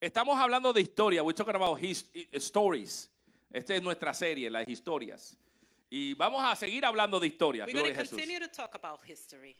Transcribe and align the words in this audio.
Estamos 0.00 0.38
hablando 0.38 0.72
de 0.72 0.80
historia. 0.80 1.22
We're 1.22 1.34
talking 1.34 1.56
about 1.56 1.78
his, 1.82 2.08
i- 2.14 2.28
stories. 2.38 3.10
Esta 3.52 3.74
es 3.74 3.82
nuestra 3.82 4.12
serie, 4.14 4.50
las 4.50 4.66
historias. 4.68 5.36
Y 5.90 6.14
vamos 6.14 6.42
a 6.44 6.54
seguir 6.54 6.84
hablando 6.84 7.18
de 7.18 7.26
historia. 7.28 7.64
We're 7.64 7.72
going 7.72 7.84
Gloria 7.86 8.00
a 8.00 8.04
to 8.04 8.10
Jesús. 8.10 8.18
continue 8.18 8.40
to 8.40 8.48
talk 8.48 8.74
about 8.74 9.00
history. 9.04 9.56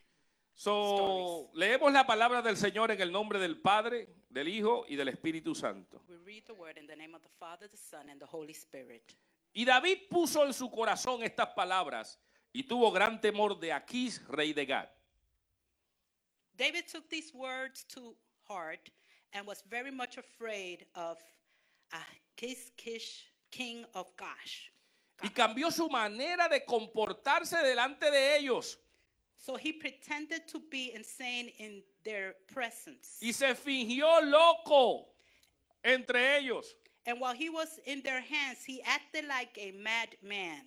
So, 0.54 1.50
leemos 1.54 1.92
la 1.92 2.04
palabra 2.06 2.42
del 2.42 2.56
Señor 2.56 2.90
en 2.90 3.00
el 3.00 3.10
nombre 3.12 3.38
del 3.38 3.60
Padre, 3.60 4.08
del 4.28 4.48
Hijo 4.48 4.84
y 4.88 4.96
del 4.96 5.08
Espíritu 5.08 5.54
Santo. 5.54 6.02
We 6.08 6.16
read 6.18 6.44
the 6.46 6.52
word 6.52 6.76
in 6.78 6.86
the 6.86 6.96
name 6.96 7.14
of 7.14 7.22
the 7.22 7.28
Father, 7.38 7.68
the 7.70 7.76
Son, 7.76 8.10
and 8.10 8.20
the 8.20 8.26
Holy 8.26 8.52
Spirit. 8.52 9.14
Y 9.54 9.64
David 9.64 10.08
puso 10.10 10.44
en 10.44 10.52
su 10.52 10.68
corazón 10.70 11.22
estas 11.22 11.48
palabras 11.54 12.18
y 12.52 12.64
tuvo 12.64 12.90
gran 12.92 13.20
temor 13.20 13.58
de 13.58 13.72
Aquís, 13.72 14.20
rey 14.28 14.52
de 14.52 14.66
Gad. 14.66 14.88
David 16.54 16.84
took 16.90 17.08
these 17.08 17.32
words 17.32 17.84
to 17.86 18.16
heart 18.48 18.90
and 19.32 19.46
was 19.46 19.62
very 19.68 19.90
much 19.90 20.16
afraid 20.16 20.86
of 20.94 21.18
uh, 21.92 21.96
Achish, 22.36 22.70
Kish, 22.76 23.24
king 23.50 23.84
of 23.94 24.06
Gash. 24.16 24.70
Y 25.22 25.30
cambió 25.30 25.72
su 25.72 25.88
manera 25.88 26.48
de 26.48 26.64
comportarse 26.64 27.56
delante 27.62 28.10
de 28.10 28.36
ellos. 28.36 28.78
So 29.36 29.56
he 29.56 29.72
pretended 29.72 30.46
to 30.48 30.60
be 30.70 30.92
insane 30.94 31.50
in 31.58 31.82
their 32.04 32.34
presence. 32.52 33.18
Y 33.20 33.32
se 33.32 33.54
fingió 33.54 34.20
loco 34.22 35.08
entre 35.84 36.38
ellos. 36.38 36.74
And 37.06 37.20
while 37.20 37.34
he 37.34 37.48
was 37.48 37.80
in 37.86 38.02
their 38.02 38.20
hands, 38.20 38.64
he 38.64 38.82
acted 38.82 39.24
like 39.26 39.56
a 39.56 39.72
madman, 39.72 40.62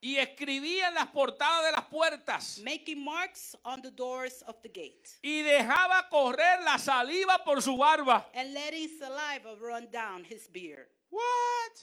Y 0.00 0.16
escribía 0.16 0.88
en 0.88 0.94
las 0.94 1.08
portadas 1.08 1.64
de 1.66 1.72
las 1.72 1.84
puertas. 1.86 2.58
making 2.62 3.02
marks 3.04 3.56
on 3.64 3.82
the 3.82 3.90
doors 3.90 4.42
of 4.46 4.60
the 4.62 4.68
gate 4.68 5.18
Y 5.22 5.42
dejaba 5.42 6.08
correr 6.08 6.62
la 6.64 6.78
saliva 6.78 7.42
por 7.44 7.60
su 7.60 7.76
barba. 7.76 8.26
and 8.34 8.54
letting 8.54 8.88
saliva 8.98 9.56
run 9.60 9.88
down 9.90 10.22
his 10.24 10.46
beard. 10.48 10.86
What? 11.10 11.80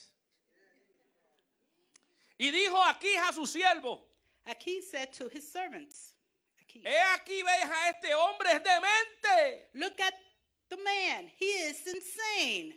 Y 2.38 2.52
dijo 2.52 2.77
aquí 2.84 3.16
a 3.18 3.34
su 3.34 3.46
siervo, 3.46 4.02
Achish 4.46 4.91
said 4.91 5.12
to 5.13 5.27
his 5.29 5.50
servants, 5.52 6.13
he 6.68 6.82
aquí 7.16 7.41
veis 7.41 7.66
a 7.72 7.90
este 7.90 8.13
hombre 8.13 8.52
es 8.52 8.62
demente. 8.62 9.68
Look 9.74 10.00
at 10.02 10.13
the 10.70 10.77
man. 10.77 11.32
He 11.38 11.46
is 11.46 11.82
insane. 11.88 12.76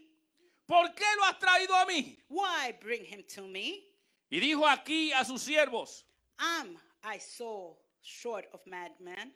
¿Por 0.67 0.89
qué 0.95 1.05
lo 1.17 1.25
has 1.25 1.39
traído 1.39 1.75
a 1.75 1.85
mí? 1.87 2.17
Why 2.29 2.73
bring 2.81 3.05
him 3.05 3.25
to 3.35 3.43
me? 3.43 3.88
Y 4.31 4.41
dijo 4.41 4.67
aquí 4.67 5.13
a 5.13 5.25
sus 5.25 5.43
siervos, 5.43 6.05
Am 6.39 6.79
I 7.03 7.19
so 7.19 7.79
short 8.03 8.47
of 8.53 8.67
madman? 8.67 9.33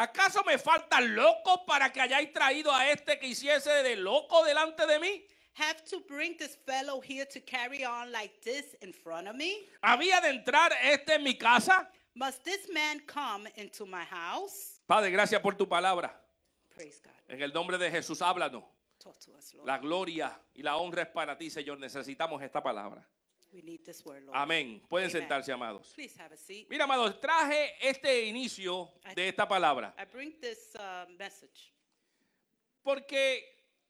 ¿acaso 0.00 0.42
me 0.44 0.56
faltan 0.58 1.14
locos 1.14 1.60
para 1.66 1.92
que 1.92 2.00
hayáis 2.00 2.32
traído 2.32 2.72
a 2.72 2.90
este 2.90 3.18
que 3.18 3.28
hiciese 3.28 3.82
de 3.82 3.96
loco 3.96 4.44
delante 4.44 4.86
de 4.86 4.98
mí? 4.98 5.26
Have 5.56 5.82
to 5.90 6.00
bring 6.08 6.36
this 6.36 6.56
fellow 6.64 7.00
here 7.00 7.26
to 7.26 7.40
carry 7.40 7.84
on 7.84 8.10
like 8.12 8.40
this 8.40 8.76
in 8.80 8.92
front 8.92 9.28
of 9.28 9.34
me? 9.34 9.66
¿Había 9.82 10.20
de 10.20 10.30
entrar 10.30 10.72
este 10.82 11.16
en 11.16 11.24
mi 11.24 11.34
casa? 11.34 11.88
Must 12.14 12.42
this 12.44 12.68
man 12.72 13.00
come 13.06 13.48
into 13.56 13.84
my 13.84 14.04
house? 14.04 14.80
Padre, 14.86 15.10
gracias 15.10 15.40
por 15.42 15.54
tu 15.54 15.66
palabra. 15.66 16.12
Praise 16.70 17.00
God. 17.02 17.12
En 17.28 17.42
el 17.42 17.52
nombre 17.52 17.78
de 17.78 17.90
Jesús, 17.90 18.22
háblanos. 18.22 18.64
Talk 18.98 19.18
to 19.18 19.32
us, 19.32 19.54
Lord. 19.54 19.66
La 19.66 19.78
gloria 19.78 20.40
y 20.54 20.62
la 20.62 20.76
honra 20.76 21.02
es 21.02 21.08
para 21.08 21.36
ti, 21.36 21.50
Señor. 21.50 21.78
Necesitamos 21.78 22.40
esta 22.42 22.62
palabra. 22.62 23.06
We 23.52 23.62
need 23.62 23.84
this 23.84 24.04
word, 24.04 24.22
Lord. 24.24 24.36
Amén. 24.36 24.80
Pueden 24.88 25.10
Amen. 25.10 25.22
sentarse, 25.22 25.52
amados. 25.52 25.92
Please 25.94 26.14
have 26.20 26.32
a 26.32 26.36
seat. 26.36 26.68
Mira, 26.70 26.84
amados, 26.84 27.20
traje 27.20 27.72
este 27.80 28.26
inicio 28.26 28.92
de 29.14 29.28
esta 29.28 29.46
palabra. 29.48 29.92
I 29.98 30.04
bring 30.04 30.34
this 30.40 30.74
uh, 30.76 31.06
message 31.18 31.72
Porque, 32.82 33.42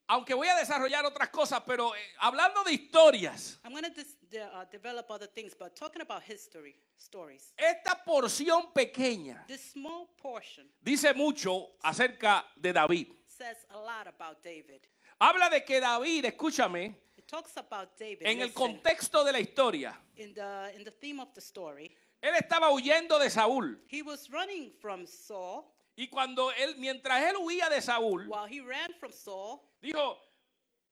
aunque 0.08 0.34
voy 0.34 0.48
a 0.48 0.56
desarrollar 0.56 1.04
otras 1.06 1.28
cosas, 1.28 1.62
pero 1.66 1.94
eh, 1.94 1.98
hablando 2.20 2.64
de 2.64 2.72
historias, 2.72 3.60
I'm 3.64 3.74
uh, 3.74 4.64
develop 4.70 5.10
other 5.10 5.28
things, 5.28 5.54
but 5.54 5.76
talking 5.76 6.02
about 6.02 6.22
history, 6.22 6.74
stories. 6.96 7.52
esta 7.56 8.02
porción 8.04 8.72
pequeña 8.72 9.44
This 9.46 9.72
small 9.72 10.08
portion 10.16 10.68
dice 10.80 11.14
mucho 11.14 11.76
acerca 11.82 12.44
de 12.56 12.72
David. 12.72 13.08
says 13.26 13.58
a 13.70 13.76
lot 13.78 14.06
about 14.06 14.42
David. 14.42 14.80
Habla 15.20 15.50
de 15.50 15.62
que 15.64 15.80
David, 15.80 16.24
escúchame, 16.24 16.94
talks 17.30 17.56
about 17.56 17.90
David 17.98 18.22
en 18.22 18.40
el 18.40 18.48
listen, 18.48 18.52
contexto 18.54 19.24
de 19.24 19.32
la 19.32 19.38
historia, 19.38 19.98
in 20.16 20.34
the 20.34 20.72
in 20.76 20.84
the 20.84 20.90
theme 20.90 21.20
of 21.20 21.32
the 21.34 21.40
story. 21.40 21.90
él 22.20 22.34
estaba 22.36 22.70
huyendo 22.70 23.18
de 23.18 23.30
Saúl. 23.30 23.78
He 23.88 24.02
was 24.02 24.28
running 24.30 24.72
from 24.80 25.06
Saul. 25.06 25.64
Y 25.96 26.08
cuando 26.08 26.50
él, 26.52 26.76
mientras 26.78 27.22
él 27.24 27.36
huía 27.36 27.68
de 27.68 27.80
Saúl, 27.80 28.26
While 28.28 28.46
he 28.48 28.60
ran 28.60 28.92
from 28.98 29.12
Saul, 29.12 29.60
dijo, 29.82 30.16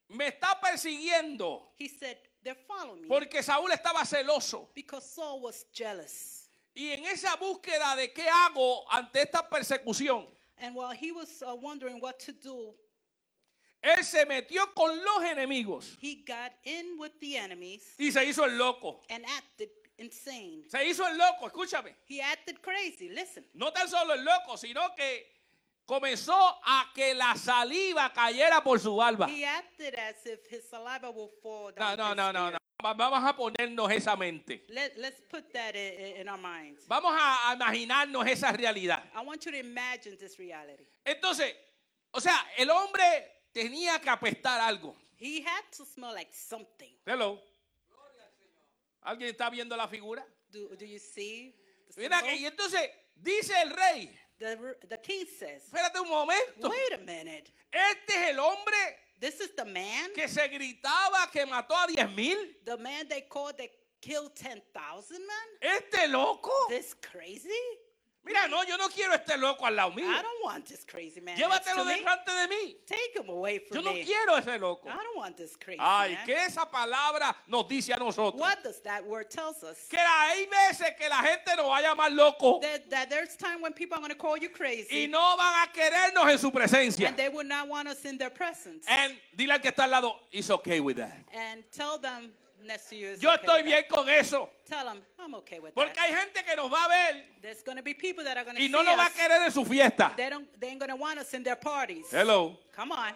me 0.08 0.28
está 0.28 0.58
persiguiendo 0.60 1.72
he 1.78 1.88
said, 1.88 2.16
"They're 2.42 2.54
following 2.66 3.02
me 3.02 3.08
porque 3.08 3.42
Saúl 3.42 3.70
estaba 3.72 4.04
celoso. 4.04 4.68
because 4.74 5.04
Saul 5.06 5.40
was 5.42 5.66
jealous." 5.72 6.48
Y 6.74 6.92
en 6.92 7.04
esa 7.06 7.34
búsqueda 7.36 7.96
de 7.96 8.12
qué 8.12 8.28
hago 8.28 8.84
ante 8.92 9.22
esta 9.22 9.48
persecución, 9.48 10.26
And 10.60 10.74
while 10.76 10.92
he 10.92 11.12
was 11.12 11.42
uh, 11.42 11.54
wondering 11.54 12.00
what 12.00 12.18
to 12.20 12.32
do, 12.32 12.74
él 13.82 14.04
se 14.04 14.26
metió 14.26 14.72
con 14.74 14.96
los 15.04 15.22
enemigos 15.24 15.96
he 16.02 16.24
got 16.26 16.52
in 16.64 16.98
with 16.98 17.12
the 17.20 17.36
enemies 17.36 17.94
y 17.98 18.10
se 18.10 18.24
hizo 18.24 18.44
el 18.44 18.56
loco. 18.58 19.02
and 19.10 19.24
acted 19.36 19.68
insane. 19.98 20.64
Se 20.68 20.84
hizo 20.86 21.06
el 21.08 21.16
loco, 21.18 21.46
escúchame. 21.48 21.94
He 22.08 22.20
acted 22.22 22.60
crazy. 22.60 23.08
Listen. 23.08 23.44
No 23.54 23.72
tan 23.72 23.88
solo 23.88 24.14
el 24.14 24.24
loco, 24.24 24.56
sino 24.56 24.94
que 24.96 25.26
comenzó 25.84 26.34
a 26.64 26.90
que 26.94 27.14
la 27.14 27.34
saliva 27.36 28.12
cayera 28.12 28.62
por 28.62 28.78
su 28.78 28.94
barba. 28.94 29.26
He 29.28 29.44
acted 29.44 29.94
as 29.96 30.24
if 30.26 30.40
his 30.50 30.68
saliva 30.68 31.10
will 31.10 31.30
fall 31.42 31.72
No, 31.76 31.96
down. 31.96 31.98
no, 31.98 32.08
his 32.10 32.16
no, 32.16 32.32
no, 32.32 32.40
beard. 32.50 32.52
no. 32.52 32.58
Va- 32.84 32.94
Vamos 32.94 33.24
a 33.24 33.34
ponernos 33.34 33.90
esa 33.90 34.14
mente. 34.16 34.64
Let, 34.68 34.96
let's 34.98 35.20
put 35.28 35.52
that 35.52 35.74
in, 35.74 36.20
in 36.20 36.28
our 36.28 36.38
minds. 36.38 36.84
Vamos 36.86 37.12
a 37.12 37.50
a 37.50 37.54
imaginarnos 37.56 38.24
esa 38.28 38.52
realidad. 38.52 39.02
I 39.16 39.22
want 39.24 39.44
you 39.44 39.50
to 39.50 39.58
imagine 39.58 40.16
this 40.16 40.38
reality. 40.38 40.84
Entonces, 41.04 41.54
o 42.12 42.20
sea, 42.20 42.36
el 42.56 42.70
hombre 42.70 43.37
tenía 43.62 44.00
que 44.00 44.08
apestar 44.10 44.60
algo. 44.60 44.94
He 45.20 45.40
had 45.42 45.64
to 45.76 45.84
smell 45.84 46.12
like 46.14 46.32
something. 46.32 46.94
Hello. 47.04 47.40
¿Alguien 49.02 49.30
está 49.30 49.50
viendo 49.50 49.76
la 49.76 49.88
figura? 49.88 50.24
Do, 50.50 50.68
do 50.76 50.84
you 50.84 50.98
see? 50.98 51.54
the 51.94 52.02
Mira 52.02 52.22
que, 52.22 52.36
y 52.36 52.46
entonces 52.46 52.90
dice 53.16 53.52
el 53.62 53.70
rey, 53.70 54.18
The, 54.38 54.56
the 54.88 54.98
king 55.00 55.26
says, 55.26 55.64
espérate 55.64 55.98
un 56.00 56.08
momento. 56.08 56.68
wait 56.68 56.92
a 56.92 56.98
minute. 56.98 57.52
Este 57.72 58.14
es 58.14 58.28
el 58.30 58.38
hombre 58.38 58.76
This 59.20 59.40
is 59.40 59.50
the 59.56 59.64
man, 59.64 60.12
que 60.14 60.28
se 60.28 60.46
gritaba 60.46 61.28
que 61.32 61.44
mató 61.44 61.74
a 61.74 61.88
10 61.88 62.14
mil. 62.14 62.38
the 62.64 62.76
man 62.76 63.08
they 63.08 63.22
called 63.22 63.56
that 63.58 63.70
killed 64.00 64.36
10,000 64.36 65.18
men? 65.18 65.72
Este 65.76 66.06
loco. 66.08 66.52
This 66.68 66.94
crazy? 66.94 67.50
Mira, 68.28 68.46
no, 68.48 68.62
yo 68.64 68.76
no 68.76 68.88
quiero 68.88 69.14
este 69.14 69.36
loco 69.38 69.64
al 69.64 69.74
lado 69.74 69.90
mío. 69.92 70.04
I 70.06 70.20
don't 70.22 70.44
want 70.44 70.66
this 70.66 70.84
crazy 70.84 71.20
man. 71.20 71.38
next 71.38 71.40
Llévatelo 71.66 71.76
to 71.78 71.84
me. 71.86 71.94
delante 71.94 72.30
de 72.30 72.48
mí. 72.48 72.74
Take 72.86 73.16
him 73.16 73.28
away 73.30 73.54
Yo 73.54 73.60
from 73.76 73.84
no 73.86 73.92
me. 73.94 74.04
quiero 74.04 74.36
ese 74.36 74.60
loco. 74.60 74.88
I 74.88 74.96
don't 75.02 75.16
want 75.16 75.36
this 75.36 75.56
crazy 75.56 75.78
Ay, 75.80 76.14
man. 76.14 76.26
que 76.26 76.36
esa 76.36 76.66
palabra 76.66 77.34
nos 77.48 77.66
dice 77.66 77.90
a 77.94 77.96
nosotros. 77.98 78.38
What 78.38 78.62
does 78.62 78.80
that 78.82 79.04
word 79.06 79.30
tells 79.30 79.62
us? 79.64 79.78
Que 79.88 79.98
hay 79.98 80.46
veces 80.46 80.90
que 80.98 81.08
la 81.08 81.22
gente 81.22 81.56
nos 81.56 81.66
va 81.66 81.78
a 81.78 81.82
llamar 81.82 82.10
loco 82.14 82.60
That, 82.60 82.90
that 82.90 83.08
there's 83.10 83.34
time 83.36 83.62
when 83.62 83.72
people 83.72 83.96
are 83.96 84.00
going 84.00 84.10
to 84.12 84.14
call 84.18 84.36
you 84.36 84.50
crazy 84.50 85.04
y 85.04 85.06
no 85.10 85.36
van 85.36 85.64
a 85.64 85.72
querernos 85.72 86.30
en 86.30 86.38
su 86.38 86.50
presencia. 86.50 87.08
and 87.08 87.16
they 87.16 87.28
would 87.30 87.46
not 87.46 87.66
want 87.66 87.88
us 87.88 88.04
in 88.04 88.18
their 88.18 88.30
presence. 88.30 88.84
And 88.88 89.14
dile 89.36 89.52
al 89.52 89.58
que 89.60 89.70
está 89.70 89.84
al 89.84 89.90
lado, 89.90 90.16
it's 90.30 90.50
okay 90.50 90.80
with 90.80 90.96
that. 90.98 91.16
and 91.32 91.62
tell 91.72 91.98
them 91.98 92.30
next 92.66 92.88
to 92.90 92.96
you 92.96 93.08
is 93.08 93.22
Yo 93.22 93.30
okay 93.32 93.42
estoy 93.46 93.56
with 93.58 93.64
bien 93.66 93.84
con 93.88 94.08
eso. 94.08 94.48
that. 94.68 94.76
Tell 94.76 94.84
them 94.86 95.02
I'm 95.18 95.34
okay 95.36 95.58
with 95.60 95.74
Porque 95.74 95.94
that. 95.94 95.98
hay 96.08 96.14
gente 96.14 96.42
que 96.44 96.56
nos 96.56 96.70
va 96.70 96.84
a 96.84 96.88
ver 96.88 97.22
There's 97.42 97.62
going 97.62 97.76
to 97.78 97.82
be 97.82 97.94
people 97.94 98.24
that 98.24 98.36
are 98.36 98.44
going 98.44 98.56
to 98.56 98.62
y 98.62 98.68
no 98.68 98.82
nos 98.82 98.96
va 98.96 99.06
a 99.06 99.10
querer 99.10 99.42
en 99.44 99.50
su 99.52 99.64
fiesta. 99.64 100.12
They 100.16 100.28
don't. 100.30 100.46
They 100.60 100.68
ain't 100.68 100.80
going 100.80 100.90
to 100.90 100.96
want 100.96 101.18
us 101.18 101.32
in 101.34 101.42
their 101.42 101.56
parties. 101.56 102.06
Hello. 102.10 102.56
Come 102.74 102.92
on. 102.92 103.12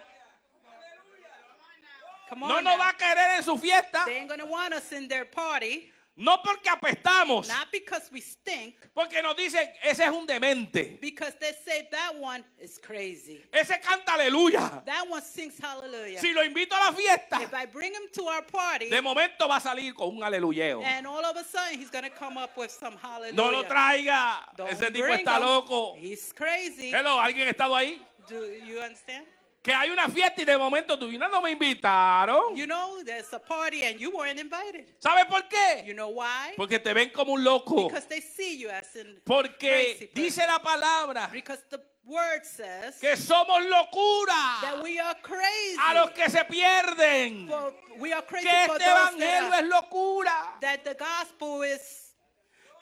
Come 2.29 2.43
on. 2.43 2.49
No 2.49 2.55
nos 2.55 2.63
now. 2.63 2.77
va 2.77 2.89
a 2.89 2.93
querer 2.97 3.37
en 3.37 3.43
su 3.43 3.57
fiesta. 3.57 4.03
They 4.05 4.17
ain't 4.17 4.27
going 4.27 4.39
to 4.39 4.45
want 4.47 4.73
us 4.73 4.91
in 4.91 5.07
their 5.07 5.25
party. 5.25 5.91
No 6.15 6.37
porque 6.43 6.69
apestamos. 6.69 7.47
Not 7.47 7.71
because 7.71 8.09
we 8.11 8.21
stink, 8.21 8.75
Porque 8.93 9.19
nos 9.23 9.35
dicen, 9.35 9.67
ese 9.83 10.01
es 10.03 10.11
un 10.11 10.27
demente. 10.27 10.99
because 11.01 11.33
they 11.39 11.51
say 11.65 11.87
that 11.89 12.13
one 12.19 12.43
is 12.61 12.77
crazy. 12.77 13.41
Ese 13.51 13.79
canta 13.81 14.13
aleluya. 14.13 14.83
That 14.85 15.09
one 15.09 15.23
sings 15.23 15.57
hallelujah. 15.59 16.19
Si 16.19 16.31
lo 16.31 16.43
invito 16.43 16.73
a 16.75 16.85
la 16.85 16.91
fiesta, 16.91 17.41
If 17.41 17.51
I 17.55 17.65
bring 17.65 17.93
him 17.93 18.03
to 18.13 18.25
our 18.27 18.43
party, 18.43 18.89
de 18.91 19.01
momento 19.01 19.47
va 19.47 19.55
a 19.57 19.59
salir 19.59 19.95
con 19.95 20.15
un 20.15 20.21
aleluyeo. 20.21 20.83
and 20.83 21.07
all 21.07 21.25
of 21.25 21.35
a 21.35 21.43
sudden 21.43 21.79
he's 21.79 21.89
going 21.89 22.03
to 22.03 22.11
come 22.11 22.37
up 22.37 22.55
with 22.57 22.69
some 22.69 22.95
hallelujah. 23.01 23.33
No 23.33 23.49
lo 23.49 23.63
traiga. 23.63 24.35
Don't 24.55 24.69
Ese 24.71 24.91
tipo 24.91 25.07
está 25.07 25.37
him. 25.37 25.41
loco. 25.45 25.95
He's 25.95 26.31
crazy. 26.31 26.91
Hello, 26.91 27.19
¿alguien 27.19 27.47
ha 27.47 27.51
estado 27.53 27.75
ahí? 27.75 27.99
Do 28.29 28.35
you 28.67 28.79
understand? 28.79 29.25
Que 29.63 29.73
hay 29.73 29.89
una 29.91 30.09
fiesta 30.09 30.41
y 30.41 30.45
de 30.45 30.57
momento 30.57 30.99
tú 30.99 31.09
no, 31.13 31.29
no 31.29 31.41
me 31.41 31.51
invitaron. 31.51 32.53
You 32.55 32.65
know, 32.67 33.01
there's 33.05 33.31
a 33.33 33.39
party 33.39 33.83
and 33.85 33.97
you 33.97 34.11
weren't 34.11 34.37
invited. 34.39 34.85
¿Sabes 34.99 35.25
por 35.29 35.43
qué? 35.47 35.85
You 35.85 35.93
know 35.93 36.09
why? 36.09 36.53
Porque 36.57 36.79
te 36.79 36.93
ven 36.93 37.09
como 37.11 37.31
un 37.33 37.43
loco. 37.45 37.87
Because 37.87 38.05
they 38.07 38.19
see 38.19 38.57
you 38.59 38.69
as 38.69 38.93
in 38.97 39.21
Porque 39.25 40.11
dice 40.13 40.45
la 40.45 40.59
palabra 40.59 41.29
Because 41.31 41.61
the 41.69 41.79
word 42.05 42.43
says 42.43 42.99
que 42.99 43.15
somos 43.15 43.63
locura 43.69 44.59
that 44.61 44.83
we 44.83 44.99
are 44.99 45.15
crazy. 45.21 45.77
a 45.79 45.93
los 45.93 46.09
que 46.11 46.29
se 46.29 46.43
pierden. 46.43 47.47
for, 47.47 47.73
we 47.99 48.11
are 48.11 48.21
crazy 48.25 48.45
Que 48.45 48.67
for 48.67 48.75
este 48.75 48.83
those 48.85 49.15
evangelio 49.15 49.53
es 49.59 49.69
locura. 49.69 50.59
that 50.59 50.83
the 50.83 50.95
gospel 50.95 51.63
is 51.63 52.02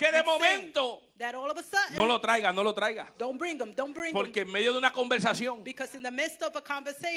Que 0.02 0.12
de 0.12 0.24
momento 0.24 1.02
that 1.20 1.36
all 1.36 1.52
of 1.52 1.58
a 1.58 1.62
sudden 1.62 1.98
no 1.98 2.06
lo 2.08 2.20
traiga, 2.20 2.52
no 2.52 2.64
lo 2.64 2.74
traiga. 2.74 3.14
don't 3.20 3.38
bring 3.38 3.58
them, 3.58 3.72
don't 3.76 3.94
bring 3.94 4.12
them. 4.12 4.14
Porque 4.14 4.42
en 4.42 4.52
medio 4.52 4.72
de 4.72 4.80
una 4.80 4.92
conversación, 4.92 5.64
Because 5.64 5.96
in 5.96 6.02
the 6.02 6.10
midst 6.10 6.42
of 6.42 6.56
a 6.56 6.60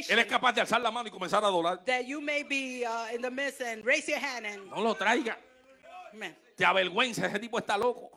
él 0.09 0.19
es 0.19 0.27
capaz 0.27 0.53
de 0.55 0.61
alzar 0.61 0.81
la 0.83 0.91
mano 0.91 1.09
y 1.09 1.11
comenzar 1.11 1.43
a 1.43 1.47
adorar. 1.47 1.83
that 1.87 2.03
you 2.05 2.21
may 2.21 2.43
be 2.43 2.85
uh, 2.87 3.15
in 3.15 3.23
the 3.23 3.31
midst 3.31 3.63
and 3.63 3.85
raise 3.87 4.07
your 4.07 4.19
hand 4.21 4.45
and 4.47 4.67
No 4.69 4.83
lo 4.83 4.95
traiga. 4.95 5.39
man, 6.13 6.37
Te 6.57 6.65
avergüenza, 6.65 7.27
ese 7.27 7.39
tipo 7.41 7.59
está 7.59 7.79
loco. 7.79 8.11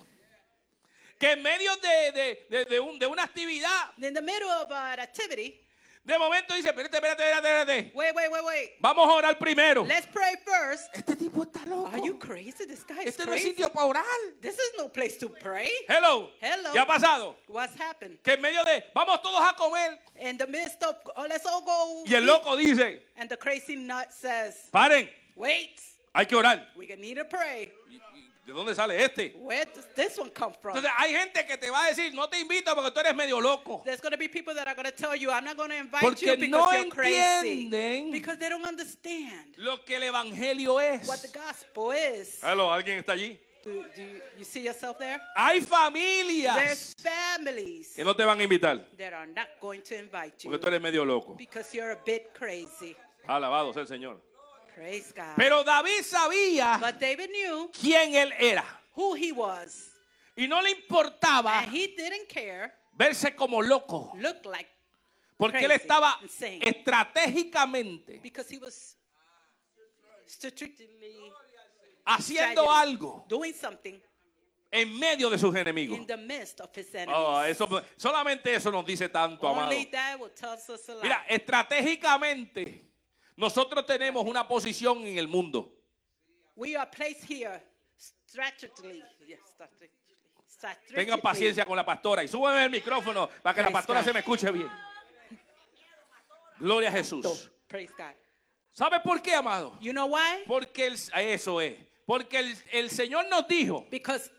Que 1.18 1.31
en 1.31 1.42
medio 1.42 1.75
de, 1.78 2.12
de- 2.12 2.46
de- 2.50 2.66
de 2.66 2.80
un- 2.80 3.00
de 3.00 3.08
una 3.08 3.24
actividad, 3.24 3.92
in 3.98 4.14
the 4.14 4.22
middle 4.22 4.50
of 4.52 4.69
an 4.72 5.00
activity, 5.00 5.60
de 6.07 6.18
momento 6.18 6.56
dice, 6.56 6.69
espérate, 6.69 6.95
espérate, 6.95 7.24
espérate, 7.24 7.48
espérate. 7.59 7.92
wait, 7.94 8.15
wait, 8.15 8.31
wait, 8.31 8.44
wait. 8.45 8.71
Vamos 8.80 9.07
a 9.07 9.13
orar 9.13 9.38
primero. 9.38 9.83
Let's 9.86 10.07
pray 10.07 10.36
first. 10.45 10.88
Este 10.94 11.15
tipo 11.18 11.44
está 11.44 11.65
loco. 11.68 11.88
Are 11.94 12.01
you 12.01 12.18
crazy? 12.18 12.65
This 12.65 12.83
guy 12.88 13.01
is 13.01 13.07
Este 13.09 13.25
no 13.25 13.33
es 13.33 13.42
crazy. 13.42 13.50
sitio 13.50 13.69
para 13.74 13.86
orar. 13.88 14.04
This 14.42 14.54
is 14.56 14.71
no 14.77 14.88
place 14.88 15.18
to 15.19 15.27
pray. 15.30 15.69
Hello. 15.88 16.30
Hello. 16.39 16.71
¿Qué 16.71 16.80
ha 16.80 16.86
pasado? 16.86 17.36
What's 17.50 17.75
happened? 17.80 18.18
Que 18.24 18.33
en 18.33 18.42
medio 18.42 18.63
de, 18.63 18.86
vamos 18.95 19.21
todos 19.21 19.42
a 19.42 19.54
comer. 19.56 20.00
In 20.21 20.38
the 20.38 20.48
midst 20.48 20.81
of, 20.83 20.95
oh, 21.18 21.25
let's 21.27 21.45
all 21.45 21.62
go. 21.62 22.04
Y 22.07 22.15
el 22.15 22.25
loco 22.25 22.56
dice, 22.56 23.01
And 23.18 23.30
the 23.30 23.38
crazy 23.38 23.75
nut 23.75 24.13
says, 24.13 24.69
paren, 24.74 25.09
wait, 25.36 25.80
hay 26.15 26.25
que 26.25 26.38
orar. 26.38 26.68
we 26.77 26.88
need 26.98 27.15
to 27.18 27.25
pray. 27.25 27.71
¿Y- 28.48 28.50
y 28.50 28.54
¿De 28.54 28.54
dónde 28.54 28.74
sale 28.76 29.04
este? 29.04 29.34
Where 29.36 29.66
does 29.74 29.86
this 29.96 30.18
one 30.18 30.32
come 30.32 30.54
from? 30.62 30.76
Entonces 30.78 30.92
hay 30.98 31.14
gente 31.14 31.46
que 31.46 31.58
te 31.58 31.70
va 31.70 31.84
a 31.86 31.88
decir, 31.90 32.14
no 32.14 32.30
te 32.30 32.40
invito 32.40 32.74
porque 32.74 32.92
tú 32.92 33.00
eres 33.02 33.16
medio 33.16 33.42
loco. 33.42 33.82
There's 33.84 34.02
going 34.02 34.14
to 34.14 34.18
be 34.18 34.30
people 34.30 34.54
that 34.56 34.68
are 34.68 34.76
going 34.76 34.86
to 34.86 34.92
tell 34.96 35.16
you, 35.16 35.30
I'm 35.32 35.44
not 35.44 35.58
going 35.58 35.70
to 35.72 35.76
invite 35.78 36.02
Porque 36.02 36.22
you 36.26 36.36
because 36.38 36.50
no 36.50 36.72
you're 36.72 36.90
crazy. 36.90 37.66
entienden 37.68 38.12
Because 38.12 38.38
they 38.40 38.50
don't 38.50 38.66
understand 38.66 39.54
lo 39.58 39.84
que 39.84 39.96
el 39.98 40.04
evangelio 40.04 40.80
es. 40.80 41.08
what 41.08 41.22
the 41.22 41.28
gospel 41.30 41.92
is. 41.92 42.40
Hello, 42.42 42.72
¿alguien 42.72 43.00
está 43.00 43.14
allí? 43.14 43.38
Do, 43.64 43.72
do 43.84 44.02
you, 44.02 44.22
you 44.38 44.46
see 44.46 44.62
yourself 44.64 44.98
there? 44.98 45.20
Hay 45.36 45.60
There's 45.60 45.68
familias 45.70 46.96
families 46.98 47.94
que 47.96 48.04
no 48.06 48.16
te 48.16 48.24
van 48.24 48.40
a 48.40 48.44
invitar 48.44 48.80
that 48.98 49.14
are 49.14 49.28
not 49.28 49.48
going 49.60 49.82
to 49.82 49.96
invite 49.96 50.42
you 50.44 50.50
porque 50.52 50.60
tú 50.62 50.68
eres 50.68 50.82
medio 50.82 51.04
loco. 51.04 51.36
because 51.36 51.74
you're 51.74 51.92
a 51.92 52.00
bit 52.06 52.34
crazy. 52.34 52.96
Alabado 53.28 53.74
sea 53.74 53.82
el 53.82 53.88
Señor. 53.88 54.22
Praise 54.78 55.12
God. 55.12 55.36
Pero 55.36 55.64
David 55.64 56.04
sabía 56.04 56.78
But 56.80 57.00
David 57.00 57.30
knew 57.32 57.72
quién 57.72 58.14
él 58.14 58.32
era 58.40 58.64
who 58.96 59.16
he 59.16 59.32
was. 59.32 59.92
y 60.36 60.48
no 60.48 60.62
le 60.62 60.70
importaba 60.70 61.64
And 61.64 61.74
he 61.76 61.88
didn't 61.98 62.28
care, 62.30 62.72
verse 62.94 63.36
como 63.36 63.60
loco 63.64 64.12
look 64.20 64.46
like, 64.46 64.70
porque 65.36 65.58
él 65.66 65.72
Crazy, 65.72 65.82
estaba 65.82 66.20
insane. 66.22 66.60
estratégicamente 66.62 68.20
because 68.22 68.48
he 68.54 68.60
was 68.60 68.96
haciendo 72.06 72.70
algo 72.72 73.26
doing 73.28 73.54
something 73.54 74.00
en 74.72 75.00
medio 75.00 75.30
de 75.30 75.38
sus 75.40 75.56
enemigos. 75.56 75.98
in 75.98 76.06
the 76.06 76.18
midst 76.18 76.60
of 76.62 76.70
his 76.76 76.94
enemies. 76.94 77.16
Oh, 77.18 77.42
eso, 77.44 77.68
solamente 77.98 78.54
eso 78.54 78.70
nos 78.72 78.86
dice 78.86 79.10
tanto, 79.10 79.48
amado. 79.48 79.72
Mira, 81.02 81.26
estratégicamente, 81.30 82.87
nosotros 83.38 83.86
tenemos 83.86 84.25
una 84.25 84.45
posición 84.45 85.06
en 85.06 85.18
el 85.18 85.28
mundo. 85.28 85.72
we 86.56 86.75
are 86.75 86.88
placed 86.88 87.24
here 87.24 87.62
strategically. 87.98 89.04
Yes, 89.25 89.39
strategically. 89.54 89.94
Tengan 90.95 91.22
paciencia 91.22 91.66
con 91.66 91.78
la 91.78 91.86
pastora 91.86 92.24
y 92.24 92.28
súbeme 92.28 92.66
el 92.66 92.72
micrófono 92.72 93.30
para 93.44 93.54
que 93.54 93.62
la 93.62 93.69
pastora 93.69 94.00
God. 94.00 94.07
se 94.07 94.13
me 94.13 94.19
escuche 94.19 94.51
bien. 94.51 94.69
Gloria 96.60 96.89
a 96.89 96.92
Jesús. 96.92 97.50
praise 97.68 97.94
God. 97.95 98.16
¿Sabe 98.74 99.00
por 99.00 99.22
qué, 99.22 99.36
amado? 99.36 99.78
You 99.80 99.92
know 99.92 100.07
why? 100.07 100.44
Porque 100.48 100.88
el, 100.88 100.98
eso 101.13 101.62
es. 101.62 101.75
Porque 102.07 102.40
el, 102.40 102.57
el 102.72 102.90
Señor 102.90 103.28
nos 103.30 103.48
dijo, 103.48 103.86
Because 103.92 104.31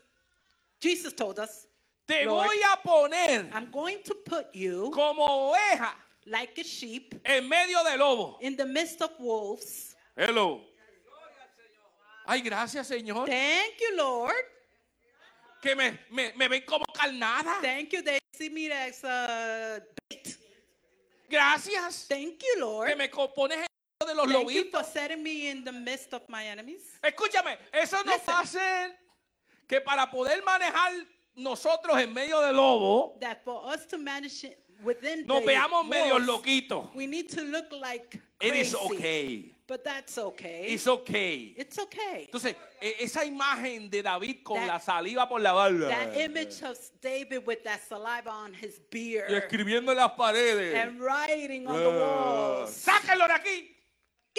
Jesus 0.81 1.13
told 1.13 1.39
us, 1.39 1.67
te 2.05 2.25
Lord, 2.25 2.47
voy 2.47 2.57
a 2.63 2.81
poner 2.81 3.49
I'm 3.53 3.71
going 3.71 4.01
to 4.03 4.15
put 4.15 4.51
you 4.53 4.91
como 4.91 5.51
oveja 5.51 5.95
like 6.29 6.57
a 6.59 6.63
sheep 6.63 7.15
en 7.25 7.47
medio 7.49 7.83
de 7.83 7.97
lobo. 7.97 8.37
in 8.41 8.55
the 8.55 8.65
midst 8.65 9.01
of 9.01 9.11
wolves. 9.19 9.95
Hello. 10.15 10.61
Ay, 12.25 12.41
gracias, 12.41 12.87
Señor. 12.87 13.25
Thank 13.27 13.79
you, 13.79 13.97
Lord. 13.97 14.35
Que 15.61 15.75
me, 15.75 15.97
me, 16.11 16.31
me 16.37 16.47
ven 16.47 16.61
como 16.65 16.85
carnada. 16.93 17.59
Thank 17.61 17.91
you. 17.93 18.01
They 18.03 18.19
see 18.33 18.49
me 18.49 18.71
as 18.71 19.03
a 19.03 19.81
bait. 20.09 20.37
Gracias. 21.29 22.05
Thank 22.07 22.41
you, 22.43 22.59
Lord. 22.59 22.89
Que 22.89 22.95
me 22.95 23.07
pones 23.09 23.57
en 23.57 23.65
medio 23.99 24.07
de 24.07 24.15
los 24.15 24.25
Thank 24.31 24.51
you 24.51 24.63
lobitos. 24.65 24.71
for 24.71 24.83
setting 24.83 25.23
me 25.23 25.49
in 25.49 25.63
the 25.63 25.71
midst 25.71 26.13
of 26.13 26.21
my 26.29 26.45
enemies. 26.45 26.99
Escúchame, 27.03 27.57
eso 27.73 27.97
nos 28.03 28.15
Listen. 28.15 28.33
va 28.33 28.39
a 28.39 28.43
hacer 28.43 28.91
que 29.67 29.81
para 29.81 30.09
poder 30.09 30.43
manejar 30.43 30.93
nosotros 31.35 31.97
en 31.97 32.13
medio 32.13 32.39
del 32.41 32.55
lobo, 32.55 33.17
That 33.21 33.43
for 33.43 33.65
us 33.73 33.85
to 33.87 33.97
manage 33.97 34.43
it 34.43 34.57
within 34.83 35.25
nos 35.27 35.41
the 35.41 35.51
veamos 35.51 35.87
medio 35.87 36.13
wolves, 36.15 36.27
loquitos. 36.27 36.93
we 36.95 37.05
need 37.07 37.29
to 37.29 37.41
look 37.43 37.71
like 37.71 38.15
It 38.41 38.49
crazy. 38.51 38.59
is 38.61 38.75
okay. 38.75 39.55
But 39.67 39.83
that's 39.83 40.17
okay. 40.17 40.65
It's 40.69 40.87
okay. 40.87 41.53
it's 41.55 41.77
okay. 41.77 42.25
Entonces, 42.31 42.55
e- 42.81 42.95
esa 43.03 43.23
imagen 43.23 43.87
de 43.91 44.01
David 44.01 44.37
con 44.43 44.57
That- 44.57 44.65
la 44.67 44.79
saliva 44.79 45.27
por 45.29 45.39
la 45.39 45.53
barba 45.53 45.89
That 45.89 46.17
image 46.17 46.63
of 46.63 46.75
David 47.01 47.45
with 47.45 47.63
that 47.65 47.79
saliva 47.87 48.31
on 48.31 48.53
his 48.55 48.79
beard 48.89 49.29
y 49.29 49.35
escribiendo 49.35 49.91
en 49.91 49.97
las 49.97 50.13
paredes. 50.17 50.73
and 50.73 50.99
writing 50.99 51.67
on 51.67 51.75
the 51.77 51.85
Ah, 51.85 52.61
walls. 52.61 52.71
Sáquenlo 52.71 53.27
de 53.27 53.33
aquí. 53.33 53.75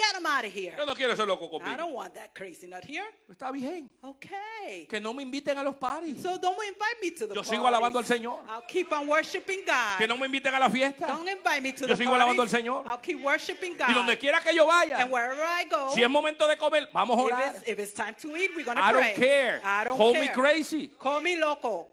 Get 0.01 0.19
him 0.19 0.25
out 0.25 0.45
of 0.45 0.51
here. 0.51 0.73
Yo 0.77 0.85
no 0.85 0.95
quiero 0.95 1.15
ser 1.15 1.27
loco 1.27 1.45
I 1.45 1.49
conmigo. 1.59 1.77
don't 1.77 1.93
want 1.93 2.13
that 2.15 2.33
crazy 2.33 2.65
nut 2.67 2.83
here. 2.83 3.05
Está 3.29 3.51
bien. 3.51 3.87
Okay. 4.03 4.87
Que 4.89 4.99
no 4.99 5.13
me 5.13 5.23
inviten 5.23 5.57
a 5.59 5.63
los 5.63 5.75
parties. 5.75 6.21
So 6.23 6.37
don't 6.39 6.57
invite 6.67 6.97
me 7.01 7.11
to 7.11 7.27
the 7.27 7.35
Yo 7.35 7.43
sigo 7.43 7.67
alabando 7.67 7.99
al 7.99 8.05
Señor. 8.05 8.39
I'll 8.49 8.63
keep 8.67 8.91
on 8.91 9.07
worshiping 9.07 9.61
God. 9.65 9.97
Que 9.99 10.07
no 10.07 10.17
me 10.17 10.25
inviten 10.27 10.53
a 10.55 10.59
la 10.59 10.69
fiesta. 10.69 11.05
Don't 11.07 11.27
invite 11.29 11.61
me 11.61 11.71
to 11.73 11.87
Yo 11.87 11.95
the 11.95 12.03
sigo 12.03 12.13
alabando 12.15 12.37
parties. 12.43 12.53
al 12.55 12.61
Señor. 12.61 12.85
I'll 12.89 12.97
keep 12.97 13.21
worshiping 13.23 13.77
God. 13.77 13.89
Y 13.89 13.93
donde 13.93 14.17
quiera 14.17 14.39
que 14.41 14.55
yo 14.55 14.65
vaya, 14.65 14.97
and 15.01 15.11
wherever 15.11 15.43
I 15.43 15.65
go, 15.69 15.91
si 15.93 16.01
es 16.01 16.09
momento 16.09 16.47
de 16.47 16.55
comer, 16.57 16.87
vamos 16.91 17.17
a 17.17 17.21
if, 17.21 17.31
orar. 17.31 17.55
it's, 17.55 17.67
if 17.67 17.79
it's 17.79 17.93
time 17.93 18.15
to 18.21 18.35
eat, 18.35 18.51
we're 18.55 18.65
gonna 18.65 18.81
I 18.81 18.91
pray. 18.91 19.01
don't 19.03 19.15
care. 19.15 19.61
I 19.63 19.83
don't 19.83 19.97
Call 19.97 20.13
care. 20.13 20.21
me 20.23 20.27
crazy. 20.29 20.87
Call 20.99 21.21
me 21.21 21.37
loco, 21.37 21.87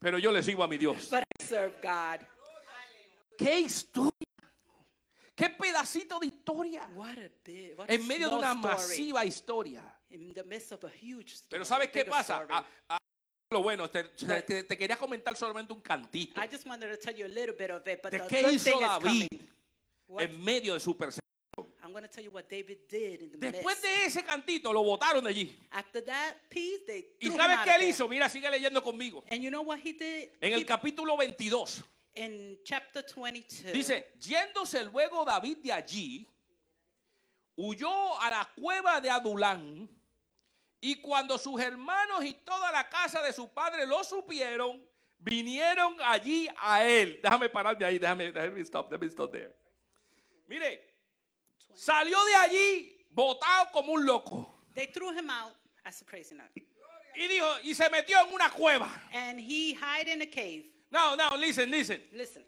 Pero 0.00 0.18
yo 0.18 0.30
le 0.30 0.42
sigo 0.42 0.62
a 0.62 0.68
mi 0.68 0.76
Dios. 0.78 1.08
but 1.10 1.24
I 1.40 1.42
serve 1.44 1.72
God. 1.82 2.20
¡Qué 3.36 3.60
historia! 3.60 4.12
¡Qué 5.42 5.50
pedacito 5.50 6.20
de 6.20 6.26
historia! 6.26 6.88
What 6.94 7.18
a 7.18 7.28
big, 7.44 7.76
what 7.76 7.90
a 7.90 7.94
En 7.94 8.06
medio 8.06 8.30
de 8.30 8.36
una 8.36 8.54
masiva 8.54 9.24
historia. 9.24 9.82
In 10.10 10.32
the 10.32 10.44
midst 10.44 10.70
of 10.70 10.84
a 10.84 10.88
huge 10.88 11.32
story. 11.32 11.48
Pero 11.50 11.64
¿sabes 11.64 11.90
qué 11.90 12.04
pasa? 12.04 12.46
lo 13.50 13.62
bueno, 13.62 13.90
te, 13.90 14.04
te- 14.04 14.62
te 14.62 14.78
quería 14.78 14.96
comentar 14.96 15.36
solamente 15.36 15.74
un 15.74 15.80
cantito 15.82 16.40
I 16.40 16.48
just 16.50 16.66
wanted 16.66 16.90
to 16.90 16.96
tell 16.96 17.14
you 17.14 17.26
a 17.26 17.28
little 17.28 17.54
bit 17.54 17.70
of 17.70 17.86
it, 17.86 18.00
but 18.02 18.12
de 18.12 18.20
the 18.20 18.26
qué 18.28 18.52
hizo 18.52 18.80
David 18.80 19.26
en 20.18 20.44
medio 20.44 20.74
de 20.74 20.80
su 20.80 20.96
persecución. 20.96 21.20
I'm 21.82 21.92
going 21.92 22.04
to 22.04 22.08
tell 22.08 22.24
you 22.24 22.30
what 22.30 22.44
David 22.48 22.78
did 22.88 23.20
in 23.22 23.30
the 23.32 23.50
Después 23.50 23.76
midst. 23.76 23.82
de 23.82 24.04
ese 24.06 24.22
cantito, 24.24 24.72
lo 24.72 24.82
botaron 24.84 25.24
de 25.24 25.30
allí. 25.30 25.58
After 25.72 26.02
that 26.04 26.36
piece, 26.48 26.86
they 26.86 27.16
¿Y 27.20 27.30
sabes 27.30 27.58
qué 27.64 27.74
él 27.74 27.88
hizo? 27.90 28.08
Mira, 28.08 28.28
sigue 28.28 28.48
leyendo 28.48 28.80
conmigo. 28.82 29.24
And 29.28 29.42
you 29.42 29.50
know 29.50 29.62
what 29.62 29.80
he 29.80 29.92
did? 29.92 30.30
En 30.40 30.52
el 30.52 30.64
capítulo 30.64 31.16
22. 31.16 31.82
In 32.14 32.58
chapter 32.64 33.02
22. 33.02 33.72
Dice, 33.72 34.12
yéndose 34.20 34.84
luego 34.84 35.24
David 35.24 35.58
de 35.58 35.72
allí, 35.72 36.28
huyó 37.56 38.20
a 38.20 38.30
la 38.30 38.50
cueva 38.54 39.00
de 39.00 39.10
Adulán, 39.10 39.88
y 40.80 40.96
cuando 41.00 41.38
sus 41.38 41.60
hermanos 41.60 42.24
y 42.24 42.34
toda 42.34 42.72
la 42.72 42.88
casa 42.88 43.22
de 43.22 43.32
su 43.32 43.48
padre 43.52 43.86
lo 43.86 44.02
supieron, 44.02 44.84
vinieron 45.18 45.96
allí 46.00 46.48
a 46.58 46.84
él. 46.84 47.20
Déjame 47.22 47.48
pararme 47.48 47.84
ahí, 47.84 47.98
déjame, 47.98 48.32
déjame 48.32 48.60
stop, 48.62 48.90
déjame 48.90 49.06
stop 49.06 49.30
there. 49.30 49.54
Mire, 50.48 50.80
salió 51.72 52.22
de 52.24 52.34
allí 52.34 53.06
botado 53.10 53.70
como 53.72 53.92
un 53.92 54.04
loco. 54.04 54.64
They 54.74 54.88
threw 54.88 55.12
him 55.12 55.30
out 55.30 55.54
as 55.84 56.02
a. 56.02 56.06
Y 57.14 57.28
dijo, 57.28 57.46
y 57.62 57.74
se 57.74 57.88
metió 57.90 58.18
en 58.26 58.32
una 58.32 58.50
cueva. 58.50 58.88
And 59.12 59.38
he 59.38 59.74
hid 59.74 60.08
in 60.08 60.22
a 60.22 60.26
cave. 60.26 60.71
No, 60.92 61.14
no, 61.16 61.36
listen, 61.36 61.70
listen. 61.70 62.00
Listen, 62.12 62.44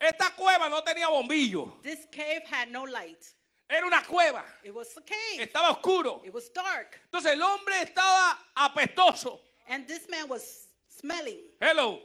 Esta 0.00 0.30
cueva 0.36 0.68
no 0.68 0.82
tenía 0.82 1.08
bombillo. 1.08 1.72
this 1.82 2.06
cave 2.12 2.42
had 2.46 2.70
no 2.70 2.84
light. 2.84 3.24
Era 3.68 3.86
una 3.86 4.02
cueva. 4.02 4.44
It 4.62 4.72
was 4.74 4.94
a 4.96 5.00
cave. 5.00 5.40
Estaba 5.50 5.70
oscuro. 5.70 6.20
It 6.24 6.32
was 6.32 6.50
dark. 6.50 7.00
Entonces 7.10 7.32
el 7.32 7.42
hombre 7.42 7.74
estaba 7.82 8.36
apestoso. 8.56 9.40
And 9.68 9.86
this 9.88 10.06
man 10.10 10.28
was 10.28 10.68
smelling, 10.88 11.40
Hello. 11.60 12.00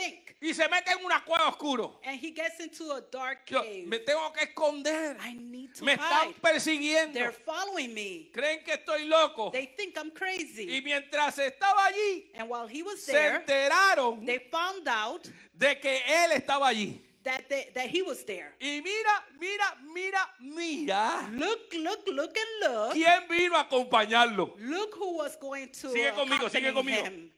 Think. 0.00 0.36
y 0.40 0.54
se 0.54 0.66
mete 0.68 0.90
en 0.92 1.04
una 1.04 1.22
cueva 1.24 1.48
oscuro. 1.48 2.00
And 2.04 2.18
he 2.18 2.30
gets 2.32 2.58
into 2.60 2.92
a 2.92 3.00
dark 3.00 3.44
Yo, 3.46 3.62
cave. 3.62 3.86
me 3.86 3.98
tengo 3.98 4.32
que 4.32 4.44
esconder. 4.44 5.16
I 5.20 5.34
need 5.34 5.74
to 5.74 5.84
Me 5.84 5.92
están 5.94 6.32
persiguiendo. 6.40 7.12
They're 7.14 7.32
following 7.32 7.92
me. 7.92 8.30
Creen 8.32 8.64
que 8.64 8.72
estoy 8.74 9.06
loco. 9.06 9.50
They 9.50 9.66
think 9.76 9.96
I'm 9.98 10.08
Y 10.08 10.14
crazy. 10.14 10.80
mientras 10.82 11.38
estaba 11.38 11.84
allí, 11.86 12.30
And 12.34 12.48
while 12.50 12.66
he 12.68 12.82
was 12.82 13.00
se 13.02 13.12
there, 13.12 13.36
enteraron 13.36 14.24
they 14.24 14.38
found 14.50 14.88
out 14.88 15.28
de 15.52 15.78
que 15.78 15.98
él 16.06 16.32
estaba 16.32 16.68
allí. 16.68 17.00
that 17.22 17.46
they, 17.50 17.70
that 17.74 17.86
he 17.90 18.00
was 18.00 18.24
there. 18.24 18.54
Y 18.58 18.80
mira, 18.82 19.26
mira, 19.38 19.76
mira, 19.92 20.34
mira. 20.40 21.28
Look, 21.32 21.74
look, 21.74 22.08
look, 22.08 22.34
and 22.34 22.72
look. 22.72 22.92
¿Quién 22.94 23.28
vino 23.28 23.56
a 23.56 23.60
acompañarlo? 23.68 24.54
Look 24.58 24.94
who 24.98 25.18
was 25.18 25.36
going 25.38 25.68
to 25.68 25.90
Sigue 25.92 26.12
conmigo, 26.14 26.48
sigue 26.48 26.72
conmigo. 26.72 27.04
him. 27.04 27.30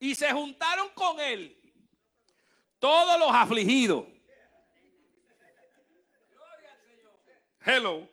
Y 0.00 0.14
se 0.16 0.28
juntaron 0.32 0.88
con 0.94 1.18
él 1.20 1.56
todos 2.80 3.18
los 3.18 3.30
afligidos. 3.32 4.06
Hello. 7.64 8.08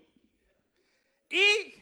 Y 1.29 1.73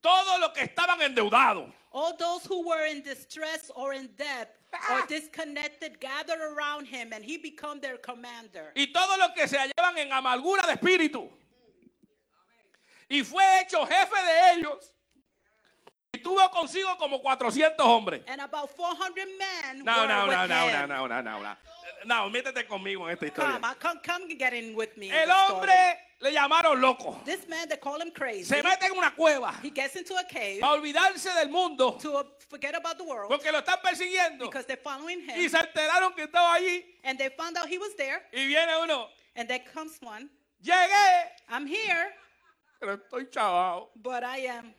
todos 0.00 0.40
los 0.40 0.50
que 0.52 0.62
estaban 0.62 1.00
endeudados. 1.02 1.72
All 1.92 2.16
those 2.16 2.44
who 2.44 2.66
were 2.66 2.86
in 2.86 3.02
distress 3.02 3.70
or 3.74 3.92
in 3.94 4.08
debt 4.16 4.56
Ah. 4.72 4.98
or 5.02 5.06
disconnected 5.06 6.00
gathered 6.00 6.40
around 6.40 6.86
him, 6.86 7.12
and 7.12 7.24
he 7.24 7.36
became 7.38 7.78
their 7.80 7.96
commander. 7.98 8.72
Y 8.74 8.86
todos 8.92 9.16
los 9.18 9.30
que 9.36 9.46
se 9.46 9.56
hallaban 9.56 9.96
en 9.98 10.10
amargura 10.12 10.66
de 10.66 10.72
espíritu. 10.72 11.30
Y 13.08 13.22
fue 13.22 13.44
hecho 13.60 13.86
jefe 13.86 14.16
de 14.16 14.52
ellos. 14.58 14.92
Y 16.24 16.26
tuvo 16.26 16.50
consigo 16.50 16.96
como 16.96 17.20
400 17.20 17.86
hombres. 17.86 18.22
And 18.26 18.40
about 18.40 18.70
400 18.70 19.26
men 19.38 19.84
No, 19.84 19.92
were 20.00 20.08
no, 20.08 20.26
with 20.26 20.32
no, 20.36 20.46
no, 20.46 20.70
no, 20.70 20.86
no, 20.86 21.06
no, 21.06 21.20
no, 21.22 21.42
no. 21.42 21.56
No, 22.06 22.30
métete 22.30 22.66
conmigo 22.66 23.06
en 23.08 23.12
esta 23.14 23.26
historia. 23.26 23.52
Come, 23.60 23.66
I- 23.66 23.74
come, 23.78 24.00
come 24.02 24.34
get 24.38 24.52
in 24.54 24.74
with 24.74 24.96
me. 24.96 25.10
El 25.10 25.30
hombre 25.30 25.72
le 26.20 26.30
llamaron 26.32 26.80
loco. 26.80 27.20
This 27.24 27.46
man, 27.48 27.68
they 27.68 27.76
call 27.78 28.00
him 28.00 28.10
crazy. 28.10 28.44
Se 28.44 28.62
mete 28.62 28.86
en 28.86 28.92
una 28.96 29.10
cueva 29.14 29.54
He 29.62 29.70
gets 29.70 29.96
into 29.96 30.14
a 30.16 30.24
cave 30.24 30.60
olvidarse 30.62 31.30
del 31.34 31.48
mundo 31.50 31.98
to 32.00 32.24
forget 32.50 32.74
about 32.74 32.96
the 32.98 33.04
world 33.04 33.28
porque 33.30 33.50
lo 33.52 33.58
están 33.60 33.80
persiguiendo. 33.82 34.44
because 34.46 34.66
they're 34.66 34.80
following 34.82 35.20
Y 35.28 35.44
him. 35.44 35.50
se 35.50 35.58
enteraron 35.58 36.14
que 36.14 36.24
estaba 36.24 36.54
allí. 36.54 36.84
And 37.04 37.18
they 37.18 37.28
found 37.30 37.56
out 37.58 37.68
he 37.68 37.78
was 37.78 37.94
there. 37.96 38.22
Y 38.32 38.46
viene 38.46 38.76
uno. 38.82 39.08
And 39.36 39.48
there 39.48 39.62
comes 39.72 39.98
one. 40.02 40.28
Llegué, 40.62 41.30
I'm 41.50 41.66
here, 41.66 42.14
pero 42.80 42.96
estoy 42.96 43.30
chavado. 43.30 43.88
but 43.96 44.22
I 44.24 44.46
am 44.46 44.74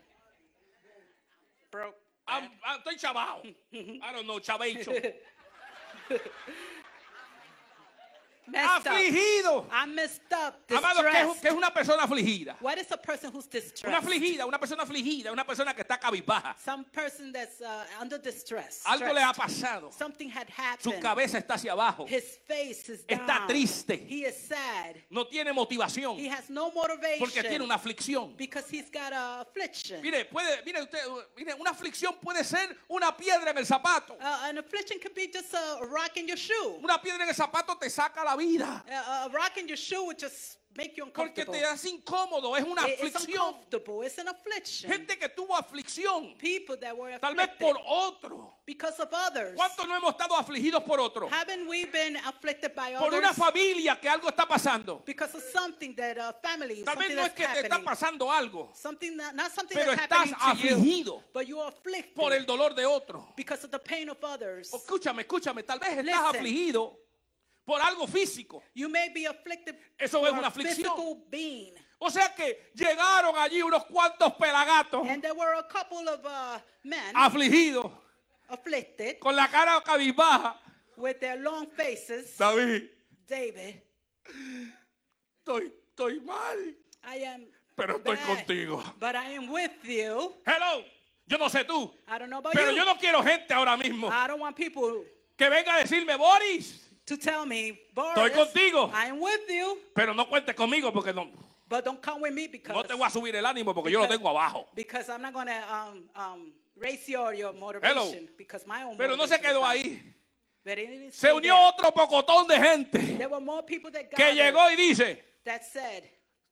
broke. 1.75 1.95
I'm- 2.27 2.49
I'm- 2.65 2.79
estoy. 2.85 3.43
I 4.03 4.11
don't 4.13 4.27
know, 4.27 4.39
chavecho. 4.39 5.13
Messed 8.47 8.87
up. 8.87 8.93
Afligido. 8.93 9.65
I'm 9.71 9.95
messed 9.95 10.21
up. 10.33 10.55
Amado, 10.69 11.01
¿qué 11.01 11.07
es, 11.09 11.13
Distressed. 11.13 11.41
qué 11.41 11.47
es 11.49 11.53
una 11.55 11.71
persona 11.73 12.03
afligida? 12.03 12.55
What 12.61 12.77
is 12.77 12.91
a 12.91 12.97
person 12.97 13.31
who's 13.31 13.45
Una 13.45 13.61
distressed? 13.61 14.03
afligida, 14.03 14.45
una 14.45 14.59
persona 14.59 14.83
afligida, 14.83 15.31
una 15.31 15.43
persona 15.45 15.73
que 15.73 15.81
está 15.83 15.99
cabizbaja. 15.99 16.55
Some 16.63 16.85
person 16.91 17.31
that's 17.31 17.61
uh, 17.61 17.85
under 18.01 18.17
distress. 18.19 18.83
Algo 18.85 19.13
le 19.13 19.21
ha 19.21 19.33
pasado. 19.33 19.91
Something 19.93 20.29
had 20.29 20.47
Su 20.79 20.91
happened. 20.91 21.01
cabeza 21.03 21.37
está 21.39 21.55
hacia 21.55 21.71
abajo. 21.73 22.05
His 22.07 22.37
face 22.47 22.89
is 22.89 23.03
Está 23.07 23.47
triste. 23.47 24.05
He 24.07 24.25
is 24.25 24.35
sad. 24.47 24.95
No 25.09 25.25
tiene 25.25 25.51
motivación 25.53 26.17
He 26.19 26.27
has 26.29 26.49
no 26.49 26.71
motivation 26.71 27.19
porque 27.19 27.41
tiene 27.43 27.63
una 27.63 27.75
aflicción. 27.75 28.35
because 28.37 28.69
he's 28.69 28.89
got 28.91 29.11
a 29.11 29.41
affliction. 29.41 30.01
Mire, 30.01 30.25
puede, 30.25 30.63
mire 30.65 30.81
usted, 30.83 30.99
mire, 31.37 31.53
una 31.59 31.71
aflicción 31.71 32.13
puede 32.21 32.43
ser 32.43 32.75
una 32.89 33.11
piedra 33.15 33.49
en 33.51 33.57
el 33.57 33.65
zapato. 33.65 34.13
Uh, 34.19 34.49
an 34.49 34.57
affliction 34.59 34.99
could 34.99 35.15
be 35.15 35.27
just 35.31 35.53
a 35.53 35.85
rock 35.87 36.15
in 36.17 36.27
your 36.27 36.37
shoe. 36.37 36.79
Una 36.83 36.99
piedra 37.01 37.23
en 37.23 37.29
el 37.29 37.35
zapato 37.35 37.75
te 37.79 37.89
saca 37.89 38.23
la 38.23 38.34
vida. 38.37 38.83
Uh, 38.87 39.27
a 39.27 39.29
rock 39.33 39.57
in 39.57 39.67
your 39.67 39.77
shoe 39.77 40.03
would 40.05 40.17
just 40.19 40.57
make 40.77 40.97
you 40.97 41.05
Porque 41.05 41.41
uncomfortable. 41.43 41.59
te 41.59 41.65
hace 41.65 41.89
incómodo, 41.89 42.55
es 42.57 42.65
una 42.65 42.85
it's 42.85 43.01
aflicción. 43.01 43.55
It's 44.03 44.17
an 44.19 44.27
affliction. 44.27 44.91
Gente 44.91 45.17
que 45.17 45.29
tuvo 45.29 45.55
aflicción, 45.55 46.37
People 46.37 46.75
that 46.77 46.97
were 46.97 47.17
tal 47.19 47.33
vez 47.33 47.49
por 47.57 47.77
otro. 47.87 48.53
because 48.65 48.99
of 48.99 49.07
others. 49.13 49.55
¿Cuántos 49.55 49.87
no 49.87 49.95
hemos 49.95 50.11
estado 50.11 50.35
afligidos 50.35 50.83
por 50.83 50.99
otro? 50.99 51.29
Haven't 51.29 51.65
we 51.69 51.85
been 51.85 52.17
afflicted 52.17 52.75
by 52.75 52.93
Por 52.99 53.13
una 53.13 53.33
familia 53.33 53.97
que 54.01 54.09
algo 54.09 54.27
está 54.27 54.45
pasando. 54.45 55.01
that 55.95 56.17
a 56.17 56.33
family, 56.43 56.83
Tal 56.83 56.97
vez 56.97 57.15
no 57.15 57.21
es 57.23 57.31
que 57.33 57.45
te 57.47 57.61
está 57.61 57.75
happening, 57.75 57.85
pasando 57.85 58.29
algo 58.29 58.69
that, 59.15 59.33
not 59.33 59.51
Pero 59.69 59.91
estás 59.93 60.33
happening 60.33 60.73
afligido 60.73 61.23
but 61.33 61.47
you 61.47 61.57
por 62.13 62.33
el 62.33 62.45
dolor 62.45 62.75
de 62.75 62.85
otro. 62.85 63.25
because 63.37 63.63
of 63.63 63.71
the 63.71 63.79
pain 63.79 64.09
of 64.09 64.17
others. 64.23 64.73
O 64.73 64.77
Escúchame, 64.77 65.21
escúchame, 65.21 65.63
tal 65.65 65.79
vez 65.79 65.91
estás 65.91 66.03
Listen. 66.03 66.25
afligido 66.35 66.97
por 67.65 67.81
algo 67.81 68.07
físico. 68.07 68.61
You 68.73 68.89
may 68.89 69.09
be 69.09 69.25
afflicted 69.27 69.75
Eso 69.97 70.25
es 70.25 70.31
una 70.33 70.47
aflicción. 70.47 70.91
O 71.99 72.09
sea 72.09 72.33
que 72.35 72.71
llegaron 72.75 73.35
allí 73.37 73.61
unos 73.61 73.85
cuantos 73.85 74.33
pelagatos 74.35 75.07
And 75.09 75.21
there 75.21 75.33
were 75.33 75.55
a 75.57 75.63
couple 75.63 76.07
of 76.09 76.23
uh, 76.25 76.59
men 76.83 77.15
afligidos 77.15 77.91
afflicted 78.49 79.17
con 79.19 79.35
la 79.35 79.47
cara 79.47 79.81
cabizbaja. 79.83 80.55
with 80.97 81.19
their 81.19 81.37
long 81.37 81.67
faces. 81.75 82.37
David, 82.37 82.89
David, 83.27 83.81
estoy, 85.39 85.71
estoy 85.89 86.19
mal, 86.21 86.57
I 87.03 87.23
am 87.25 87.45
pero 87.75 87.97
estoy 87.97 88.15
bad, 88.15 88.25
contigo. 88.27 88.83
but 88.99 89.15
I 89.15 89.31
am 89.35 89.49
with 89.49 89.71
you. 89.83 90.33
Hello, 90.45 90.83
yo 91.27 91.37
no 91.37 91.47
sé 91.49 91.65
tú, 91.65 91.91
I 92.07 92.17
don't 92.19 92.29
know 92.29 92.39
about 92.39 92.53
pero 92.53 92.71
you. 92.71 92.77
yo 92.77 92.85
no 92.85 92.95
quiero 92.97 93.23
gente 93.23 93.53
ahora 93.53 93.75
mismo 93.77 94.09
I 94.11 94.27
don't 94.27 94.39
want 94.39 94.55
people 94.55 95.03
que 95.37 95.49
venga 95.49 95.75
a 95.75 95.79
decirme, 95.83 96.15
Boris, 96.17 96.84
to 97.05 97.17
tell 97.17 97.45
me, 97.45 97.77
Boris, 97.93 98.17
Estoy 98.17 98.31
contigo. 98.31 98.91
I 98.93 99.07
am 99.07 99.19
with 99.19 99.47
you, 99.49 99.77
pero 99.93 100.13
no 100.13 100.25
cuentes 100.27 100.55
conmigo 100.55 100.91
porque 100.91 101.13
no, 101.13 101.27
but 101.67 101.83
don't 101.85 102.01
come 102.01 102.21
with 102.21 102.33
me 102.33 102.47
because 102.47 102.75
no 102.75 102.83
te 102.83 102.93
voy 102.93 103.05
a 103.07 103.09
subir 103.09 103.35
el 103.35 103.45
ánimo 103.45 103.73
porque 103.73 103.91
yo 103.91 103.99
lo 103.99 104.05
Because- 104.07 104.17
tengo 104.17 104.29
abajo. 104.29 104.67
because 104.75 105.09
I'm 105.09 105.21
not 105.21 105.33
going 105.33 105.47
to 105.47 105.73
um, 105.73 106.03
um, 106.15 106.51
raise 106.77 107.07
your, 107.07 107.33
your 107.33 107.53
motivation 107.53 108.27
because 108.37 108.65
my 108.67 108.83
own 108.83 108.97
Pero 108.97 109.15
no 109.15 109.25
se 109.27 109.35
motivation 109.37 109.45
is 109.45 109.51
quedó 109.51 109.65
ahí. 109.65 110.01
But 110.63 110.79
it 110.79 110.87
didn't 110.89 111.13
Se 111.13 111.27
stay 111.27 111.31
unió 111.31 111.53
there. 111.53 111.67
otro 111.67 111.91
pocotón 111.91 112.47
de 112.47 112.57
gente 112.59 113.17
There 113.17 113.29
were 113.29 113.39
more 113.39 113.61
people 113.63 113.91
that 113.91 114.09
que 114.09 114.17
gathered 114.17 114.35
llegó 114.35 114.71
y 114.71 114.75
dice, 114.75 115.23
that 115.43 115.63
said, 115.63 116.03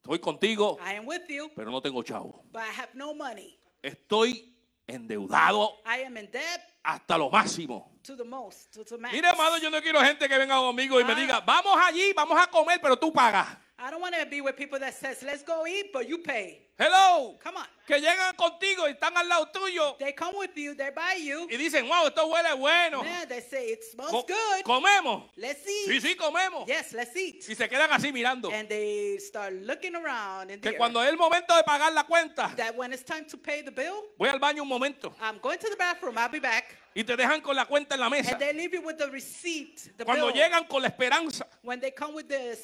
estoy 0.04 0.20
contigo, 0.20 0.78
I 0.80 0.94
am 0.94 1.04
with 1.06 1.28
you, 1.28 1.50
pero 1.56 1.70
no 1.72 1.80
tengo 1.80 2.00
chavo. 2.04 2.44
but 2.52 2.62
I 2.62 2.70
have 2.80 2.94
no 2.94 3.12
money. 3.12 3.58
Estoy 3.82 4.54
endeudado 4.86 5.72
I 5.84 5.98
am 6.04 6.16
in 6.16 6.26
debt 6.30 6.60
hasta 6.84 7.16
lo 7.18 7.30
máximo. 7.30 7.90
to 8.04 8.14
the 8.16 8.24
most, 8.24 8.70
to 8.72 8.84
the 8.84 8.98
max. 8.98 9.14
Mire, 9.14 9.26
hermano, 9.28 9.56
yo 9.58 9.70
no 9.70 9.80
quiero 9.80 10.00
gente 10.00 10.28
que 10.28 10.36
venga 10.38 10.56
conmigo 10.56 11.00
y 11.00 11.04
me 11.04 11.12
Ah. 11.12 11.16
diga, 11.16 11.40
vamos 11.40 11.74
allí, 11.82 12.12
vamos 12.14 12.38
a 12.38 12.46
comer, 12.48 12.78
pero 12.82 12.96
tú 12.98 13.10
pagas. 13.12 13.48
I 13.78 13.90
don't 13.90 14.00
want 14.00 14.14
to 14.14 14.26
be 14.26 14.40
with 14.40 14.56
people 14.56 14.78
that 14.78 14.94
says, 14.94 15.22
let's 15.22 15.42
go 15.42 15.66
eat, 15.66 15.90
but 15.92 16.06
you 16.06 16.18
pay. 16.18 16.68
Hello. 16.76 17.38
Come 17.42 17.56
on. 17.58 17.66
Que 17.86 18.00
llegan 18.00 18.34
contigo 18.34 18.88
y 18.88 18.92
están 18.92 19.14
al 19.16 19.28
lado 19.28 19.46
tuyo 19.52 19.96
They 19.98 20.14
come 20.14 20.38
with 20.38 20.52
you, 20.56 20.74
they 20.74 20.90
buy 20.90 21.22
you. 21.22 21.46
y 21.50 21.56
dicen, 21.58 21.86
wow, 21.86 22.06
esto 22.06 22.26
huele 22.26 22.54
bueno. 22.54 23.04
Man, 23.04 23.28
they 23.28 23.42
say, 23.42 23.72
it 23.72 23.84
smells 23.84 24.10
Co- 24.10 24.22
good. 24.26 24.64
comemos. 24.64 25.30
Let's 25.36 25.62
Sí, 25.64 25.86
eat. 25.90 26.02
sí, 26.02 26.16
comemos. 26.16 26.66
Yes, 26.66 26.92
let's 26.94 27.14
eat. 27.14 27.46
Y 27.46 27.54
se 27.54 27.68
quedan 27.68 27.92
así 27.92 28.10
mirando. 28.10 28.50
And 28.50 28.68
they 28.70 29.18
start 29.20 29.52
looking 29.52 29.94
around 29.96 30.50
and 30.50 30.62
Que 30.62 30.76
cuando 30.78 31.02
es 31.02 31.10
el 31.10 31.18
momento 31.18 31.54
de 31.54 31.62
pagar 31.62 31.92
la 31.92 32.04
cuenta, 32.04 32.54
that 32.56 32.74
when 32.74 32.90
it's 32.94 33.04
time 33.04 33.26
to 33.26 33.36
pay 33.36 33.62
the 33.62 33.70
bill, 33.70 34.02
voy 34.18 34.30
al 34.30 34.38
baño 34.40 34.62
un 34.62 34.68
momento 34.68 35.14
I'm 35.20 35.38
going 35.40 35.58
to 35.58 35.68
the 35.68 35.76
bathroom, 35.76 36.16
I'll 36.16 36.30
be 36.30 36.40
back. 36.40 36.64
y 36.96 37.02
te 37.04 37.16
dejan 37.16 37.42
con 37.42 37.54
la 37.56 37.66
cuenta 37.66 37.96
en 37.96 38.00
la 38.00 38.08
mesa. 38.08 38.30
And 38.32 38.40
they 38.40 38.52
leave 38.54 38.72
you 38.72 38.80
with 38.80 38.96
the 38.96 39.10
receipt, 39.10 39.90
the 39.98 40.04
Cuando 40.06 40.28
bill. 40.28 40.36
llegan 40.36 40.64
con 40.66 40.80
la 40.80 40.88
esperanza 40.88 41.46
when 41.62 41.80
they 41.80 41.90
come 41.90 42.14
with 42.14 42.28
the 42.28 42.56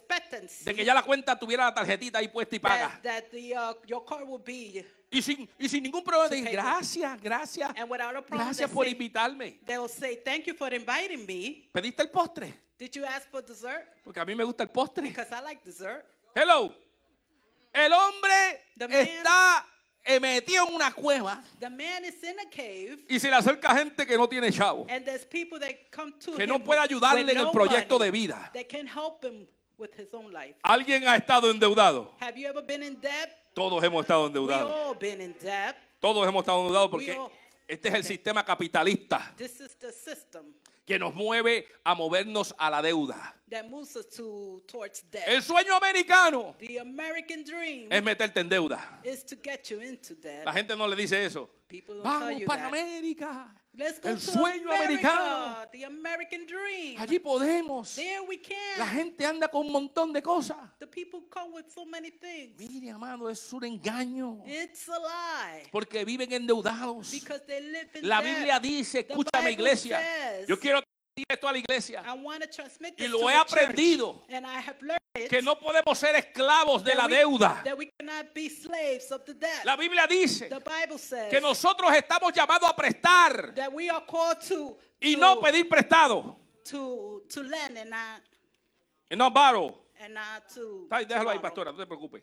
de 0.64 0.74
que 0.74 0.84
ya 0.84 0.94
la 0.94 1.02
cuenta 1.02 1.38
tuviera 1.38 1.64
la 1.66 1.74
tarjetita 1.74 2.20
ahí 2.20 2.28
puesta 2.28 2.56
y 2.56 2.58
paga. 2.58 2.88
that, 3.02 3.02
that 3.02 3.30
the, 3.32 3.54
uh, 3.54 3.74
your 4.00 4.04
car 4.06 4.24
will 4.24 4.38
be, 4.38 4.84
Y 5.12 5.20
sin, 5.22 5.48
y 5.58 5.68
sin 5.68 5.82
ningún 5.82 6.02
problema, 6.04 6.28
pay. 6.28 6.52
gracias, 6.52 7.20
gracias. 7.20 7.72
and 7.76 7.90
without 7.90 8.14
a 8.16 8.22
problem, 8.22 8.46
Gracias 8.46 8.68
they, 8.70 8.74
por 8.74 8.84
say, 8.84 8.92
invitarme. 8.92 9.58
they 9.66 9.78
will 9.78 9.88
say, 9.88 10.16
thank 10.24 10.46
you 10.46 10.54
for 10.54 10.72
inviting 10.72 11.26
me. 11.26 11.68
¿Pediste 11.72 12.00
el 12.02 12.08
postre? 12.10 12.54
Did 12.78 12.92
you 12.94 13.04
ask 13.04 13.28
for 13.30 13.42
dessert? 13.42 13.86
Porque 14.04 14.20
a 14.20 14.24
mí 14.24 14.34
me 14.36 14.44
gusta 14.44 14.62
el 14.62 14.70
postre. 14.70 15.02
Because 15.02 15.28
I 15.32 15.40
like 15.42 15.62
dessert. 15.64 16.04
Hello. 16.34 16.72
El 17.72 17.92
hombre 17.92 18.60
The 18.78 18.88
man- 18.88 19.00
está 19.06 19.66
eh, 20.04 20.18
metido 20.20 20.66
en 20.68 20.74
una 20.74 20.90
cueva 20.92 21.42
The 21.58 21.68
man 21.70 22.04
is 22.04 22.22
in 22.22 22.38
a 22.40 22.48
cave, 22.50 23.04
y 23.08 23.18
se 23.20 23.28
le 23.28 23.36
acerca 23.36 23.76
gente 23.76 24.06
que 24.06 24.16
no 24.16 24.28
tiene 24.28 24.50
chavo. 24.52 24.86
and 24.88 25.04
there's 25.04 25.24
people 25.26 25.58
that 25.60 25.74
come 25.90 26.12
to 26.20 26.32
Que 26.36 26.44
him 26.44 26.48
no 26.48 26.58
puede 26.60 26.80
ayudarle 26.80 27.20
en 27.30 27.36
el 27.36 27.50
proyecto 27.50 27.98
money 27.98 28.06
de 28.06 28.10
vida. 28.12 28.50
that 28.54 28.68
can 28.68 28.86
help 28.86 29.22
him 29.24 29.46
with 29.76 29.90
his 29.96 30.12
own 30.14 30.32
life. 30.32 30.54
¿Alguien 30.62 31.06
ha 31.06 31.16
estado 31.16 31.50
endeudado? 31.50 32.12
Have 32.20 32.36
you 32.38 32.46
ever 32.48 32.62
been 32.62 32.82
in 32.82 32.98
debt? 33.00 33.36
Todos 33.54 33.82
hemos 33.82 34.02
estado 34.02 34.26
endeudados. 34.26 34.98
Todos 36.00 36.26
hemos 36.28 36.42
estado 36.42 36.60
endeudados 36.60 36.90
porque 36.90 37.18
este 37.68 37.88
es 37.88 37.94
el 37.94 38.04
sistema 38.04 38.44
capitalista 38.44 39.32
This 39.36 39.60
is 39.60 39.76
the 39.78 39.92
system 39.92 40.54
que 40.86 40.98
nos 40.98 41.14
mueve 41.14 41.68
a 41.84 41.94
movernos 41.94 42.52
a 42.58 42.68
la 42.68 42.82
deuda. 42.82 43.36
that 43.48 43.68
moves 43.68 43.94
us 43.96 44.08
to. 44.08 44.60
El 45.26 45.42
sueño 45.42 45.74
americano 45.76 46.56
es 46.58 48.02
meterte 48.02 48.40
en 48.40 48.48
deuda. 48.48 49.00
La 50.44 50.52
gente 50.52 50.76
no 50.76 50.88
le 50.88 50.96
dice 50.96 51.24
eso. 51.24 51.48
Vamos 52.02 52.42
para. 52.44 52.66
América. 52.66 53.54
Let's 53.72 54.00
go 54.00 54.08
El 54.08 54.16
to 54.16 54.20
sueño 54.20 54.68
America, 54.72 55.10
americano. 55.12 55.68
the 55.72 55.84
American 55.84 56.44
dream. 56.46 56.98
Allí 57.00 57.20
podemos. 57.20 57.94
There 57.94 58.20
we 58.22 58.36
can. 58.38 58.56
La 58.78 58.86
gente 58.86 59.24
anda 59.24 59.46
con 59.48 59.66
un 59.66 59.72
montón 59.72 60.12
de 60.12 60.20
cosas. 60.22 60.56
the 60.80 60.86
people 60.88 61.20
come 61.30 61.52
with 61.54 61.66
so 61.72 61.84
many 61.86 62.10
things. 62.10 62.58
Mire, 62.58 62.90
amado, 62.90 63.28
es 63.30 63.52
un 63.52 63.62
engaño. 63.64 64.42
It's 64.44 64.88
a 64.88 64.98
lie. 64.98 65.68
Porque 65.70 66.04
viven 66.04 66.32
endeudados. 66.32 67.12
Because 67.12 67.42
they 67.46 67.60
live 67.60 67.88
in 67.94 68.08
La 68.08 68.20
debt. 68.20 68.34
Biblia 68.36 68.58
dice, 68.58 69.04
The 69.04 69.12
escúchame 69.14 69.50
Bible 69.50 69.52
iglesia. 69.52 69.98
says- 70.00 70.48
Yo 70.48 70.58
quiero 70.58 70.80
decir 71.14 71.26
esto 71.28 71.46
a 71.48 71.52
la 71.52 71.58
iglesia. 71.58 72.02
I 72.04 72.14
want 72.20 72.42
to 72.42 72.48
transmit 72.50 72.94
Y 72.98 73.02
this 73.04 73.10
lo 73.10 73.20
to 73.20 73.28
he 73.30 73.34
aprendido. 73.36 74.24
Que 75.12 75.42
no 75.42 75.58
podemos 75.58 75.98
ser 75.98 76.14
esclavos 76.14 76.84
de 76.84 76.92
that 76.92 76.98
la 76.98 77.06
we- 77.06 77.14
deuda. 77.16 77.62
That 77.64 77.76
we 77.76 77.90
cannot 77.98 78.32
be 78.32 78.48
slaves 78.48 79.10
of 79.10 79.24
the 79.24 79.34
debt. 79.34 79.64
La 79.64 79.76
Biblia 79.76 80.06
dice 80.06 80.48
que 81.28 81.40
nosotros 81.40 81.92
estamos 81.92 82.32
llamados 82.32 82.70
a 82.70 82.76
prestar 82.76 83.52
that 83.56 83.72
we 83.72 83.90
are 83.90 84.04
called 84.06 84.38
to, 84.46 84.78
y 85.00 85.16
no 85.16 85.40
pedir 85.40 85.68
prestado. 85.68 86.36
Y 89.10 89.16
no 89.16 89.30
borrow. 89.30 89.84
déjalo 91.08 91.30
ahí, 91.30 91.38
pastora, 91.40 91.72
no 91.72 91.78
te 91.78 91.86
preocupes. 91.86 92.22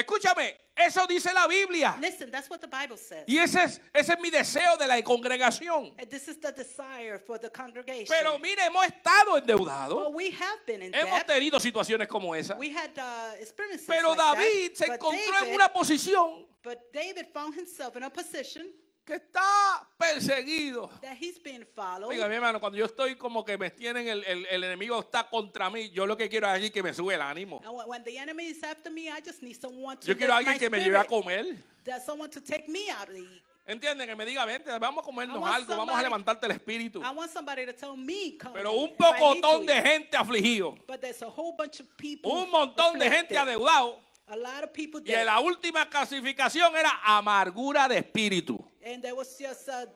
Escúchame, 0.00 0.56
eso 0.76 1.06
dice 1.06 1.32
la 1.34 1.46
Biblia. 1.46 1.96
Listen, 2.00 2.30
that's 2.30 2.48
what 2.48 2.60
the 2.60 2.66
Bible 2.66 2.96
says. 2.96 3.24
Y 3.26 3.38
ese 3.38 3.62
es, 3.62 3.80
ese 3.94 4.12
es 4.14 4.20
mi 4.20 4.30
deseo 4.30 4.76
de 4.78 4.86
la 4.86 5.00
congregación. 5.02 5.92
And 5.98 6.08
this 6.08 6.28
is 6.28 6.38
the 6.40 6.52
desire 6.52 7.18
for 7.18 7.38
the 7.38 7.50
congregation. 7.50 8.06
Pero 8.08 8.38
mire, 8.38 8.62
hemos 8.64 8.86
estado 8.86 9.36
endeudados. 9.36 10.12
we 10.14 10.30
have 10.30 10.58
been 10.66 10.82
in 10.82 10.92
Hemos 10.92 11.18
debt. 11.18 11.26
tenido 11.26 11.60
situaciones 11.60 12.08
como 12.08 12.34
esa. 12.34 12.56
We 12.56 12.70
had 12.70 12.90
uh, 12.98 13.34
experiences 13.40 13.86
Pero 13.86 14.08
like 14.10 14.18
that. 14.18 14.36
David 14.36 14.74
se 14.74 14.86
But 14.86 14.94
encontró 14.94 15.46
en 15.46 15.54
una 15.54 15.68
posición 15.72 16.46
But 16.62 16.92
David 16.92 17.26
found 17.32 17.54
himself 17.54 17.96
in 17.96 18.02
a 18.02 18.10
position 18.10 18.70
que 19.10 19.16
está 19.16 19.88
perseguido. 19.98 20.88
that 21.02 21.16
he's 21.20 21.38
being 21.42 21.64
followed. 21.74 22.08
Oiga, 22.10 22.28
mi 22.28 22.34
hermano, 22.36 22.60
cuando 22.60 22.78
yo 22.78 22.84
estoy 22.86 23.16
como 23.16 23.44
que 23.44 23.56
me 23.58 23.70
tienen, 23.70 24.06
el, 24.08 24.24
el- 24.24 24.46
el 24.46 24.64
enemigo 24.64 25.00
está 25.00 25.28
contra 25.28 25.68
mí, 25.70 25.90
yo 25.90 26.06
lo 26.06 26.16
que 26.16 26.28
quiero 26.28 26.46
es 26.46 26.54
alguien 26.54 26.72
que 26.72 26.82
me 26.82 26.94
sube 26.94 27.14
el 27.14 27.22
ánimo. 27.22 27.60
And 27.64 27.74
when, 27.76 27.88
when 27.88 28.04
the 28.04 28.16
enemy 28.18 28.44
is 28.46 28.62
after 28.62 28.90
me, 28.92 29.08
I 29.08 29.20
just 29.24 29.42
need 29.42 29.54
someone 29.60 29.96
to 29.98 30.06
Yo 30.06 30.16
quiero 30.16 30.34
alguien 30.34 30.58
que 30.58 30.70
me 30.70 30.78
lleve 30.78 30.96
a 30.96 31.02
spirit. 31.02 31.08
comer. 31.22 31.44
That 31.84 32.02
someone 32.04 32.30
to 32.30 32.40
take 32.40 32.68
me 32.68 32.90
out 32.90 33.08
of 33.08 33.14
the. 33.14 33.26
¿Entienden? 33.66 34.06
Que 34.08 34.16
me 34.16 34.24
diga, 34.24 34.44
vente, 34.46 34.70
vamos 34.78 35.02
a 35.02 35.06
comernos 35.06 35.36
algo, 35.46 35.76
vamos 35.76 35.94
a 35.94 35.98
somebody- 35.98 36.02
levantarte 36.02 36.46
el 36.46 36.52
espíritu. 36.52 37.00
I 37.02 37.10
want 37.14 37.30
somebody 37.30 37.66
to 37.66 37.72
tell 37.72 37.96
me, 37.96 38.36
come. 38.38 38.54
Pero 38.54 38.72
un 38.72 38.96
pocotón 38.96 39.64
de 39.66 39.74
gente 39.80 40.16
afligido, 40.16 40.76
But 40.88 41.00
there's 41.00 41.22
a 41.22 41.28
whole 41.28 41.54
bunch 41.56 41.78
of 41.80 41.86
people. 41.96 42.32
un 42.32 42.50
montón 42.50 42.98
de 42.98 43.08
gente 43.10 43.36
adeudado, 43.38 43.98
A 44.30 44.36
lot 44.36 44.62
of 44.64 44.72
people 44.72 45.00
y 45.04 45.24
la 45.24 45.40
última 45.40 45.88
clasificación 45.90 46.74
era 46.76 47.00
amargura 47.04 47.88
de 47.88 47.98
espíritu. 47.98 48.64
And 48.84 49.02
there 49.02 49.14
was 49.14 49.36
just 49.38 49.68
a, 49.68 49.86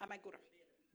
amargura, 0.00 0.38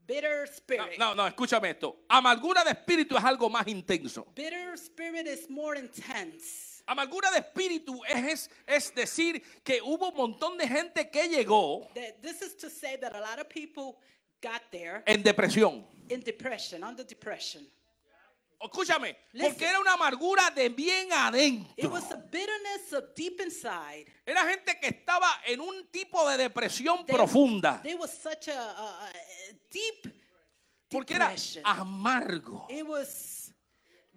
bitter 0.05 0.45
No, 0.45 0.51
spirit. 0.51 0.99
no, 0.99 1.13
no, 1.15 1.25
escúchame 1.27 1.71
esto. 1.71 1.95
Amargura 2.07 2.63
de 2.63 2.71
espíritu 2.71 3.17
es 3.17 3.23
algo 3.23 3.49
más 3.49 3.67
intenso. 3.67 4.25
Bitter 4.35 4.73
spirit 4.77 5.25
is 5.27 5.49
more 5.49 5.77
intense. 5.79 6.83
Amargura 6.87 7.31
de 7.31 7.39
espíritu 7.39 7.99
es, 8.07 8.23
es, 8.23 8.49
es 8.67 8.93
decir 8.93 9.41
que 9.63 9.81
hubo 9.81 10.09
un 10.11 10.15
montón 10.15 10.55
de 10.55 10.67
gente 10.67 11.09
que 11.09 11.27
llegó 11.27 11.87
That 11.95 12.21
this 12.21 12.43
is 12.43 12.55
to 12.57 12.69
say 12.69 12.97
that 12.97 13.15
a 13.15 13.19
lot 13.19 13.39
of 13.39 13.49
people 13.49 13.97
got 14.43 14.61
there 14.71 15.01
en 15.07 15.23
depresión. 15.23 15.83
in 16.09 16.19
depression, 16.21 16.83
under 16.83 17.03
depression. 17.03 17.65
Escúchame, 18.61 19.15
Listen. 19.33 19.51
porque 19.51 19.65
era 19.67 19.79
una 19.79 19.93
amargura 19.93 20.49
de 20.51 20.69
bien 20.69 21.07
It 21.07 21.13
adentro. 21.13 21.89
was 21.89 22.11
a 22.11 22.15
bitterness 22.15 22.93
of 22.93 23.03
deep 23.15 23.39
inside. 23.41 24.05
Era 24.25 24.45
gente 24.47 24.79
que 24.79 24.87
estaba 24.87 25.27
en 25.45 25.59
un 25.59 25.87
tipo 25.91 26.27
de 26.29 26.37
depresión 26.37 27.05
profunda. 27.05 27.81
There 27.83 27.95
was 27.95 28.11
such 28.11 28.47
a, 28.49 28.71
a- 28.71 29.05
a 29.07 29.11
deep 29.71 30.11
Porque 30.89 31.13
era 31.15 31.25
depression. 31.27 31.63
amargo. 31.65 32.65
It 32.69 32.85
was 32.87 33.34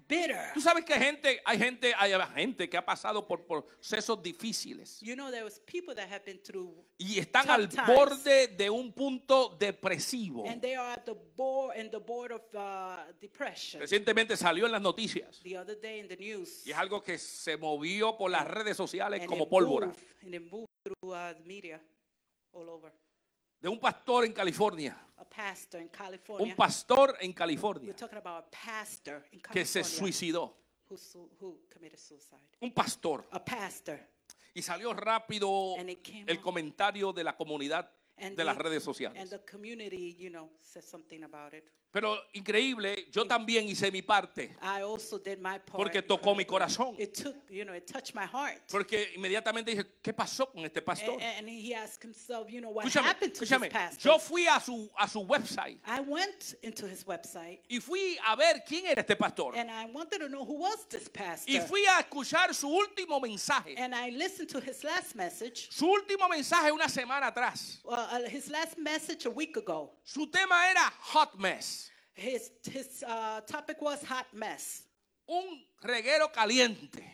bitter. 0.09 0.53
Tú 0.55 0.61
sabes 0.61 0.85
que 0.85 0.95
hay 0.95 1.00
gente, 1.00 1.41
hay 1.45 1.59
gente, 1.59 1.93
hay 1.97 2.12
gente 2.35 2.69
que 2.69 2.77
ha 2.77 2.85
pasado 2.85 3.27
por 3.27 3.47
procesos 3.47 4.23
difíciles 4.23 4.99
You 5.00 5.15
know, 5.15 5.31
there 5.31 5.45
was 5.45 5.61
people 5.61 5.95
that 5.95 6.09
have 6.11 6.25
been 6.25 6.38
through, 6.43 6.75
y 6.97 7.19
están 7.19 7.49
al 7.50 7.69
times. 7.69 7.87
borde 7.87 8.49
de 8.49 8.71
un 8.71 8.93
punto 8.93 9.57
depresivo. 9.59 10.45
and 10.47 10.61
they 10.61 10.75
are 10.75 10.93
at 10.93 11.05
the 11.05 11.15
board 11.37 11.77
in 11.77 11.91
the 11.91 11.99
board 11.99 12.33
of 12.33 12.43
uh, 12.55 13.12
depression. 13.21 13.81
Recientemente 13.81 14.37
salió 14.37 14.67
en 14.67 14.73
las 14.73 14.83
noticias 14.83 15.41
The 15.43 15.59
other 15.59 15.79
day 15.81 15.99
in 16.00 16.09
the 16.09 16.17
news, 16.17 16.67
y 16.67 16.71
es 16.71 16.77
algo 16.77 17.03
que 17.03 17.19
se 17.19 17.57
movió 17.57 18.17
por 18.17 18.31
las 18.31 18.47
redes 18.49 18.77
sociales 18.77 19.21
and 19.21 19.29
como 19.29 19.45
it 19.45 19.50
pólvora. 19.50 19.87
moved, 19.88 20.00
and 20.23 20.35
it 20.35 20.43
moved 20.50 20.69
through 20.83 21.12
uh, 21.15 21.35
the 21.35 21.45
media 21.45 21.81
all 22.52 22.69
over. 22.69 22.91
De 23.60 23.68
un 23.68 23.78
pastor 23.78 24.25
en 24.25 24.32
California. 24.32 24.97
A 25.16 25.25
pastor 25.25 25.80
in 25.80 25.88
California. 25.88 26.47
Un 26.47 26.56
pastor 26.56 27.16
en 27.21 27.32
California 27.32 27.88
We're 27.88 27.97
talking 27.99 28.18
about 28.18 28.44
a 28.47 28.50
pastor 28.50 29.25
in 29.32 29.40
que 29.40 29.64
se 29.64 29.80
California 29.80 30.12
suicidó. 30.12 30.56
who, 30.88 30.97
who 31.40 31.58
committed 31.73 31.99
suicide. 31.99 32.40
Un 32.60 32.73
pastor. 32.73 33.26
A 33.32 33.44
pastor. 33.44 33.99
Y 34.54 34.62
salió 34.62 34.92
rápido 34.94 35.75
And 35.78 35.90
el 36.26 36.40
comentario 36.40 37.12
de 37.12 37.25
la 37.25 37.36
comunidad 37.36 37.90
And 38.16 38.36
de 38.36 38.44
las 38.44 38.56
the- 38.56 38.62
redes 38.62 38.76
And 38.78 38.84
sociales. 38.84 39.30
the 39.30 39.40
community, 39.44 40.14
you 40.16 40.30
know, 40.30 40.50
said 40.60 40.82
something 40.84 41.23
about 41.25 41.52
it. 41.54 41.64
Pero 41.91 42.19
increíble, 42.35 43.09
yo 43.11 43.27
también 43.27 43.67
hice 43.67 43.91
mi 43.91 44.03
parte. 44.03 44.55
I 44.61 44.83
also 44.83 45.19
did 45.19 45.39
my 45.39 45.59
part. 45.59 45.73
Porque 45.73 46.03
tocó 46.03 46.35
mi 46.37 46.45
corazón. 46.45 46.95
It 46.99 47.15
took, 47.15 47.35
you 47.49 47.65
know, 47.65 47.75
it 47.75 47.87
touched 47.87 48.15
my 48.15 48.27
heart. 48.27 48.61
Porque 48.71 49.13
inmediatamente 49.17 49.71
dije, 49.71 49.87
¿qué 50.03 50.13
pasó 50.13 50.53
con 50.53 50.65
este 50.67 50.83
pastor? 50.83 51.15
And, 51.15 51.23
and 51.23 51.49
he 51.49 51.75
asked 51.75 52.03
himself, 52.05 52.51
you 52.51 52.61
know, 52.61 52.71
what 52.71 52.85
Escúchame, 52.85 53.05
happened 53.07 53.35
to 53.35 53.45
escúchame. 53.45 53.71
pastor? 53.71 54.13
Yo 54.13 54.19
fui 54.19 54.47
a 54.47 54.61
su, 54.61 54.91
a 54.99 55.09
su 55.09 55.21
website 55.25 55.79
I 55.87 56.01
went 56.01 56.57
into 56.63 56.87
his 56.87 57.05
website 57.05 57.61
y 57.71 57.81
fui 57.81 58.19
a 58.27 58.37
ver 58.37 58.63
quién 58.67 58.85
era 58.87 59.01
este 59.01 59.17
pastor. 59.17 59.55
and 59.57 59.71
I 59.71 59.87
wanted 59.87 60.19
to 60.21 60.29
know 60.29 60.45
who 60.45 60.59
was 60.59 60.85
this 60.91 61.09
pastor. 61.09 61.51
Y 61.51 61.59
fui 61.61 61.87
a 61.87 62.01
escuchar 62.03 62.55
su 62.55 62.69
último 62.69 63.19
mensaje. 63.19 63.75
and 63.79 63.95
I 63.95 64.11
listened 64.11 64.51
to 64.51 64.61
his 64.61 64.85
last 64.85 65.17
message. 65.17 65.69
Su 65.71 65.87
último 65.87 66.29
mensaje 66.29 66.71
una 66.71 66.89
semana 66.89 67.33
atrás. 67.33 67.79
Uh, 67.87 68.29
his 68.29 68.51
last 68.51 68.77
message 68.79 69.25
a 69.25 69.31
week 69.31 69.57
ago. 69.57 69.93
Su 70.05 70.27
tema 70.27 70.69
era 70.71 70.93
Hot 71.01 71.39
Mess. 71.39 71.88
His 72.19 72.50
his 72.65 73.04
uh, 73.07 73.41
topic 73.43 73.81
was 73.81 74.02
hot 74.02 74.26
mess. 74.33 74.83
Un 75.28 75.65
reguero 75.83 76.33
caliente. 76.33 77.04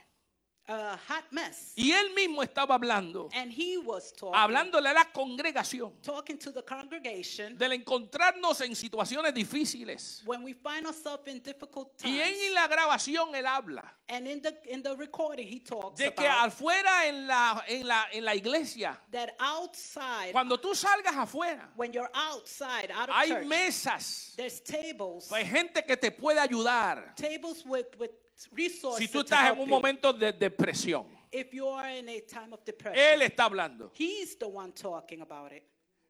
A 0.66 0.96
hot 1.08 1.24
mess. 1.30 1.72
Y 1.76 1.92
él 1.92 2.14
mismo 2.14 2.42
estaba 2.42 2.74
hablando. 2.76 3.28
And 3.34 3.52
he 3.52 3.76
was 3.76 4.12
talking, 4.12 4.34
Hablándole 4.34 4.88
a 4.88 4.94
la 4.94 5.04
congregación. 5.12 5.92
talking 6.02 6.38
to 6.38 6.50
the 6.52 6.62
congregation 6.62 7.58
Del 7.58 7.72
encontrarnos 7.72 8.62
en 8.62 8.74
situaciones 8.74 9.34
difíciles. 9.34 10.22
when 10.24 10.42
we 10.42 10.54
find 10.54 10.86
ourselves 10.86 11.26
in 11.28 11.40
difficult 11.40 11.90
Y 12.02 12.16
times. 12.16 12.38
en 12.48 12.54
la 12.54 12.66
grabación 12.68 13.34
él 13.34 13.44
habla. 13.46 13.84
And 14.08 14.26
in 14.26 14.40
the 14.40 14.54
in 14.70 14.82
the 14.82 14.94
recording, 14.96 15.46
he 15.46 15.60
talks 15.60 15.98
De 15.98 16.10
que 16.14 16.26
about 16.26 16.48
afuera 16.52 17.06
en 17.08 17.26
la, 17.26 17.62
en 17.68 17.86
la, 17.86 18.04
en 18.12 18.24
la 18.24 18.34
iglesia. 18.34 18.98
that 19.12 19.34
outside, 19.40 20.32
Cuando 20.32 20.58
tú 20.58 20.74
salgas 20.74 21.14
afuera. 21.16 21.68
when 21.76 21.92
you're 21.92 22.10
outside, 22.14 22.90
out 22.90 23.08
of 23.10 23.14
Hay 23.14 23.28
church, 23.28 23.46
mesas. 23.46 24.32
there's 24.36 24.60
tables, 24.60 25.30
Hay 25.30 25.44
gente 25.44 25.82
que 25.86 25.96
te 25.96 26.10
puede 26.10 26.38
ayudar. 26.38 27.14
tables 27.16 27.64
with 27.66 27.86
with 27.98 28.10
resources 28.52 28.98
Si 29.06 29.08
tú 29.08 29.20
estás 29.20 29.52
en 29.52 29.58
un 29.60 29.68
momento 29.68 30.12
de 30.12 30.32
depresión. 30.32 31.06
If 31.32 31.52
you 31.52 31.68
are 31.68 31.98
in 31.98 32.08
a 32.08 32.20
time 32.20 32.52
of 32.52 32.64
depression, 32.64 32.98
Él 32.98 33.22
está 33.22 33.44
hablando. 33.44 33.90
he's 33.94 34.36
the 34.38 34.46
one 34.46 34.72
talking 34.72 35.20
about 35.20 35.52
it. 35.52 35.62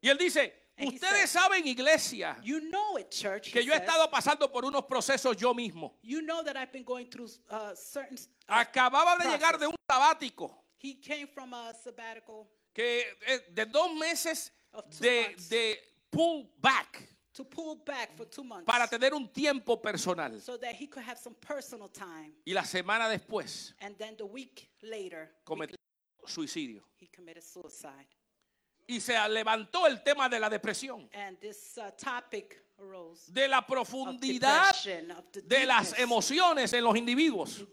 Y 0.02 0.08
él 0.10 0.18
dice, 0.18 0.52
And 0.76 0.88
ustedes 0.92 1.30
said, 1.30 1.40
saben, 1.40 1.66
iglesia, 1.66 2.36
You 2.42 2.60
know 2.60 2.98
it, 2.98 3.10
church. 3.10 3.52
que 3.52 3.62
yo 3.62 3.72
he 3.72 3.78
says. 3.78 3.88
estado 3.88 4.10
pasando 4.10 4.50
por 4.52 4.64
unos 4.64 4.84
procesos 4.84 5.36
yo 5.36 5.54
mismo. 5.54 5.94
You 6.02 6.20
know 6.20 6.42
that 6.42 6.56
I've 6.56 6.72
been 6.72 6.84
going 6.84 7.06
through 7.08 7.28
uh, 7.48 7.74
certain. 7.74 8.18
uh, 8.48 8.54
Acababa 8.60 9.16
de 9.16 9.30
llegar 9.30 9.58
de 9.58 9.66
un 9.68 9.76
sabático 9.88 10.50
He 10.76 10.94
came 11.00 11.26
from 11.28 11.54
a 11.54 11.72
sabbatical 11.72 12.46
que 12.74 13.04
eh, 13.26 13.40
de 13.50 13.64
dos 13.66 13.94
meses 13.94 14.50
de, 15.00 15.34
de 15.48 15.78
pull 16.10 16.50
back 16.60 17.08
to 17.34 17.44
pull 17.44 17.76
back 17.84 18.16
for 18.16 18.24
two 18.26 18.44
months 18.44 18.64
para 18.66 18.86
tener 18.88 19.12
un 19.14 19.28
tiempo 19.28 19.76
personal. 19.76 20.40
so 20.40 20.56
that 20.56 20.74
he 20.74 20.86
could 20.86 21.02
have 21.04 21.18
some 21.18 21.34
personal 21.40 21.88
time. 21.88 22.32
Y 22.46 22.52
la 22.54 22.62
semana 22.64 23.08
después 23.08 23.74
And 23.80 23.96
then 23.98 24.16
the 24.16 24.24
week 24.26 24.70
later, 24.82 25.30
week 25.30 25.44
cometió 25.44 25.76
suicidio. 26.26 26.82
he 26.96 27.08
committed 27.08 27.42
suicide. 27.42 28.06
Y 28.86 29.00
se 29.00 29.14
levantó 29.28 29.86
el 29.86 30.02
tema 30.02 30.28
de 30.28 30.38
la 30.38 30.48
depresión, 30.48 31.08
And 31.14 31.38
this 31.40 31.78
uh, 31.78 31.90
topic 31.96 32.63
de 33.28 33.48
la 33.48 33.58
of 33.58 33.66
profundidad 33.66 34.74
de 35.44 35.66
las 35.66 35.98
emociones 35.98 36.72
en 36.72 36.84
los 36.84 36.96
individuos. 36.96 37.64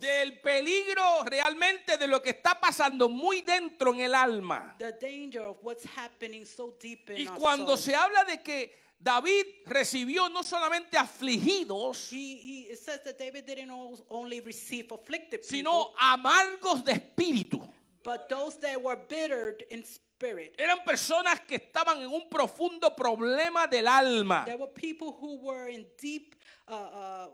Del 0.00 0.40
peligro 0.40 1.24
realmente 1.24 1.96
de 1.96 2.06
lo 2.06 2.22
que 2.22 2.30
está 2.30 2.58
pasando 2.58 3.08
muy 3.08 3.42
dentro 3.42 3.92
en 3.94 4.00
el 4.00 4.14
alma. 4.14 4.74
the 4.78 4.92
danger 5.00 5.42
of 5.42 5.56
what's 5.62 5.84
happening 5.96 6.44
so 6.46 6.74
deep 6.80 7.10
in 7.10 7.16
Y 7.18 7.26
cuando 7.26 7.76
se 7.76 7.94
habla 7.94 8.24
de 8.24 8.42
que 8.42 8.72
David 8.98 9.44
recibió 9.66 10.28
no 10.30 10.42
solamente 10.42 10.96
afligidos, 10.96 12.10
He, 12.10 12.38
he, 12.42 12.72
it 12.72 12.78
says 12.78 13.02
that 13.04 13.18
David 13.18 13.44
didn't 13.46 13.70
al- 13.70 14.04
only 14.08 14.40
receive 14.40 14.90
afflicted 14.92 15.42
people, 15.42 15.48
sino 15.48 15.92
amargos 15.98 16.82
de 16.84 16.92
espíritu. 16.92 17.60
but 18.02 18.28
those 18.28 18.56
that 18.60 18.80
were 18.80 18.96
bittered 19.08 19.64
in 19.70 19.82
spirit. 19.84 20.02
Eran 20.18 20.82
personas 20.84 21.40
que 21.40 21.56
estaban 21.56 22.00
en 22.00 22.08
un 22.08 22.28
profundo 22.28 22.94
problema 22.94 23.66
del 23.66 23.86
alma. 23.86 24.44
There 24.46 24.56
were 24.56 24.72
people 24.72 25.12
who 25.20 25.36
were 25.42 25.68
in 25.68 25.86
deep, 26.00 26.34
uh, 26.68 26.72
uh, 26.72 27.26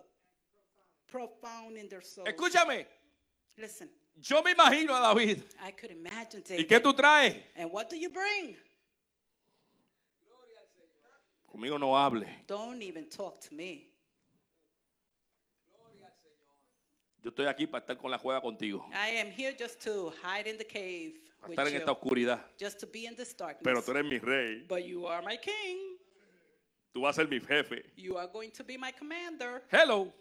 profound 1.06 1.76
in 1.76 1.88
their 1.88 2.02
soul. 2.02 2.26
Escúchame, 2.26 2.86
Listen, 3.56 3.88
yo 4.20 4.42
me 4.42 4.52
imagino 4.52 4.96
a 4.96 5.00
David. 5.00 5.42
I 5.64 5.72
could 5.72 5.92
imagine 5.92 6.42
¿Y 6.58 6.64
qué 6.64 6.80
tú 6.80 6.92
traes? 6.92 7.36
And 7.54 7.70
what 7.70 7.88
do 7.88 7.96
you 7.96 8.10
bring? 8.10 8.56
Conmigo 11.46 11.78
no 11.78 11.94
hable. 11.94 12.26
Don't 12.46 12.82
even 12.82 13.08
talk 13.08 13.40
to 13.42 13.54
me. 13.54 13.88
Yo 17.22 17.30
estoy 17.30 17.46
aquí 17.46 17.68
para 17.68 17.84
estar 17.84 17.96
con 17.96 18.10
la 18.10 18.18
juega 18.18 18.40
contigo. 18.40 18.84
I 18.92 19.20
am 19.20 19.30
here 19.30 19.52
just 19.56 19.80
to 19.82 20.12
hide 20.24 20.48
in 20.48 20.58
the 20.58 20.64
cave 20.64 21.20
Estar 21.48 21.68
en 21.68 21.76
esta 21.76 21.92
oscuridad. 21.92 22.40
just 22.58 22.78
to 22.80 22.86
be 22.86 23.06
in 23.06 23.14
this 23.16 23.34
darkness. 23.36 23.62
Pero 23.64 23.82
tú 23.82 23.90
eres 23.92 24.04
mi 24.04 24.18
rey. 24.18 24.64
But 24.68 24.84
you 24.84 25.06
are 25.06 25.22
my 25.24 25.36
king. 25.38 25.96
Tú 26.92 27.00
vas 27.02 27.16
a 27.18 27.22
ser 27.22 27.28
mi 27.28 27.40
jefe. 27.40 27.82
You 27.96 28.18
are 28.18 28.28
going 28.30 28.50
to 28.50 28.62
be 28.64 28.76
my 28.76 28.92
commander. 28.92 29.62
Hello. 29.70 30.12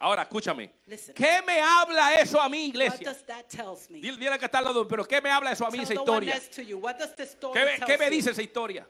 Ahora, 0.00 0.22
escúchame. 0.22 0.70
Listen. 0.86 1.12
¿Qué 1.12 1.42
me 1.44 1.60
habla 1.60 2.14
eso 2.14 2.40
a 2.40 2.48
What 2.48 2.54
iglesia? 2.54 3.16
Dile, 3.88 4.16
dile 4.16 4.38
que 4.38 4.44
está 4.44 4.58
al 4.58 4.66
lado, 4.66 4.86
pero 4.86 5.04
¿qué 5.04 5.20
me 5.20 5.28
habla 5.28 5.50
eso 5.50 5.66
a 5.66 5.70
mí 5.70 5.78
Tell 5.78 5.84
esa 5.84 5.94
historia? 5.94 6.40
you. 6.64 6.80
¿Qué, 7.52 7.64
me- 7.64 7.80
qué 7.84 7.98
me 7.98 8.08
dice 8.08 8.30
esa 8.30 8.42
historia? 8.42 8.86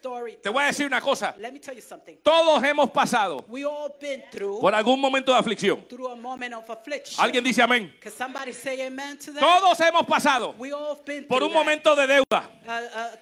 Story 0.00 0.38
Te 0.42 0.48
voy 0.48 0.62
a 0.62 0.66
decir 0.68 0.86
una 0.86 0.98
cosa. 1.00 1.34
Let 1.38 1.52
me 1.52 1.60
tell 1.60 1.74
you 1.74 1.82
something. 1.82 2.16
Todos 2.22 2.62
hemos 2.64 2.90
pasado 2.90 3.44
We 3.48 3.64
all 3.66 3.94
been 4.00 4.22
through 4.30 4.58
por 4.60 4.74
algún 4.74 4.98
momento 4.98 5.30
de 5.32 5.38
aflicción. 5.38 5.86
through 5.88 6.08
a 6.10 6.16
moment 6.16 6.54
of 6.54 6.68
affliction. 6.70 7.22
Alguien 7.22 7.44
dice 7.44 7.60
amén. 7.62 7.94
Can 8.00 8.10
somebody 8.12 8.52
say 8.54 8.80
amen 8.86 9.18
to 9.18 9.32
that? 9.32 9.40
Todos 9.40 9.78
hemos 9.80 10.06
pasado 10.06 10.54
We 10.58 10.72
all 10.72 10.96
been 11.04 11.26
por 11.26 11.42
un 11.42 11.50
that. 11.50 11.54
momento 11.54 11.94
de 11.94 12.06
deuda. 12.06 12.48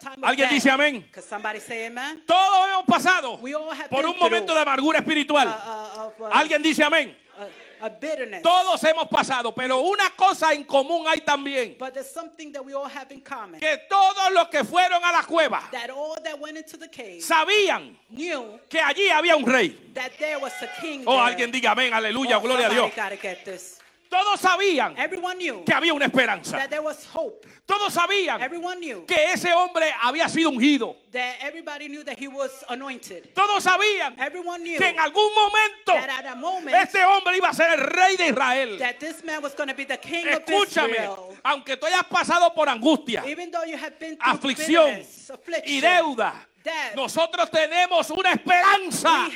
Time 0.01 0.17
of 0.19 0.25
Alguien 0.25 0.49
dice 0.51 0.71
amén. 0.71 1.09
Can 1.11 1.23
somebody 1.25 1.59
say 1.61 1.87
amen? 1.87 2.23
Todos 2.27 2.69
hemos 2.69 2.85
pasado 2.87 3.39
We 3.43 3.55
all 3.55 3.71
have 3.73 3.89
por 3.91 4.03
been 4.03 4.13
un 4.15 4.19
momento 4.21 4.55
de 4.55 4.61
amargura 4.61 4.99
uh, 4.99 5.03
espiritual. 5.03 5.49
uh, 5.49 6.23
uh, 6.23 6.29
Alguien 6.33 6.63
dice 6.63 6.85
amén. 6.85 7.17
A, 7.81 7.89
bitterness. 7.89 8.43
Todos 8.43 8.83
hemos 8.85 9.09
pasado, 9.09 9.55
pero 9.55 9.81
una 9.81 10.11
cosa 10.17 10.53
en 10.53 10.65
común 10.65 11.07
hay 11.09 11.21
también. 11.21 11.77
But 11.79 11.95
there's 11.95 12.11
something 12.13 12.53
that 12.53 12.65
we 12.65 12.75
all 12.75 12.89
have 12.89 13.13
in 13.13 13.21
common. 13.21 13.61
Que 13.61 13.79
todos 13.89 14.33
los 14.33 14.49
que 14.49 14.65
fueron 14.65 15.03
a 15.05 15.13
la 15.13 15.23
cueva 15.25 15.69
That 15.73 15.91
all 15.91 16.17
that 16.23 16.39
went 16.39 16.57
into 16.57 16.77
the 16.77 16.89
cave 16.89 17.21
sabían 17.23 17.97
knew 18.11 18.59
que 18.69 18.81
allí 18.81 19.09
había 19.11 19.37
un 19.37 19.47
rey. 19.47 19.71
that 19.95 20.13
there 20.19 20.39
was 20.39 20.53
a 20.63 20.69
king 20.81 21.03
Oh, 21.07 21.13
there. 21.17 21.23
alguien 21.35 21.51
diga 21.53 21.73
amén, 21.73 21.93
aleluya, 21.95 22.39
Oh, 22.39 22.41
gloria 22.41 22.67
a 22.67 22.71
Dios. 22.71 22.93
Todos 24.09 24.41
sabían 24.41 24.97
Everyone 24.99 25.37
knew 25.37 25.65
que 25.65 25.73
había 25.75 25.93
una 25.93 26.07
esperanza. 26.07 26.57
that 26.57 26.71
there 26.71 26.83
was 26.83 27.07
hope. 27.13 27.47
Todos 27.67 27.93
sabían 27.93 28.41
que 29.07 29.33
ese 29.33 29.53
hombre 29.53 29.93
había 30.01 30.29
sido 30.29 30.49
ungido. 30.51 30.97
that 31.13 31.37
everybody 31.43 31.89
knew 31.89 32.03
that 32.03 32.19
he 32.19 32.27
was 32.29 32.65
anointed. 32.71 33.35
Todos 33.35 33.65
sabían 33.65 34.17
que 34.17 34.89
en 34.89 34.99
algún 34.99 35.31
momento 35.35 35.95
este 36.81 37.05
hombre 37.05 37.37
iba 37.37 37.51
a 37.51 37.55
ser 37.55 37.79
el 37.79 37.81
rey 37.87 38.17
de 38.17 38.29
Israel. 38.29 38.79
that 38.79 38.99
this 38.99 39.23
man 39.23 39.43
was 39.43 39.55
going 39.55 39.69
to 39.69 39.75
be 39.75 39.85
the 39.85 39.99
king 39.99 40.27
of 40.29 40.43
Escúchame, 40.45 40.93
Israel. 40.93 41.37
aunque 41.45 41.77
tú 41.77 41.87
hayas 41.87 42.05
pasado 42.05 42.55
por 42.55 42.69
angustia, 42.69 43.23
Even 43.27 43.51
though 43.51 43.65
you 43.65 43.77
have 43.77 43.99
been 43.99 44.17
through 44.17 44.33
aflicción 44.35 45.05
y 45.67 45.81
deuda, 45.81 46.47
nosotros 46.95 47.51
tenemos 47.51 48.11
una 48.11 48.33
esperanza 48.33 49.29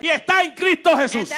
y 0.00 0.08
está 0.08 0.42
en 0.42 0.52
Cristo 0.54 0.96
Jesús. 0.96 1.30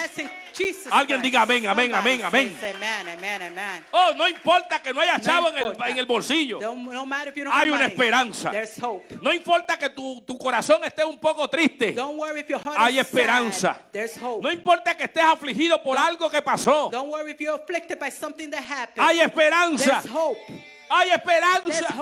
Jesus 0.57 0.87
Alguien 0.91 1.21
Christ. 1.21 1.23
diga 1.25 1.43
amén, 1.43 1.67
amén, 1.67 1.95
amén, 1.95 2.23
amén. 2.25 2.57
says 2.61 2.75
Amen, 2.77 3.09
amen, 3.09 3.43
amen. 3.43 3.85
Oh, 3.91 4.13
no 4.17 4.29
importa 4.29 4.81
que 4.83 4.93
no 4.93 5.01
haya 5.01 5.19
No 5.19 5.25
chavo 5.25 5.49
en 5.49 5.55
el, 5.59 5.67
importa. 5.67 5.89
en 5.91 5.99
el 5.99 6.07
bolsillo. 6.07 6.59
Don't, 6.61 6.91
no 6.93 7.05
matter 7.07 7.29
if 7.29 7.37
you 7.37 7.45
don't 7.45 7.55
Hay 7.55 7.71
una 7.71 7.87
esperanza. 7.87 8.53
Hope. 8.83 9.19
No 9.23 9.33
importa 9.33 9.79
que 9.79 9.91
tu, 9.91 10.23
tu 10.23 10.39
corazón 10.39 10.83
esté 10.85 11.05
un 11.05 11.19
poco 11.19 11.49
triste. 11.49 11.93
Don't 11.93 12.19
worry 12.19 12.41
if 12.41 12.49
your 12.49 12.61
heart 12.61 12.77
Hay 12.79 12.99
esperanza. 12.99 13.75
sad. 13.75 13.81
There's 13.93 14.17
hope. 14.17 14.43
No 14.43 14.51
importa 14.51 14.97
que 14.97 15.05
estés 15.05 15.25
afligido 15.25 15.83
por 15.83 15.99
algo 15.99 16.31
que 16.31 16.41
pasó. 16.43 16.91
Don't 16.91 17.11
worry 17.11 17.33
if 17.33 17.41
you're 17.41 17.59
by 17.59 18.11
that. 18.11 18.91
Hay 18.97 19.21
esperanza. 19.21 20.03
Hope. 20.13 20.39
Hay 20.89 21.11
esperanza. 21.11 21.95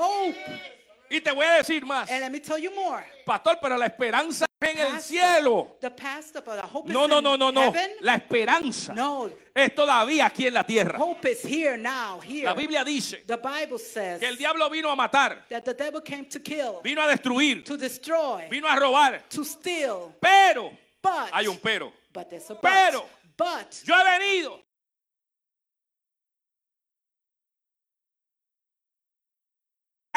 Y 1.16 1.20
te 1.20 1.30
voy 1.32 1.46
a 1.46 1.52
decir 1.54 1.84
más. 1.86 2.10
And 2.10 2.20
let 2.20 2.30
me 2.30 2.40
tell 2.40 2.58
you 2.58 2.70
more. 2.74 3.04
Pastor, 3.24 3.58
pero 3.62 3.76
la 3.76 3.86
esperanza 3.86 4.46
es 4.60 4.68
en 4.70 4.78
el 4.78 5.00
cielo. 5.00 5.76
The 5.80 5.90
pastor, 5.90 6.42
but 6.44 6.56
the 6.60 6.66
hope 6.66 6.88
No, 6.92 7.04
is 7.04 7.08
no, 7.10 7.20
no, 7.20 7.36
no, 7.36 7.50
no. 7.52 7.72
La 8.00 8.14
esperanza 8.16 8.92
No, 8.94 9.30
es 9.54 9.74
todavía 9.74 10.26
aquí 10.26 10.46
en 10.48 10.54
la 10.54 10.64
tierra. 10.64 10.98
hope 10.98 11.24
is 11.30 11.42
here 11.44 11.76
now, 11.76 12.20
here. 12.20 12.44
La 12.44 12.54
Biblia 12.54 12.82
dice 12.84 13.22
The 13.26 13.36
Bible 13.36 13.78
says 13.78 14.18
que 14.18 14.26
el 14.26 14.36
diablo 14.36 14.68
vino 14.70 14.90
a 14.90 14.96
matar, 14.96 15.46
that 15.48 15.62
the 15.64 15.74
devil 15.74 16.00
came 16.02 16.24
to 16.28 16.40
kill, 16.40 16.80
vino 16.82 17.00
a 17.02 17.06
destruir, 17.06 17.62
to 17.64 17.76
destroy, 17.76 18.48
vino 18.50 18.66
a 18.66 18.74
robar. 18.74 19.22
to 19.28 19.44
steal. 19.44 20.14
Pero, 20.20 20.70
But, 21.00 21.30
hay 21.32 21.46
un 21.46 21.58
pero. 21.58 21.92
but 22.12 22.28
there's 22.28 22.50
a 22.50 22.54
but. 22.54 22.62
Pero- 22.62 23.06
but 23.36 23.72
Yo 23.84 23.94
he 23.94 24.04
venido 24.18 24.63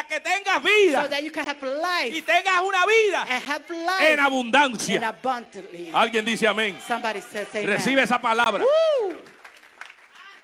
para 0.08 0.20
que 0.20 0.20
tengas 0.20 0.56
so 0.56 0.68
vida 0.68 1.10
that 1.10 1.24
you 1.24 1.32
can 1.32 1.46
have 1.46 1.58
y 1.62 2.12
life 2.12 2.22
tengas 2.26 2.62
una 2.62 2.86
vida 2.86 3.26
and 3.30 3.44
have 3.44 3.64
en 3.70 3.86
life 3.86 4.12
and 4.12 4.20
abundancia. 4.20 5.00
Alguien 5.94 6.26
dice 6.26 6.48
amén. 6.48 6.78
Says. 6.88 7.66
Recibe 7.66 8.02
esa 8.04 8.20
palabra. 8.20 8.64
Woo! 8.64 9.16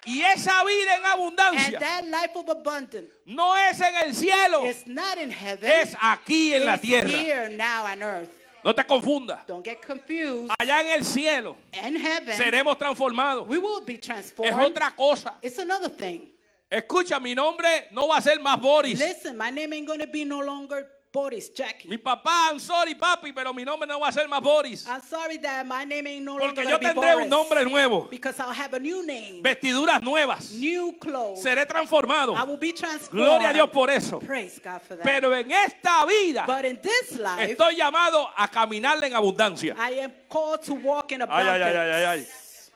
Y 0.06 0.22
esa 0.22 0.64
vida 0.66 0.96
en 0.98 1.06
And 1.06 1.14
abundancia 1.14 1.80
that 1.80 2.04
life 2.06 2.32
of 2.36 2.50
abundance 2.50 3.10
no 3.26 3.56
es 3.56 3.80
en 3.80 3.96
el 3.96 4.14
cielo, 4.14 4.66
is 4.66 4.86
not 4.86 5.18
in 5.18 5.32
heaven. 5.32 5.64
es 5.72 5.96
aquí 6.02 6.54
en 6.54 6.66
la 6.66 6.74
It's 6.74 6.82
tierra. 6.82 7.08
here 7.08 7.50
now 7.50 7.86
on 7.86 8.04
earth. 8.04 8.30
No 8.66 8.74
te 8.74 8.84
confundas. 8.84 9.46
Don't 9.48 9.64
get 9.64 9.82
confused. 9.82 10.52
Allá 10.60 10.82
en 10.82 10.88
el 11.00 11.06
cielo 11.06 11.56
heaven, 11.96 12.36
seremos 12.38 12.78
transformados. 12.78 13.48
we 13.48 13.58
will 13.58 13.82
be 13.86 13.94
Es 13.96 14.02
transformed. 14.02 14.54
otra 14.54 14.94
cosa. 14.94 15.36
It's 15.42 15.58
another 15.60 15.90
thing. 15.90 16.33
Escucha, 16.74 17.20
mi 17.20 17.36
nombre 17.36 17.88
no 17.92 18.08
va 18.08 18.18
a 18.18 18.22
ser 18.22 18.40
más 18.40 18.60
Boris. 18.60 18.98
Listen, 19.00 19.38
my 19.38 19.52
name 19.52 19.74
ain't 19.74 19.88
to 19.88 20.08
be 20.08 20.26
no 20.26 20.42
longer 20.42 20.88
Boris 21.14 21.54
Jackie. 21.54 21.88
Mi 21.88 22.00
papá, 22.00 22.50
I'm 22.50 22.60
sorry, 22.60 22.96
papi, 22.96 23.32
pero 23.32 23.54
mi 23.54 23.64
nombre 23.64 23.88
no 23.88 24.00
va 24.00 24.08
a 24.08 24.12
ser 24.12 24.28
más 24.28 24.42
Boris. 24.42 24.88
I'm 24.88 25.04
sorry 25.04 25.38
that 25.38 25.68
my 25.68 25.86
name 25.86 26.08
ain't 26.08 26.26
no 26.26 26.32
longer 26.36 26.56
Porque 26.56 26.64
going 26.64 26.70
yo 26.70 26.80
tendré 26.80 27.14
Boris. 27.14 27.24
un 27.26 27.30
nombre 27.30 27.64
nuevo, 27.66 28.08
Because 28.10 28.40
I'll 28.40 28.52
have 28.52 28.74
a 28.74 28.80
new 28.80 29.06
name, 29.06 29.44
vestiduras 29.44 30.02
nuevas. 30.02 30.52
new 30.54 30.94
clothes. 31.00 31.44
Seré 31.44 31.68
transformado. 31.68 32.34
I 32.36 32.44
will 32.46 32.58
be 32.58 32.74
transformed. 32.74 33.12
Gloria 33.24 33.50
a 33.50 33.54
Dios 33.54 33.70
por 33.70 33.92
eso. 33.92 34.18
Praise 34.20 34.60
God 34.60 34.82
for 34.82 34.96
that. 34.98 35.04
Pero 35.04 35.32
en 35.36 35.52
esta 35.52 36.04
vida 36.08 36.46
but 36.48 36.66
in 36.66 36.80
this 36.82 37.20
life, 37.20 37.52
estoy 37.56 37.76
llamado 37.76 38.28
a 38.36 38.48
caminarle 38.48 39.06
en 39.06 39.14
abundancia. 39.14 39.76
I 39.78 40.00
am 40.00 40.12
called 40.28 40.64
to 40.64 40.74
walk 40.74 41.12
in 41.12 41.22
abundance. 41.22 41.48
ay, 41.48 41.62
ay, 41.62 41.78
ay, 41.78 41.92
ay, 41.92 42.06
ay. 42.06 42.28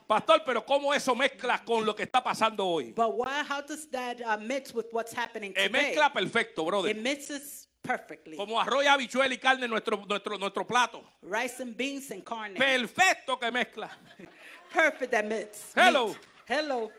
Pastor, 0.07 0.41
pero 0.45 0.65
¿cómo 0.65 0.93
eso 0.93 1.13
mezcla 1.15 1.61
con 1.65 1.85
lo 1.85 1.93
que 1.95 2.03
está 2.03 2.23
pasando 2.23 2.65
hoy? 2.65 2.93
But 2.93 3.13
why, 3.15 3.43
how 3.47 3.61
does 3.61 3.89
that 3.91 4.21
uh, 4.21 4.37
mix 4.37 4.73
with 4.73 4.85
what's 4.93 5.13
happening 5.13 5.51
Eh, 5.55 5.67
today? 5.67 5.69
mezcla 5.95 6.11
perfecto, 6.13 6.63
brother. 6.65 6.89
It 6.89 6.97
mixes 7.01 7.67
perfectly. 7.83 8.37
Como 8.37 8.57
arroz, 8.59 8.85
habichuela 8.87 9.33
y 9.33 9.37
carne 9.37 9.65
en 9.65 9.69
nuestro, 9.71 9.97
nuestro, 10.07 10.37
nuestro 10.37 10.65
plato. 10.65 11.03
Rice 11.21 11.59
and 11.61 11.75
beans 11.75 12.09
and 12.11 12.23
carne. 12.23 12.55
Perfecto 12.55 13.37
que 13.37 13.51
mezcla. 13.51 13.89
Perfect 14.73 15.11
that 15.11 15.25
mix. 15.25 15.73
Hello. 15.75 16.07
meat. 16.07 16.17
Hello. 16.47 16.91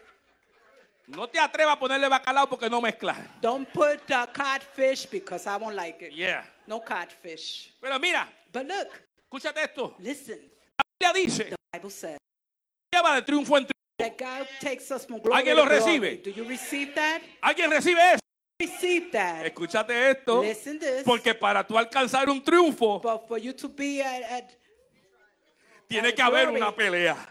No 1.06 1.26
te 1.26 1.38
atrevas 1.38 1.76
a 1.76 1.78
ponerle 1.78 2.08
bacalao 2.10 2.46
porque 2.48 2.68
no 2.68 2.82
mezcla. 2.82 3.14
Don't 3.40 3.66
put 3.72 4.10
uh, 4.10 4.26
codfish 4.26 5.06
because 5.06 5.46
I 5.46 5.56
won't 5.56 5.74
like 5.74 6.02
it. 6.02 6.12
Yeah. 6.12 6.42
No 6.66 6.80
codfish. 6.80 7.72
Pero 7.80 7.98
mira, 7.98 8.28
But 8.52 8.66
look, 8.66 8.88
escúchate 9.30 9.62
esto. 9.64 9.94
listen. 9.98 10.38
La 11.00 11.12
Biblia 11.12 11.24
dice, 11.26 11.44
The 11.50 11.56
Bible 11.72 11.90
says 11.90 12.18
lleva 12.98 13.14
de 13.14 13.22
triunfo 13.22 13.56
en 13.56 13.66
triunfo. 13.66 13.78
that 13.98 15.32
¿Alguien 15.32 15.56
lo 15.56 15.64
recibe? 15.64 16.22
Do 16.22 16.30
you 16.30 16.44
receive 16.44 16.94
that? 16.94 17.20
¿Alguien 17.40 17.70
recibe 17.70 18.00
eso? 18.12 18.20
That. 19.12 19.46
Escúchate 19.46 20.10
esto. 20.10 20.42
Porque 21.04 21.32
para 21.34 21.64
tú 21.64 21.78
alcanzar 21.78 22.28
un 22.28 22.42
triunfo, 22.42 23.00
tiene 25.86 26.12
que 26.12 26.22
haber 26.22 26.48
una 26.48 26.74
pelea. 26.74 27.28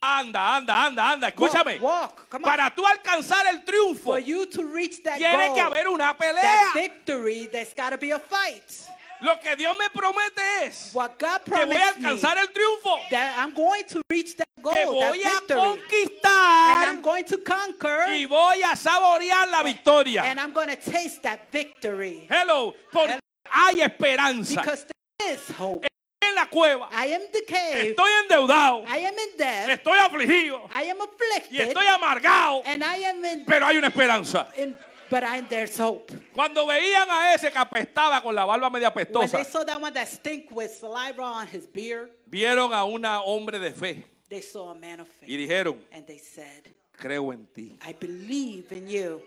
Anda, 0.00 0.56
anda, 0.56 0.86
anda, 0.86 1.10
anda. 1.10 1.28
Escúchame. 1.28 1.78
Walk, 1.80 2.28
walk. 2.32 2.42
Para 2.42 2.72
tú 2.74 2.86
alcanzar 2.86 3.46
el 3.48 3.64
triunfo, 3.64 4.14
that 4.14 5.18
tiene 5.18 5.52
que 5.54 5.60
haber 5.60 5.88
una 5.88 6.14
that 6.14 6.18
pelea. 6.18 6.72
victory, 6.72 7.48
there's 7.50 7.74
got 7.74 7.90
to 7.90 7.98
be 7.98 8.12
a 8.12 8.18
fight. 8.18 8.88
Lo 9.20 9.38
que 9.40 9.56
Dios 9.56 9.76
me 9.78 9.88
promete 9.90 10.64
es 10.66 10.90
What 10.92 11.12
God 11.18 11.40
que 11.44 11.64
voy 11.64 11.76
a 11.76 11.88
alcanzar 11.88 12.36
el 12.38 12.48
triunfo. 12.52 12.98
that 13.10 13.36
I'm 13.38 13.52
going 13.54 13.84
to 13.88 14.00
reach 14.10 14.36
that 14.36 14.48
goal, 14.60 14.74
Que 14.74 14.84
that 14.84 14.90
voy 14.90 15.22
a 15.22 15.30
victory. 15.30 15.60
And 15.60 15.78
conquistar 15.78 16.88
I'm 16.88 17.02
going 17.02 17.24
to 17.24 17.38
conquer, 17.38 18.08
y 18.08 18.26
voy 18.26 18.62
a 18.62 18.76
saborear 18.76 19.48
la 19.50 19.62
victoria. 19.62 20.22
and 20.24 20.38
I'm 20.38 20.52
going 20.52 20.68
to 20.68 20.76
taste 20.76 21.22
that 21.22 21.50
victory. 21.50 22.26
Hello, 22.30 22.74
porque 22.92 23.18
hay 23.50 23.80
esperanza. 23.82 24.60
Because 24.60 24.86
is 25.30 25.48
hope. 25.58 25.86
en 26.20 26.34
la 26.34 26.46
cueva, 26.46 26.88
I 26.92 27.06
am 27.14 27.22
the 27.32 27.42
cave. 27.46 27.90
estoy 27.94 28.10
endeudado, 28.22 28.84
I 28.86 28.98
am 28.98 29.14
in 29.14 29.36
debt. 29.38 29.70
estoy 29.80 29.98
afligido 29.98 30.68
I 30.74 30.82
am 30.90 30.98
y 30.98 31.04
afflicted. 31.04 31.68
estoy 31.68 31.86
amargado, 31.86 32.62
And 32.66 32.82
I 32.84 32.96
am 33.04 33.24
in, 33.24 33.44
pero 33.46 33.64
hay 33.66 33.76
una 33.78 33.88
esperanza. 33.88 34.48
in 34.58 34.76
but 35.10 35.22
I, 35.24 35.40
there's 35.42 35.76
hope. 35.78 36.12
Cuando 36.34 36.66
veían 36.66 37.08
a 37.10 37.34
ese 37.34 37.50
que 37.50 37.58
apestaba 37.58 38.22
con 38.22 38.34
la 38.34 38.44
barba 38.44 38.70
media 38.70 38.90
When 38.94 39.06
apestosa, 39.06 39.32
they 39.38 39.44
saw 39.44 39.64
that 39.64 39.80
one 39.80 39.92
that 39.94 40.08
stink 40.08 40.50
with 40.50 40.70
saliva 40.72 41.22
on 41.22 41.46
his 41.46 41.66
beard, 41.66 42.10
vieron 42.30 42.72
a 42.72 42.84
un 42.84 43.04
hombre 43.04 43.58
de 43.58 43.70
fe 43.72 44.04
they 44.28 44.40
saw 44.40 44.70
a 44.70 44.74
man 44.74 45.00
of 45.00 45.08
y 45.22 45.26
faith. 45.26 45.38
dijeron, 45.38 45.76
And 45.92 46.06
they 46.06 46.18
said, 46.18 46.74
creo 46.98 47.32
en 47.32 47.46
ti, 47.54 47.78
I 47.86 47.92
believe 47.92 48.72
in 48.72 48.88
you. 48.88 49.22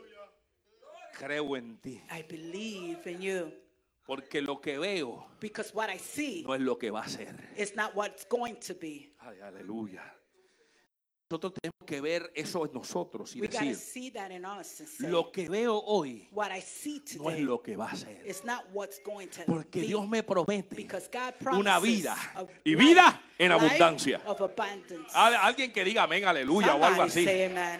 creo 1.17 1.55
en 1.57 1.77
ti, 1.81 2.01
I 2.11 2.21
believe 2.27 3.05
in 3.07 3.21
you. 3.21 3.51
porque 4.05 4.41
lo 4.41 4.59
que 4.59 4.77
veo 4.79 5.23
Because 5.39 5.73
what 5.73 5.89
I 5.89 5.97
see 5.97 6.43
no 6.45 6.53
es 6.53 6.61
lo 6.61 6.75
que 6.77 6.89
va 6.91 7.01
a 7.03 7.09
ser. 7.09 7.33
is 7.55 7.75
not 7.75 7.95
what's 7.95 8.25
going 8.25 8.55
to 8.67 8.73
be. 8.73 9.09
Ay, 9.21 9.35
aleluya. 9.41 10.01
Nosotros 11.31 11.53
tenemos 11.61 11.85
que 11.85 12.01
ver 12.01 12.31
eso 12.33 12.65
en 12.65 12.73
nosotros 12.73 13.35
y 13.35 13.41
We 13.41 13.47
decir, 13.47 13.75
see 13.75 14.09
that 14.09 14.31
in 14.31 14.43
us 14.47 14.79
and 14.79 14.89
say, 14.89 15.07
lo 15.07 15.31
que 15.31 15.47
veo 15.47 15.77
hoy 15.77 16.27
what 16.31 16.49
I 16.51 16.59
see 16.59 17.03
no 17.19 17.29
es 17.29 17.39
lo 17.39 17.61
que 17.61 17.75
va 17.75 17.91
a 17.91 17.95
ser. 17.95 18.19
is 18.25 18.43
not 18.43 18.63
what's 18.73 18.99
going 19.05 19.27
to 19.27 19.43
Porque 19.45 19.81
be. 19.81 19.85
Dios 19.87 20.07
me 20.07 20.23
promete 20.23 20.75
Because 20.75 21.07
God 21.07 21.35
una 21.53 21.79
vida 21.79 22.15
a 22.33 22.41
y 22.65 22.71
life- 22.73 22.79
vida 22.83 23.21
en 23.37 23.51
life 23.51 23.63
abundancia. 23.63 24.19
Of 24.25 24.41
abundance. 24.41 25.11
Al- 25.13 25.35
Alguien 25.35 25.71
que 25.71 25.83
diga 25.83 26.01
amén, 26.01 26.25
aleluya 26.25 26.73
o 26.73 26.83
algo 26.83 26.87
Somebody 27.03 27.09
así. 27.11 27.23
say 27.25 27.43
amen. 27.45 27.79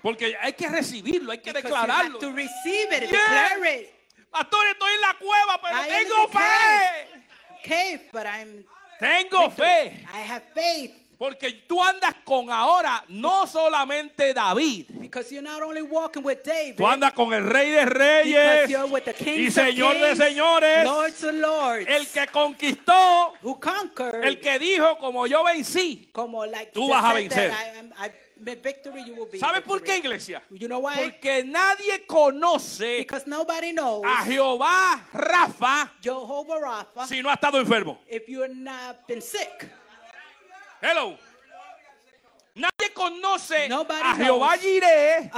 Porque 0.00 0.36
hay 0.40 0.52
que 0.52 0.68
recibirlo, 0.68 1.32
hay 1.32 1.38
que 1.38 1.52
Because 1.52 1.68
you 1.68 1.74
have 1.74 1.88
declararlo. 1.88 2.18
to 2.20 2.30
receive 2.30 2.92
it 2.92 3.02
and 3.02 3.10
Yeah. 3.10 3.48
declare 3.58 3.80
it. 3.80 3.90
Pastor, 4.30 4.60
estoy 4.70 4.94
en 4.94 5.00
la 5.00 5.14
cueva, 5.18 5.60
pero 5.60 5.76
I 5.76 5.80
am 5.80 5.84
in 5.86 6.08
tengo 6.08 6.26
the 6.28 6.38
fe. 6.38 7.20
Cave, 7.64 8.08
but 8.12 8.26
I'm 8.26 8.64
Tengo 9.00 9.50
fe. 9.50 10.06
I 10.14 10.20
have 10.20 10.44
faith. 10.54 10.92
Porque 11.18 11.52
tú 11.68 11.82
andas 11.82 12.14
con 12.24 12.50
ahora 12.50 13.04
no 13.08 13.46
solamente 13.46 14.34
David. 14.34 14.86
Because 15.00 15.30
you're 15.32 15.42
not 15.42 15.62
only 15.62 15.82
walking 15.82 16.22
with 16.24 16.38
David, 16.44 16.76
Tú 16.76 16.86
andas 16.86 17.12
con 17.12 17.32
el 17.32 17.44
Rey 17.48 17.70
de 17.70 17.84
Reyes 17.84 18.68
you're 18.68 18.86
with 18.86 19.04
the 19.04 19.12
y 19.12 19.24
kings 19.24 19.54
Señor 19.54 19.94
de 19.98 20.16
señores. 20.16 20.84
lords 20.84 21.22
of 21.24 21.34
lords, 21.34 21.86
El 21.88 22.06
que 22.08 22.26
conquistó, 22.28 23.34
el 24.22 24.40
que 24.40 24.58
dijo 24.58 24.98
como 24.98 25.26
yo 25.26 25.44
vencí. 25.44 26.08
como 26.12 26.44
like 26.46 26.72
Tú 26.72 26.88
vas 26.88 27.04
a 27.04 27.12
vencer. 27.12 27.50
I 27.52 28.06
I. 28.06 28.10
¿Sabes 29.38 29.62
por 29.62 29.82
qué, 29.82 29.98
iglesia? 29.98 30.42
You 30.50 30.66
know 30.66 30.80
why? 30.80 30.96
Porque 30.96 31.44
nadie 31.44 32.04
conoce 32.04 32.98
Because 32.98 33.26
nobody 33.26 33.72
knows 33.72 34.02
a 34.04 34.24
Jehová 34.24 35.00
Rafa 35.12 35.92
Jehovah 36.02 36.58
Rapha 36.58 37.06
si 37.06 37.22
no 37.22 37.30
ha 37.30 37.34
estado 37.34 37.58
enfermo. 37.60 38.00
if 38.08 38.28
you're 38.28 38.52
not 38.52 39.06
been 39.06 39.22
sick. 39.22 39.70
Hello. 40.84 41.16
Nadie 42.56 42.92
conoce 42.92 43.68
Nobody 43.68 44.00
a 44.02 44.14
Jehová. 44.16 44.56
Jireh 44.58 45.30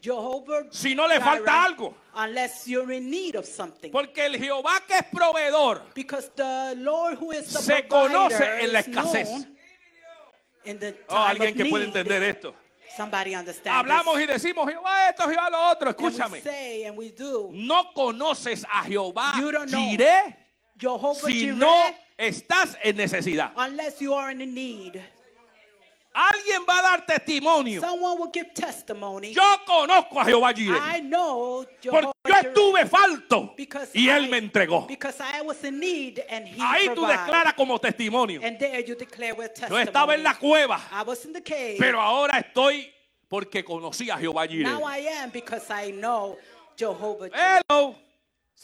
Jehovah 0.00 0.66
si 0.70 0.94
no 0.94 1.06
le 1.06 1.20
falta 1.20 1.62
algo. 1.62 1.94
Unless 2.14 2.66
you're 2.66 2.90
in 2.90 3.10
need 3.10 3.36
of 3.36 3.44
something. 3.44 3.92
Porque 3.92 4.24
el 4.24 4.38
Jehová 4.38 4.80
que 4.86 4.96
es 4.96 5.04
proveedor 5.04 5.82
Because 5.94 6.30
the 6.34 6.74
Lord 6.78 7.18
who 7.20 7.32
is 7.32 7.52
the 7.52 7.58
se 7.58 7.86
conoce 7.86 8.62
en 8.62 8.72
la 8.72 8.80
escasez. 8.80 9.46
in 10.64 10.78
the 10.78 10.96
Oh, 11.10 11.16
alguien 11.16 11.54
que 11.54 11.66
puede 11.66 11.84
entender 11.84 12.22
esto. 12.22 12.54
Hablamos 13.66 14.20
y 14.20 14.26
decimos 14.26 14.70
Jehová 14.70 15.10
esto, 15.10 15.28
Jehová 15.28 15.50
lo 15.50 15.68
otro. 15.68 15.90
Escúchame. 15.90 16.40
No 17.52 17.92
conoces 17.92 18.64
a 18.70 18.84
Jehová. 18.84 19.34
Jireh 19.68 20.36
si 21.26 21.46
no 21.48 21.74
estás 22.18 22.76
en 22.82 22.96
necesidad. 22.96 23.52
unless 23.56 24.00
you 24.00 24.14
are 24.14 24.32
in 24.32 24.54
need. 24.54 25.00
Alguien 26.16 26.62
va 26.64 26.78
a 26.78 26.82
dar 26.82 27.06
testimonio. 27.06 27.80
Someone 27.80 28.16
will 28.20 28.30
give 28.32 28.54
testimony. 28.54 29.32
Yo 29.34 29.42
conozco 29.66 30.20
a 30.20 30.24
Jehová 30.24 30.52
Jireh. 30.54 30.78
I 30.78 31.00
know 31.00 31.64
Porque 31.64 31.76
Jehovah 31.82 32.12
yo 32.24 32.34
Jireh 32.34 32.48
estuve 32.48 32.86
falto 32.86 33.52
because 33.56 33.90
y 33.94 34.08
Él 34.08 34.26
I- 34.26 34.28
me 34.28 34.38
entregó. 34.38 34.86
Because 34.86 35.20
I 35.20 35.42
was 35.42 35.64
in 35.64 35.80
need 35.80 36.22
and 36.30 36.46
he 36.46 36.60
Ahí 36.62 36.88
tú 36.94 37.04
declaras 37.04 37.54
como 37.54 37.80
testimonio. 37.80 38.40
And 38.44 38.56
there 38.60 38.80
you 38.86 38.94
declare 38.94 39.32
with 39.32 39.48
Yo 39.56 39.62
testimony. 39.62 39.82
estaba 39.82 40.14
en 40.14 40.22
la 40.22 40.34
cueva, 40.38 40.80
I 40.92 41.02
was 41.02 41.24
in 41.24 41.32
the 41.32 41.42
cave. 41.42 41.78
pero 41.80 42.00
ahora 42.00 42.38
estoy 42.38 42.92
porque 43.28 43.64
conocí 43.64 44.08
a 44.08 44.16
Jehová 44.16 44.46
Jireh. 44.46 44.70
now 44.70 44.84
I 44.86 44.98
am 45.20 45.30
because 45.30 45.68
I 45.68 45.90
know 45.90 46.38
Jehovah 46.76 47.28
Jireh. 47.28 47.60
Hello. 47.68 47.96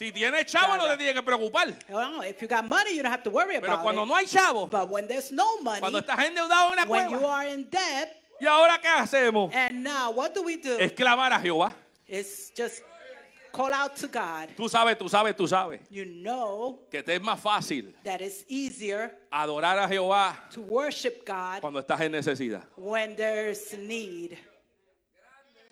Si 0.01 0.11
tienes 0.11 0.47
chavo 0.47 0.77
no 0.77 0.87
te 0.87 0.97
tienes 0.97 1.13
que 1.13 1.21
preocupar. 1.21 1.75
Well, 1.87 2.23
if 2.23 2.41
you 2.41 2.47
got 2.47 2.67
money, 2.67 2.95
you 2.95 3.03
don't 3.03 3.11
have 3.11 3.21
to 3.21 3.29
worry 3.29 3.59
Pero 3.59 3.73
about 3.73 3.83
cuando 3.83 4.01
it. 4.01 4.07
no 4.07 4.15
hay 4.15 4.25
chavo, 4.25 4.67
But 4.67 4.89
when 4.89 5.07
there's 5.07 5.31
no 5.31 5.61
money, 5.61 5.79
cuando 5.79 5.99
estás 6.01 6.17
endeudado 6.25 6.71
en 6.71 6.77
la 6.77 6.85
when 6.87 7.09
you 7.11 7.19
cueva, 7.19 7.33
are 7.35 7.47
in 7.49 7.69
debt, 7.69 8.15
¿y 8.41 8.47
ahora 8.47 8.79
qué 8.81 8.87
hacemos? 8.87 9.53
and 9.53 9.83
now 9.83 10.09
what 10.09 10.33
do 10.33 10.41
we 10.41 10.57
do? 10.57 10.75
Es 10.79 10.91
clamar 10.93 11.31
a 11.31 11.39
Jehová. 11.39 11.71
It's 12.07 12.49
just 12.57 12.81
call 13.51 13.71
out 13.71 13.95
to 13.97 14.07
God. 14.07 14.49
Tú 14.57 14.67
sabes, 14.67 14.97
tú 14.97 15.07
sabes, 15.07 15.35
tú 15.35 15.47
sabes 15.47 15.81
You 15.91 16.05
know 16.05 16.79
que 16.89 17.03
te 17.03 17.13
es 17.13 17.21
más 17.21 17.39
fácil 17.39 17.93
that 18.03 18.21
it's 18.21 18.43
easier 18.47 19.11
adorar 19.31 19.77
a 19.77 19.87
Jehová 19.87 20.35
to 20.49 20.61
worship 20.61 21.23
God 21.27 21.61
cuando 21.61 21.79
estás 21.79 22.01
en 22.01 22.13
necesidad. 22.13 22.63
when 22.75 23.15
there's 23.15 23.71
need. 23.77 24.35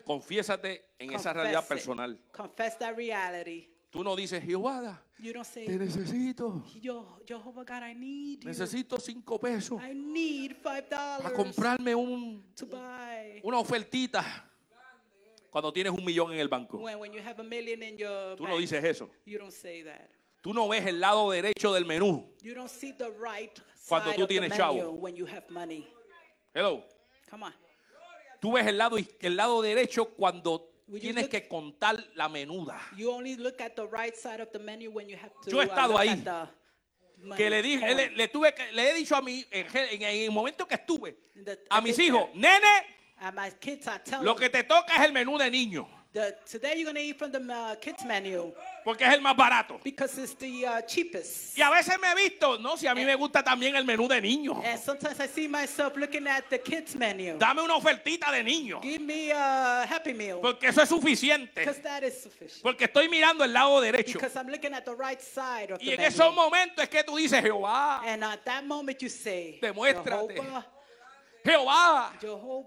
Confiésate 0.06 0.82
en 1.00 1.14
esa 1.16 1.34
Confess 1.34 1.36
realidad 1.36 1.64
it. 1.64 1.68
personal. 1.68 2.18
Confess 2.32 2.78
that 2.78 2.96
reality. 2.96 3.68
Tú 3.90 4.04
no 4.04 4.16
dices, 4.16 4.44
Jehová, 4.44 5.04
te 5.18 5.78
necesito. 5.78 6.64
Yo, 6.80 7.20
Jehovah 7.28 7.64
God, 7.64 7.90
I 7.90 7.96
need 7.96 8.42
you. 8.42 8.48
Necesito 8.48 9.00
cinco 9.00 9.40
pesos 9.40 9.82
I 9.82 9.94
need 9.96 10.56
five 10.62 10.84
para 10.84 11.34
comprarme 11.34 11.96
un, 11.96 12.44
to 12.56 12.68
buy. 12.68 13.42
una 13.44 13.58
ofertita 13.58 14.46
cuando 15.50 15.74
tienes 15.74 15.92
un 15.92 16.06
millón 16.06 16.32
en 16.34 16.40
el 16.40 16.48
banco. 16.48 16.78
When, 16.78 17.00
when 17.00 17.12
you 17.12 17.20
have 17.20 17.40
a 17.40 17.44
million 17.44 17.82
in 17.82 17.98
your 17.98 18.36
Tú 18.38 18.48
no 18.48 18.58
dices 18.60 18.84
eso. 18.84 19.10
you 19.26 19.40
don't 19.40 19.52
say 19.52 19.84
that. 19.84 20.10
Tú 20.42 20.54
no 20.54 20.68
ves 20.70 20.86
el 20.86 21.00
lado 21.00 21.32
derecho 21.32 21.74
del 21.74 21.86
menú. 21.86 22.26
You 22.42 22.54
don't 22.54 22.70
see 22.70 22.94
the 22.94 23.10
right 23.10 23.60
Cuando 23.88 24.14
tú 24.14 24.28
tienes 24.28 24.56
chavo. 24.56 24.94
when 24.94 25.16
you 25.16 25.26
have 25.26 25.50
money. 25.50 25.88
Hello. 26.54 26.84
Come 27.30 27.44
on. 27.44 27.54
Tú 28.40 28.54
ves 28.54 28.68
el 28.68 28.78
lado, 28.78 28.98
el 28.98 29.36
lado 29.36 29.62
derecho 29.62 30.06
cuando 30.06 30.69
tienes 31.00 31.24
look- 31.26 31.32
que 31.32 31.48
contar 31.48 31.98
la 32.16 32.28
menuda. 32.30 32.80
You 32.98 33.12
only 33.12 33.36
look 33.36 33.62
at 33.62 33.76
the 33.76 33.86
right 33.88 34.16
side 34.16 34.42
of 34.42 34.50
the 34.52 34.60
menu 34.60 34.90
when 34.92 35.08
you 35.08 35.18
have 35.18 35.32
to 35.44 35.52
Yo 35.52 35.58
he 35.62 35.66
uh, 35.66 35.70
estado 35.70 35.98
ahí. 35.98 36.24
Que 37.36 37.50
le 37.50 37.62
dije, 37.62 37.94
le, 37.96 38.12
le 38.12 38.28
tuve 38.30 38.54
que, 38.56 38.72
le 38.72 38.92
he 38.92 38.94
dicho 38.94 39.14
a 39.16 39.22
mi, 39.22 39.46
en, 39.52 39.68
en 39.76 40.02
el 40.04 40.32
momento 40.32 40.66
que 40.66 40.76
estuve, 40.76 41.18
The- 41.44 41.60
a 41.70 41.82
mis 41.82 42.00
hijos, 42.00 42.30
nene, 42.34 42.66
telling 44.06 44.24
lo 44.24 44.36
que 44.38 44.50
te 44.50 44.64
toca 44.64 44.96
es 44.96 45.02
el 45.02 45.12
menú 45.12 45.38
de 45.38 45.52
niño, 45.52 45.86
the, 46.12 46.36
today 46.50 46.74
you're 46.78 46.86
gonna 46.88 47.00
eat 47.00 47.18
from 47.20 47.32
the 47.32 47.40
uh, 47.40 47.76
kids 47.76 48.04
menu 48.06 48.52
porque 48.84 49.02
es 49.06 49.14
el 49.14 49.22
más 49.22 49.36
barato. 49.36 49.80
because 49.84 50.18
it's 50.18 50.34
the 50.36 50.66
uh, 50.66 50.82
cheapest. 50.82 51.56
Y 51.58 51.62
a 51.62 51.70
veces 51.70 52.00
me 52.00 52.08
he 52.08 52.16
visto, 52.30 52.58
no, 52.58 52.76
si 52.78 52.88
a 52.88 52.96
mí 52.96 53.06
me 53.06 53.14
gusta 53.16 53.44
también 53.44 53.76
el 53.76 53.84
menú 53.86 54.08
de 54.08 54.20
niño. 54.20 54.60
And 54.66 54.80
sometimes 54.80 55.20
I 55.20 55.28
see 55.28 55.48
myself 55.48 55.96
looking 55.96 56.26
at 56.28 56.50
the 56.50 56.58
kids 56.58 56.96
menu. 56.96 57.38
Dame 57.38 57.62
una 57.62 57.76
ofertita 57.76 58.32
de 58.32 58.42
niño, 58.44 58.82
Give 58.82 59.00
me 59.02 59.32
a 59.32 59.84
happy 59.88 60.14
meal 60.14 60.40
porque 60.42 60.68
eso 60.68 60.82
es 60.82 60.90
suficiente. 60.90 61.62
because 61.62 61.80
that 61.82 62.04
is 62.04 62.20
sufficient. 62.24 62.64
Porque 62.64 62.86
estoy 62.86 63.08
mirando 63.10 63.44
el 63.44 63.54
lado 63.54 63.80
derecho. 63.82 64.14
Because 64.14 64.36
I'm 64.36 64.48
looking 64.48 64.74
at 64.74 64.86
the 64.86 64.96
right 64.96 65.22
side 65.22 65.72
of 65.72 65.80
Y 65.82 65.86
the 65.86 65.92
en 65.94 65.98
menu. 66.02 66.08
esos 66.08 66.34
momentos 66.34 66.84
es 66.84 66.90
que 66.90 67.04
tú 67.04 67.18
dices, 67.18 67.42
Jehová, 67.44 68.02
And 68.06 68.24
at 68.24 68.44
that 68.46 68.64
moment 68.66 69.00
you 69.02 69.10
say, 69.10 69.60
Demuéstrate. 69.62 70.34
Jehovah, 70.34 70.66
Jehová, 71.50 72.14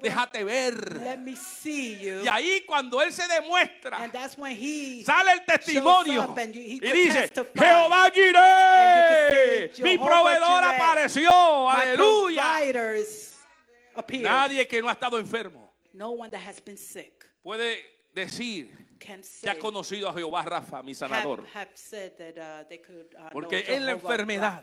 déjate 0.02 0.44
ver. 0.44 1.00
let 1.02 1.18
me 1.18 1.34
see 1.36 1.98
you. 2.00 2.22
Y 2.24 2.28
ahí 2.28 2.64
cuando 2.66 3.00
Él 3.02 3.12
se 3.12 3.26
demuestra, 3.28 3.96
And 3.98 4.12
that's 4.12 4.36
when 4.36 4.56
he 4.56 5.04
sale 5.04 5.32
el 5.32 5.44
testimonio 5.44 6.34
and 6.36 6.54
you- 6.54 6.60
y 6.62 6.78
dice. 6.80 7.28
Jehová 7.54 8.10
Jireh, 8.12 9.72
mi 9.82 9.96
proveedor 9.98 10.64
apareció, 10.64 11.70
aleluya. 11.70 12.42
Nadie 14.22 14.66
que 14.66 14.80
no 14.80 14.88
ha 14.88 14.92
estado 14.92 15.18
enfermo 15.18 15.70
No 15.92 16.10
one 16.12 16.30
that 16.30 16.40
has 16.40 16.60
been 16.64 16.78
sick 16.78 17.26
puede 17.42 17.78
decir 18.14 18.70
que 18.98 19.50
ha 19.50 19.58
conocido 19.58 20.08
a 20.08 20.12
Jehová 20.14 20.42
Rafa, 20.44 20.82
mi 20.82 20.94
sanador. 20.94 21.40
uh, 21.40 21.44
uh, 21.44 23.28
Porque 23.32 23.64
en 23.66 23.84
la 23.84 23.92
enfermedad 23.92 24.62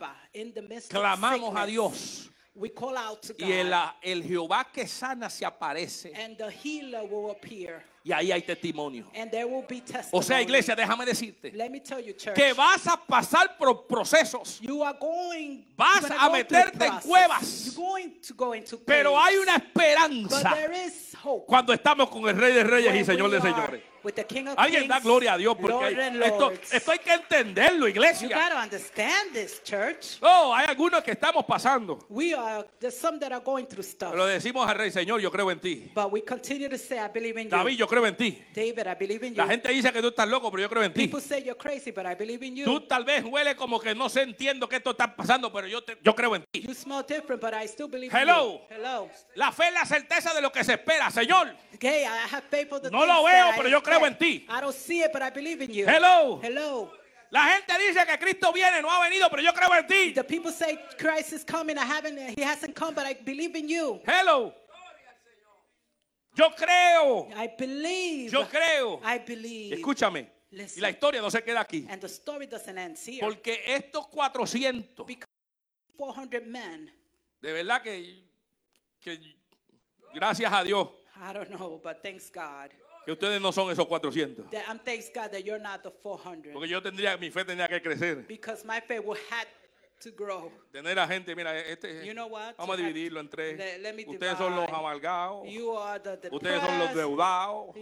Clamamos 0.89 1.55
a 1.55 1.65
Dios 1.65 2.29
We 2.60 2.69
call 2.69 2.98
out 2.98 3.22
to 3.22 3.34
God, 3.34 3.48
y 3.48 3.54
el, 3.54 3.74
el 4.04 4.22
Jehová 4.22 4.65
que 4.69 4.86
sana 4.86 5.30
se 5.30 5.45
aparece. 5.45 6.12
And 6.13 6.38
the 6.38 6.52
healer 6.52 7.06
will 7.06 7.32
appear, 7.32 7.82
y 8.03 8.12
ahí 8.12 8.31
hay 8.31 8.41
testimonio. 8.41 9.05
and 9.15 9.31
there 9.31 9.45
will 9.45 9.65
be. 9.67 9.83
O 10.12 10.21
sea, 10.21 10.41
iglesia, 10.41 10.75
déjame 10.75 11.05
decirte 11.05 11.51
Let 11.53 11.69
me 11.69 11.79
tell 11.79 11.99
you, 12.03 12.13
church, 12.13 12.35
que 12.35 12.53
vas 12.53 12.88
a 12.88 12.97
pasar 12.97 13.57
por 13.57 13.88
procesos, 13.88 14.59
you 14.62 14.83
are 14.83 14.97
going, 14.99 15.65
Vas 15.75 16.09
a 16.09 16.27
go 16.27 16.33
meterte 16.33 16.85
en 16.85 16.99
cuevas. 16.99 17.65
You're 17.65 17.75
going 17.75 18.21
to 18.21 18.33
go 18.33 18.53
into 18.53 18.77
pero 18.85 19.19
hay 19.19 19.38
una 19.38 19.57
But 19.57 19.63
esperanza 19.67 20.53
there 20.55 20.85
is 20.85 21.13
hope. 21.23 21.45
cuando 21.47 21.73
estamos 21.73 22.09
con 22.09 22.27
el 22.27 22.38
Rey 22.38 22.53
de 22.53 22.63
Reyes 22.63 22.93
y 22.93 22.97
when 22.97 23.05
Señor 23.05 23.29
we 23.29 23.35
de 23.35 23.41
Señores. 23.41 23.81
with 24.03 24.15
the 24.15 24.23
King 24.23 24.47
of 24.47 24.57
Alguien 24.57 24.88
da 24.88 24.99
gloria 24.99 25.33
a 25.33 25.38
Dios 25.38 25.55
porque 25.59 25.91
esto, 26.23 26.51
esto 26.71 26.91
hay 26.91 26.99
que 26.99 27.13
entenderlo, 27.13 27.88
You 27.88 27.88
iglesia. 27.88 28.29
this, 29.33 29.62
church. 29.63 30.17
Oh, 30.21 30.53
hay 30.53 30.65
algunos 30.67 31.03
que 31.03 31.12
estamos 31.12 31.45
pasando. 31.45 31.99
We 32.09 32.33
are, 32.33 32.65
some 32.91 33.19
that 33.19 33.31
are 33.31 33.43
going 33.43 33.65
through 33.65 33.83
stuff. 33.83 34.12
Pero 34.12 34.25
decimos 34.25 34.67
al 34.67 34.75
rey, 34.77 34.91
Señor, 34.91 35.19
yo 35.21 35.31
creo 35.31 35.51
en 35.51 35.59
ti. 35.59 35.91
But 35.93 36.12
we 36.12 36.21
continue 36.21 36.69
to 36.69 36.77
say, 36.77 36.99
I 36.99 37.07
believe 37.07 37.38
in 37.38 37.45
you. 37.45 37.49
David, 37.49 37.77
yo 37.77 37.88
creo 37.89 38.06
en 38.06 38.15
ti. 38.15 38.41
David, 38.56 38.88
I 38.88 38.95
believe 38.97 39.28
in 39.28 39.34
you. 39.34 39.38
La 39.38 39.47
gente 39.47 39.67
dice 39.69 39.91
que 39.91 40.02
tú 40.02 40.08
estás 40.10 40.28
loco, 40.30 40.49
pero 40.52 40.62
yo 40.62 40.69
creo 40.69 40.84
en 40.84 40.93
ti. 40.93 41.02
People 41.08 41.19
say 41.19 41.43
you're 41.43 41.58
crazy, 41.58 41.91
but 41.91 42.06
I 42.06 42.15
believe 42.15 42.45
in 42.45 42.56
you. 42.56 42.63
Tú 42.65 42.82
tal 42.88 43.04
vez 43.04 43.23
huele 43.25 43.56
como 43.56 43.80
que 43.80 43.93
no 43.93 44.08
sé, 44.08 44.21
entiendo 44.21 44.69
que 44.69 44.78
esto 44.78 44.91
está 44.91 45.13
pasando, 45.15 45.52
pero 45.52 45.67
yo, 45.67 45.82
te- 45.84 45.97
yo 46.02 46.15
creo 46.15 46.36
en 46.36 46.43
ti. 46.52 46.62
You 46.62 46.73
smell 46.73 47.04
different, 47.06 47.41
but 47.41 47.54
I 47.54 47.67
still 47.67 47.88
believe 47.89 48.12
Hello. 48.15 48.54
in 48.54 48.54
you. 48.54 48.75
Hello. 48.75 49.10
La 49.36 49.52
fe 49.52 49.67
es 49.67 49.73
la 49.73 49.86
certeza 49.86 50.34
de 50.34 50.41
lo 50.41 50.52
que 50.52 50.63
se 50.63 50.73
espera, 50.73 51.10
Señor. 51.12 51.54
Okay, 51.75 52.04
I 52.04 52.28
have 52.32 52.43
faith 52.49 52.69
for 52.69 52.80
the 52.80 52.89
No 52.91 53.06
lo 53.06 53.23
veo, 53.23 53.47
pero 53.58 53.67
yo 53.67 53.82
creo 53.82 54.06
en 54.06 54.17
ti. 54.17 54.45
I 54.49 54.62
don't 54.62 54.73
see 54.75 55.02
it, 55.02 55.12
but 55.12 55.21
I 55.21 55.32
believe 55.32 55.62
in 55.63 55.73
you. 55.73 55.86
Hello. 55.88 56.39
Hello. 56.43 56.91
La 57.32 57.43
gente 57.43 57.73
dice 57.78 58.06
que 58.08 58.17
Cristo 58.17 58.52
viene, 58.52 58.82
no 58.82 58.89
ha 58.89 58.99
venido, 59.08 59.30
pero 59.30 59.43
yo 59.43 59.54
creo 59.54 59.73
en 59.75 59.86
ti. 59.86 60.13
The 60.13 60.23
people 60.23 60.52
say 60.52 60.80
Christ 60.97 61.32
is 61.32 61.43
coming. 61.45 61.78
I 61.78 61.86
haven't. 61.86 62.17
He 62.38 62.41
hasn't 62.43 62.73
come, 62.75 62.93
but 62.95 63.06
I 63.06 63.13
believe 63.13 63.56
in 63.56 63.69
you. 63.69 64.02
Hello. 64.06 64.54
Yo 66.39 66.56
creo. 66.56 67.28
I 67.36 67.49
believe. 67.58 68.32
Yo 68.32 68.47
creo. 68.47 69.02
I 69.04 69.19
believe. 69.19 69.75
Escúchame. 69.75 70.32
Y 70.52 70.56
Listen. 70.56 70.82
la 70.82 70.89
historia 70.89 71.21
no 71.21 71.30
se 71.30 71.43
queda 71.43 71.60
aquí. 71.60 71.86
And 71.89 72.02
the 72.02 72.08
story 72.08 72.47
doesn't 72.47 72.78
end 72.78 72.97
here. 72.97 73.19
Porque 73.19 73.62
estos 73.67 74.08
400, 74.08 75.06
Because 75.06 75.28
400 75.97 76.45
men. 76.47 76.89
de 77.41 77.54
verdad 77.54 77.84
que, 77.84 78.23
que 79.02 79.19
gracias 80.13 80.52
a 80.52 80.63
Dios 80.63 80.88
I 81.21 81.34
don't 81.34 81.49
know, 81.49 81.80
but 81.84 82.02
thanks 82.02 82.32
God. 82.32 82.71
que 83.06 83.12
ustedes 83.12 83.41
no 83.41 83.52
son 83.52 83.69
esos 83.71 83.86
400. 83.86 84.49
That 84.49 84.63
I'm 84.69 84.80
thanks 84.80 85.10
God 85.13 85.32
that 85.32 85.43
you're 85.43 85.62
not 85.62 85.84
the 85.84 85.91
400. 85.91 86.54
Porque 86.54 86.69
yo 86.69 86.82
tendría, 86.82 87.17
mi 87.17 87.30
fe 87.30 87.43
tendría 87.43 87.67
que 87.67 87.82
crecer. 87.82 88.25
Because 88.28 88.63
my 88.65 88.80
faith 88.80 89.04
will 89.04 89.19
had 89.30 89.45
to 89.99 90.12
grow. 90.12 90.51
Tener 90.71 90.97
a 90.99 91.07
gente, 91.07 91.35
mira, 91.35 91.57
este, 91.59 92.05
You 92.05 92.13
know 92.13 92.27
what? 92.27 92.55
vamos 92.57 92.75
a 92.75 92.77
dividirlo 92.77 93.19
en 93.19 93.29
tres. 93.29 93.59
Ustedes 94.07 94.38
son 94.38 94.55
los 94.55 94.67
amargados, 94.69 95.47
ustedes 96.31 96.62
son 96.62 96.79
los 96.79 96.93
deudados 96.95 97.75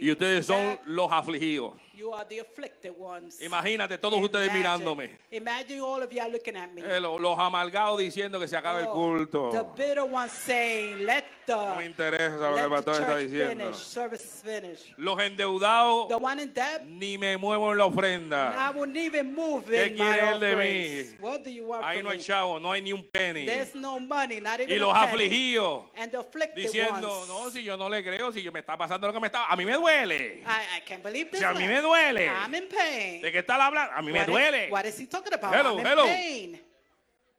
y 0.00 0.10
ustedes 0.10 0.46
son 0.46 0.78
los 0.86 1.10
afligidos. 1.10 1.74
You 2.00 2.14
are 2.14 2.24
the 2.26 2.38
afflicted 2.40 2.94
ones. 2.98 3.38
Imagínate 3.42 3.98
todos 3.98 4.18
ustedes 4.22 4.48
Imagine- 4.48 4.58
mirándome. 4.58 5.18
Imagine 5.30 5.80
all 5.82 6.02
of 6.02 6.10
you 6.10 6.22
are 6.22 6.30
looking 6.30 6.56
at 6.56 6.72
me. 6.72 6.80
Eh, 6.80 6.98
lo- 6.98 7.18
los 7.18 7.38
amargados 7.38 7.98
diciendo 7.98 8.40
que 8.40 8.48
se 8.48 8.56
acabe 8.56 8.80
el 8.80 8.86
Oh, 8.88 8.92
culto. 8.94 9.50
The 9.50 9.64
bitter 9.76 10.04
ones 10.04 10.32
saying, 10.32 11.04
let 11.04 11.24
the, 11.46 11.52
No 11.54 11.74
me 11.76 11.84
interesa 11.84 12.36
lo 12.38 12.40
que 12.40 12.46
el 12.48 12.54
let 12.54 12.62
the 12.62 12.70
pastor 12.70 12.94
está 12.94 13.06
church 13.06 13.22
diciendo. 13.30 13.64
finish, 13.64 13.76
service 13.76 14.24
is 14.24 14.42
finished. 14.42 14.86
Los 14.96 15.20
endeudados 15.20 16.08
The 16.08 16.14
one 16.16 16.40
in 16.42 16.54
debt, 16.54 16.82
ni 16.86 17.18
me 17.18 17.36
muevo 17.36 17.70
en 17.70 17.76
la 17.76 17.84
I 17.84 17.88
ofrenda. 17.88 18.72
wouldn't 18.74 18.96
even 18.96 19.34
move 19.34 19.64
¿Qué 19.66 19.88
in 19.88 19.92
my 19.92 19.98
quiere 19.98 20.20
él 20.30 20.40
de 20.40 20.52
offerings. 20.54 21.12
mí? 21.12 21.20
What 21.20 21.40
do 21.44 21.50
you 21.50 21.66
want 21.66 21.84
Ahí 21.84 21.96
from 21.98 22.04
no 22.04 22.10
hay 22.12 22.16
me? 22.18 22.24
chavo, 22.24 22.58
no 22.60 22.72
hay 22.72 22.80
ni 22.80 22.92
un 22.94 23.04
penny. 23.04 23.44
There's 23.44 23.74
no 23.74 24.00
money, 24.00 24.40
not 24.40 24.58
even 24.60 24.70
Y 24.70 24.76
a 24.76 24.80
los 24.80 24.94
penny. 24.94 25.06
afligidos 25.06 25.84
And 25.96 26.10
the 26.10 26.16
afflicted 26.18 26.62
diciendo, 26.62 27.10
ones. 27.18 27.28
no, 27.28 27.50
si 27.50 27.62
yo 27.62 27.76
no 27.76 27.90
le 27.90 28.02
creo, 28.02 28.32
si 28.32 28.48
me 28.50 28.60
está 28.60 28.78
pasando 28.78 29.06
lo 29.06 29.12
que 29.12 29.20
me 29.20 29.26
está, 29.26 29.44
a 29.46 29.54
mí 29.56 29.66
me 29.66 29.74
duele. 29.74 30.42
I, 30.46 30.78
I 30.78 30.80
can't 30.86 31.02
believe 31.02 31.30
this. 31.30 31.40
Si 31.40 31.44
a 31.44 31.52
mí 31.52 31.64
one. 31.64 31.74
Me 31.92 32.12
duele. 32.12 32.26
I'm 32.28 32.54
in 32.54 32.68
pain. 32.68 33.22
¿De 33.22 33.32
qué 33.32 33.38
está 33.40 33.54
hablando? 33.64 33.92
A 33.94 34.02
mí 34.02 34.12
me 34.12 34.18
What 34.20 34.28
is- 34.28 34.34
duele. 34.34 34.70
what 34.70 34.84
is 34.86 34.98
he 34.98 35.06
talking 35.06 35.32
about? 35.34 35.54
Hello, 35.54 35.72
I'm 35.78 35.80
in 35.80 35.86
hello. 35.86 36.04
pain. 36.06 36.60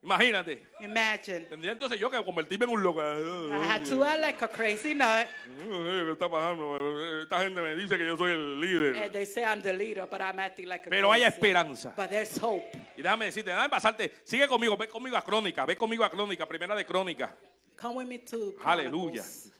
Imagínate. 0.03 0.63
Imagine. 0.79 1.41
Tendría 1.47 1.73
entonces 1.73 1.99
yo 1.99 2.09
que 2.09 2.17
convertirme 2.25 2.65
en 2.65 2.71
un 2.71 2.81
loco. 2.81 2.99
I 3.01 3.63
had 3.67 3.85
to 3.85 4.03
act 4.03 4.19
like 4.19 4.41
a 4.43 4.47
crazy 4.47 4.95
nut. 4.95 5.27
¿Qué 5.45 6.11
está 6.13 6.27
pasando? 6.27 7.21
Esta 7.21 7.39
gente 7.41 7.61
me 7.61 7.75
dice 7.75 7.99
que 7.99 8.07
yo 8.07 8.17
soy 8.17 8.31
el 8.31 8.59
líder. 8.59 9.03
And 9.03 9.11
they 9.11 9.27
say 9.27 9.43
I'm 9.43 9.61
the 9.61 9.71
leader, 9.73 10.07
but 10.09 10.19
I'm 10.19 10.39
acting 10.39 10.67
like 10.67 10.87
a 10.87 10.89
Pero 10.89 11.11
hay 11.11 11.21
esperanza. 11.21 11.93
But 11.95 12.09
there's 12.09 12.35
hope. 12.41 12.65
Y 12.97 13.03
déjame 13.03 13.25
decirte, 13.25 13.51
déjame 13.51 13.69
pasarte. 13.69 14.11
Sigue 14.23 14.47
conmigo, 14.47 14.75
ve 14.75 14.87
conmigo 14.87 15.15
a 15.17 15.21
Crónica, 15.21 15.65
ve 15.67 15.75
conmigo 15.77 16.03
a 16.03 16.09
Crónica, 16.09 16.47
primera 16.47 16.73
de 16.75 16.83
Crónica. 16.83 17.35
Come 17.79 17.95
with 17.97 18.07
me 18.07 18.17
to 18.19 18.55
Aleluya. 18.65 19.21
Chronicles. 19.21 19.51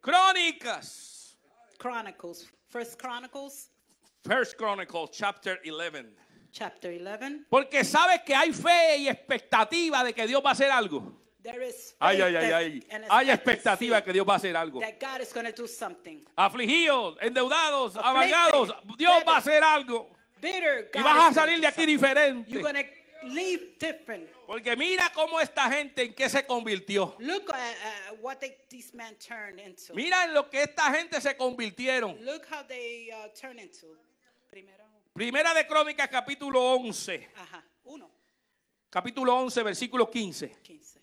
Crónicas. 0.00 1.36
Chronicles. 1.78 2.48
First 2.68 3.00
Chronicles, 3.00 3.70
First 4.24 4.56
Chronicles, 4.56 5.10
chapter 5.12 5.58
11. 5.64 6.06
chapter 6.50 6.92
11. 6.92 7.44
Porque 7.50 7.84
sabes 7.84 8.22
que 8.24 8.34
hay 8.34 8.52
fe 8.52 8.96
y 8.98 9.08
expectativa 9.08 10.02
de 10.02 10.12
que 10.14 10.26
Dios 10.26 10.42
va 10.42 10.50
a 10.50 10.52
hacer 10.52 10.70
algo. 10.70 11.12
There 11.42 11.60
is 11.62 11.94
Ay, 12.00 12.16
faith 12.16 12.24
ay, 12.24 12.36
ay, 12.36 12.80
that- 12.88 13.02
ay. 13.02 13.06
Hay 13.10 13.30
expectativa 13.30 14.02
que 14.02 14.12
Dios 14.14 14.26
va 14.26 14.34
a 14.34 14.36
hacer 14.36 14.56
algo. 14.56 14.80
that 14.80 14.98
God 14.98 15.20
is 15.20 15.30
going 15.30 15.44
to 15.44 15.52
do 15.52 15.68
something. 15.68 16.24
Afligidos, 16.38 17.18
endeudados, 17.20 17.96
amargados, 17.96 18.72
Dios 18.96 19.22
va 19.26 19.34
a 19.34 19.38
hacer 19.40 19.62
algo. 19.62 20.08
Bitter, 20.40 20.90
Y 20.94 21.02
vas 21.02 21.30
a 21.30 21.34
salir 21.34 21.60
de 21.60 21.66
aquí 21.66 21.82
something. 21.82 21.86
diferente. 21.98 22.50
You're 22.50 22.62
going 22.62 22.82
to 22.82 23.28
leave 23.28 23.78
different. 23.78 24.26
Porque 24.46 24.74
mira 24.76 25.10
cómo 25.14 25.38
esta 25.38 25.70
gente 25.70 26.02
en 26.02 26.14
qué 26.14 26.30
se 26.30 26.46
convirtió. 26.46 27.14
Look 27.18 27.50
at 27.52 27.56
uh, 28.10 28.14
what 28.22 28.40
they, 28.40 28.56
these 28.70 28.94
men 28.94 29.14
turned 29.16 29.58
into. 29.60 29.92
Mira 29.94 30.24
en 30.24 30.32
lo 30.32 30.48
que 30.48 30.62
esta 30.62 30.90
gente 30.94 31.20
se 31.20 31.34
convirtieron. 31.36 32.16
Look 32.24 32.46
how 32.50 32.62
they 32.66 33.10
uh, 33.12 33.28
turn 33.38 33.58
into. 33.58 33.86
Primero, 34.54 34.84
Primera 35.12 35.52
de 35.52 35.66
Crónicas, 35.66 36.08
capítulo 36.08 36.62
11. 36.74 37.28
ajá, 37.34 37.64
uno, 37.82 38.08
Capítulo 38.88 39.34
11, 39.34 39.64
versículo 39.64 40.08
15. 40.08 40.48
15. 40.62 41.00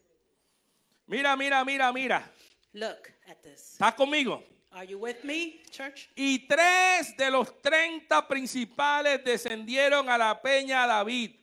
Mira, 1.07 1.35
mira, 1.35 1.65
mira, 1.65 1.91
mira. 1.91 2.31
Look 2.71 3.09
at 3.27 3.41
this. 3.41 3.73
¿Estás 3.73 3.93
conmigo? 3.95 4.41
Are 4.71 4.87
you 4.87 4.97
with 4.97 5.17
me, 5.23 5.61
church? 5.69 6.07
Y 6.15 6.47
tres 6.47 7.13
de 7.17 7.29
los 7.29 7.61
treinta 7.61 8.25
principales 8.25 9.21
descendieron 9.21 10.09
a 10.09 10.17
la 10.17 10.41
peña 10.41 10.87
David. 10.87 11.35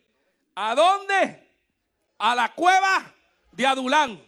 ¿A 0.55 0.73
dónde? 0.73 1.47
A 2.17 2.33
la 2.33 2.51
cueva 2.55 3.13
de 3.51 3.67
Adulán. 3.67 4.19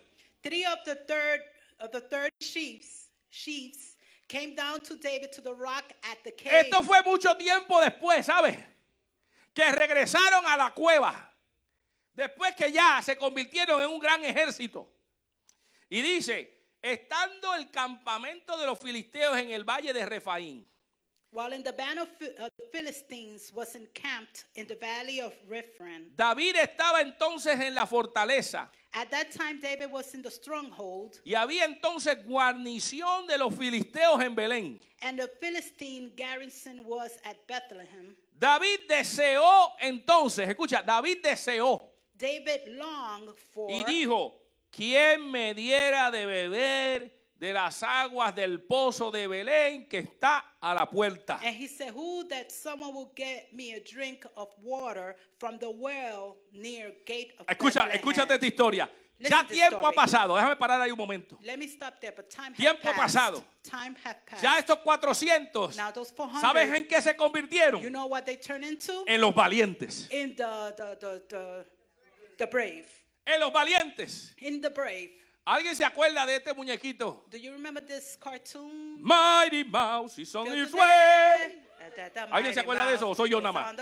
Three 0.43 0.67
of 0.67 0.83
the 0.85 0.97
third 0.97 1.41
of 1.79 1.89
the 1.89 2.01
third 2.01 2.31
chiefs, 2.39 3.09
chiefs 3.31 3.90
David. 6.43 6.65
Esto 6.65 6.83
fue 6.83 7.01
mucho 7.03 7.35
tiempo 7.35 7.81
después, 7.81 8.25
¿sabes? 8.25 8.57
Que 9.53 9.71
regresaron 9.71 10.45
a 10.45 10.55
la 10.55 10.71
cueva. 10.73 11.33
Después 12.13 12.55
que 12.55 12.71
ya 12.71 13.01
se 13.01 13.17
convirtieron 13.17 13.81
en 13.81 13.89
un 13.89 13.99
gran 13.99 14.23
ejército. 14.23 14.91
Y 15.89 16.01
dice, 16.01 16.67
estando 16.81 17.53
el 17.55 17.69
campamento 17.69 18.57
de 18.57 18.65
los 18.65 18.79
filisteos 18.79 19.37
en 19.37 19.51
el 19.51 19.63
valle 19.63 19.91
de 19.93 20.05
Refaín. 20.05 20.70
While 21.33 21.53
in 21.53 21.63
the 21.63 21.71
band 21.71 21.97
of 21.99 22.09
Philistines 22.73 23.53
was 23.55 23.73
encamped 23.75 24.45
in 24.55 24.67
the 24.67 24.75
valley 24.75 25.21
of 25.21 25.33
Rephaim. 25.47 26.11
David 26.17 26.55
estaba 26.57 26.99
entonces 27.01 27.57
en 27.59 27.73
la 27.73 27.85
fortaleza. 27.85 28.69
At 28.93 29.09
that 29.11 29.31
time, 29.31 29.61
David 29.61 29.89
was 29.89 30.13
in 30.13 30.21
the 30.21 30.29
stronghold, 30.29 31.21
Y 31.23 31.33
había 31.33 31.63
entonces 31.63 32.17
guarnición 32.25 33.27
de 33.27 33.37
los 33.37 33.53
filisteos 33.55 34.21
en 34.21 34.35
Belén. 34.35 34.79
and 35.01 35.17
the 35.19 35.29
Philistine 35.39 36.11
garrison 36.17 36.81
was 36.85 37.17
at 37.23 37.37
Bethlehem. 37.47 38.13
David 38.37 38.81
deseó 38.89 39.71
entonces, 39.79 40.49
escucha, 40.49 40.83
David 40.85 41.23
deseó 41.23 41.81
David 42.17 42.67
longed 42.67 43.35
for 43.53 43.71
y 43.71 43.83
dijo, 43.85 44.35
¿quién 44.69 45.31
me 45.31 45.53
diera 45.53 46.11
de 46.11 46.25
beber 46.25 47.11
de 47.41 47.53
las 47.53 47.81
aguas 47.81 48.35
del 48.35 48.61
pozo 48.61 49.09
de 49.09 49.25
Belén 49.27 49.87
que 49.89 49.97
está 49.97 50.45
a 50.61 50.75
la 50.75 50.85
puerta? 50.85 51.39
And 51.43 51.55
he 51.55 51.67
said, 51.67 51.91
Who 51.91 52.23
that 52.29 52.51
someone 52.51 52.93
will 52.93 53.11
get 53.15 53.51
me 53.51 53.73
a 53.73 53.79
drink 53.83 54.25
of 54.37 54.49
water 54.61 55.15
from 55.39 55.57
the 55.57 55.71
well 55.71 56.37
near 56.53 56.93
gate 57.03 57.33
of 57.39 57.47
Escucha, 57.47 57.85
Bethlehem." 57.85 57.99
escúchate 57.99 58.33
esta 58.35 58.45
historia. 58.45 58.89
Listen 59.19 59.37
Ya 59.37 59.41
to 59.43 59.47
this 59.49 59.57
tiempo 59.57 59.77
ha 59.85 59.91
story. 59.91 59.95
pasado, 59.95 60.35
déjame 60.35 60.55
parar 60.55 60.81
ahí 60.81 60.91
un 60.91 60.97
momento. 60.97 61.37
Let 61.43 61.57
me 61.57 61.67
stop 61.67 61.99
there, 61.99 62.13
but 62.15 62.29
time 62.29 62.53
Tiempo 62.55 62.87
has 62.87 62.95
passed. 62.95 63.15
pasado. 63.15 63.43
Time 63.63 63.95
passed. 63.95 64.41
Ya 64.43 64.57
estos 64.59 64.77
400, 64.83 65.75
now 65.77 65.91
those 65.91 66.11
400, 66.11 66.41
¿sabes 66.41 66.69
en 66.75 66.87
qué 66.87 67.01
se 67.01 67.15
convirtieron? 67.15 67.81
you 67.81 67.89
know 67.89 68.05
what 68.07 68.23
they 68.25 68.37
turn 68.37 68.63
into? 68.63 69.03
En 69.07 69.19
los 69.19 69.33
valientes. 69.33 70.07
in 70.11 70.35
the, 70.35 70.73
the, 70.77 70.97
the, 70.99 71.21
the, 71.29 71.65
the 72.37 72.45
brave. 72.47 72.85
En 73.25 73.39
los 73.39 73.51
valientes. 73.51 74.33
In 74.39 74.61
the 74.61 74.69
brave. 74.69 75.09
¿Alguien 75.43 75.75
se 75.75 75.83
acuerda 75.83 76.25
de 76.25 76.35
este 76.35 76.53
muñequito? 76.53 77.25
Do 77.29 77.37
you 77.37 77.51
remember 77.51 77.83
this 77.83 78.17
cartoon? 78.21 79.01
Mighty 79.01 79.63
Mouse 79.63 80.19
is 80.19 80.33
on 80.35 80.45
his 80.47 80.71
way. 80.73 81.61
¿Alguien 82.31 82.53
se 82.53 82.59
acuerda 82.59 82.85
de 82.87 82.95
eso 82.95 83.09
o 83.09 83.15
soy 83.15 83.29
yo 83.31 83.41
nada 83.41 83.51
más? 83.51 83.75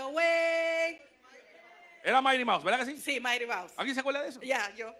Era 2.02 2.22
Mighty 2.22 2.44
Mouse, 2.46 2.64
¿verdad 2.64 2.78
que 2.80 2.86
sí? 2.86 2.96
Sí, 2.98 3.20
Mighty 3.20 3.44
Mouse. 3.46 3.72
¿Alguien 3.76 3.94
se 3.94 4.00
acuerda 4.00 4.22
de 4.22 4.28
eso? 4.30 4.40
Yeah, 4.40 4.74
yo. 4.74 4.94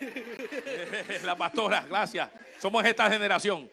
La 1.24 1.36
pastora, 1.36 1.82
gracias. 1.86 2.30
Somos 2.58 2.82
esta 2.86 3.10
generación. 3.10 3.70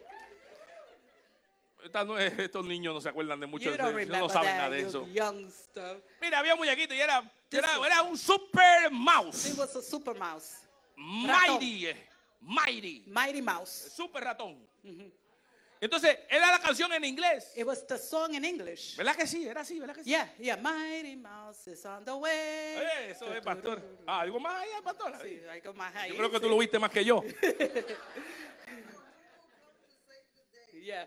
Esta 1.82 2.04
no 2.04 2.18
es- 2.18 2.38
estos 2.38 2.66
niños 2.66 2.92
no 2.92 3.00
se 3.00 3.08
acuerdan 3.08 3.40
de 3.40 3.46
mucho 3.46 3.64
You 3.64 3.70
de 3.70 3.76
don't 3.78 3.88
eso, 3.90 3.96
remember 3.96 4.20
no 4.20 4.28
saben 4.28 4.48
that, 4.50 4.56
nada 4.58 4.70
de 4.70 4.82
you 4.82 4.88
eso. 4.88 5.06
young 5.06 5.50
stuff. 5.50 6.02
Mira, 6.20 6.40
había 6.40 6.52
un 6.52 6.58
muñequito 6.60 6.92
y 6.92 7.00
era, 7.00 7.22
era 7.50 8.02
un 8.02 8.18
super 8.18 8.84
It 8.86 8.92
mouse. 8.92 9.54
was 9.56 9.74
a 9.76 9.80
super 9.82 10.14
mouse. 10.14 10.56
Mighty, 10.96 11.86
eh, 11.86 12.07
mighty, 12.40 13.04
Mighty 13.06 13.42
Mouse. 13.42 13.92
super 13.94 14.22
ratón. 14.24 14.56
Entonces, 15.80 16.18
era 16.28 16.50
la 16.50 16.58
canción 16.58 16.92
en 16.92 17.04
inglés. 17.04 17.52
It 17.56 17.64
was 17.64 17.86
the 17.86 17.98
song 17.98 18.34
in 18.34 18.44
English. 18.44 18.96
¿Verdad 18.96 19.14
que 19.14 19.26
sí? 19.26 19.46
Era 19.46 19.60
así, 19.60 19.78
¿verdad 19.78 19.94
que 19.94 20.02
sí? 20.02 20.10
Yeah, 20.10 20.34
yeah. 20.38 20.56
Mighty 20.56 21.16
Mouse 21.16 21.68
is 21.68 21.84
on 21.84 22.04
the 22.04 22.14
way. 22.14 22.32
Eh, 22.32 23.10
eso 23.10 23.32
es, 23.32 23.40
pastor. 23.44 23.80
Ah, 24.06 24.20
algo 24.20 24.40
más 24.40 24.60
allá, 24.60 24.82
pastor. 24.82 25.12
Sí, 25.22 25.40
got 25.64 25.76
my 25.76 25.84
high 25.94 26.10
Yo 26.10 26.16
creo 26.16 26.30
que 26.30 26.40
tú 26.40 26.48
lo 26.48 26.58
viste 26.58 26.78
más 26.78 26.90
que 26.90 27.04
yo. 27.04 27.22
Yeah. 30.88 31.04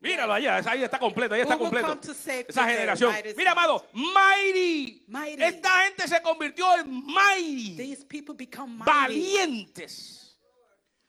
Míralo 0.00 0.32
allá, 0.32 0.62
ahí 0.64 0.84
está 0.84 0.98
completo, 0.98 1.34
ahí 1.34 1.40
está 1.40 1.58
completo. 1.58 1.98
Esa 2.46 2.64
generación. 2.68 3.12
Mira, 3.36 3.50
amado, 3.52 3.84
mighty. 3.92 5.04
Mighty. 5.08 5.42
Esta 5.42 5.70
gente 5.84 6.06
se 6.06 6.22
convirtió 6.22 6.66
en 6.78 7.04
mighty. 7.04 7.76
These 7.76 8.04
people 8.04 8.34
become 8.36 8.76
mighty. 8.76 8.90
Valientes. 8.92 10.14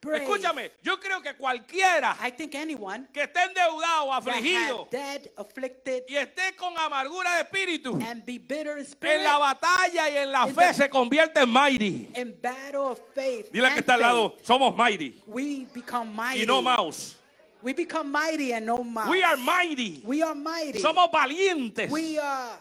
brave. 0.01 0.23
Escúchame, 0.23 0.71
yo 0.81 0.97
creo 0.97 1.21
que 1.21 1.35
cualquiera 1.35 2.15
I 2.25 2.31
think 2.31 2.55
anyone 2.55 3.07
que 3.13 3.23
esté 3.23 3.43
endeudado, 3.43 4.13
afligido 4.13 4.83
had 4.85 4.89
dead, 4.91 5.21
afflicted, 5.37 6.03
y 6.07 6.15
esté 6.15 6.55
con 6.55 6.73
amargura 6.79 7.35
de 7.35 7.41
espíritu, 7.41 7.99
and 8.07 8.25
be 8.25 8.39
bitter 8.39 8.77
in 8.77 8.79
en 8.79 8.85
spirit, 8.85 9.21
la 9.23 9.37
batalla 9.37 10.09
y 10.09 10.17
en 10.17 10.31
la 10.31 10.47
fe 10.47 10.67
the- 10.69 10.73
se 10.73 10.89
convierte 10.89 11.41
en 11.41 11.49
mighty. 11.51 12.09
in 12.15 12.33
battle 12.41 12.91
of 12.91 12.99
faith, 13.13 13.51
Dile 13.51 13.73
que 13.73 13.79
está 13.81 13.95
al 13.95 13.99
lado, 14.01 14.37
somos 14.41 14.73
mighty 14.75 15.21
we 15.27 15.67
become 15.73 16.15
mighty. 16.15 16.43
y 16.43 16.45
no 16.45 16.61
mouse. 16.61 17.17
We 17.61 17.73
become 17.73 18.11
mighty 18.11 18.53
and 18.53 18.65
no 18.65 18.83
mouse. 18.83 19.09
We 19.09 19.21
are 19.23 19.37
mighty. 19.37 20.01
We 20.05 20.21
are 20.21 20.35
mighty. 20.35 20.79
Somos 20.79 21.11
valientes. 21.11 21.89
we 21.89 22.17
are 22.17 22.57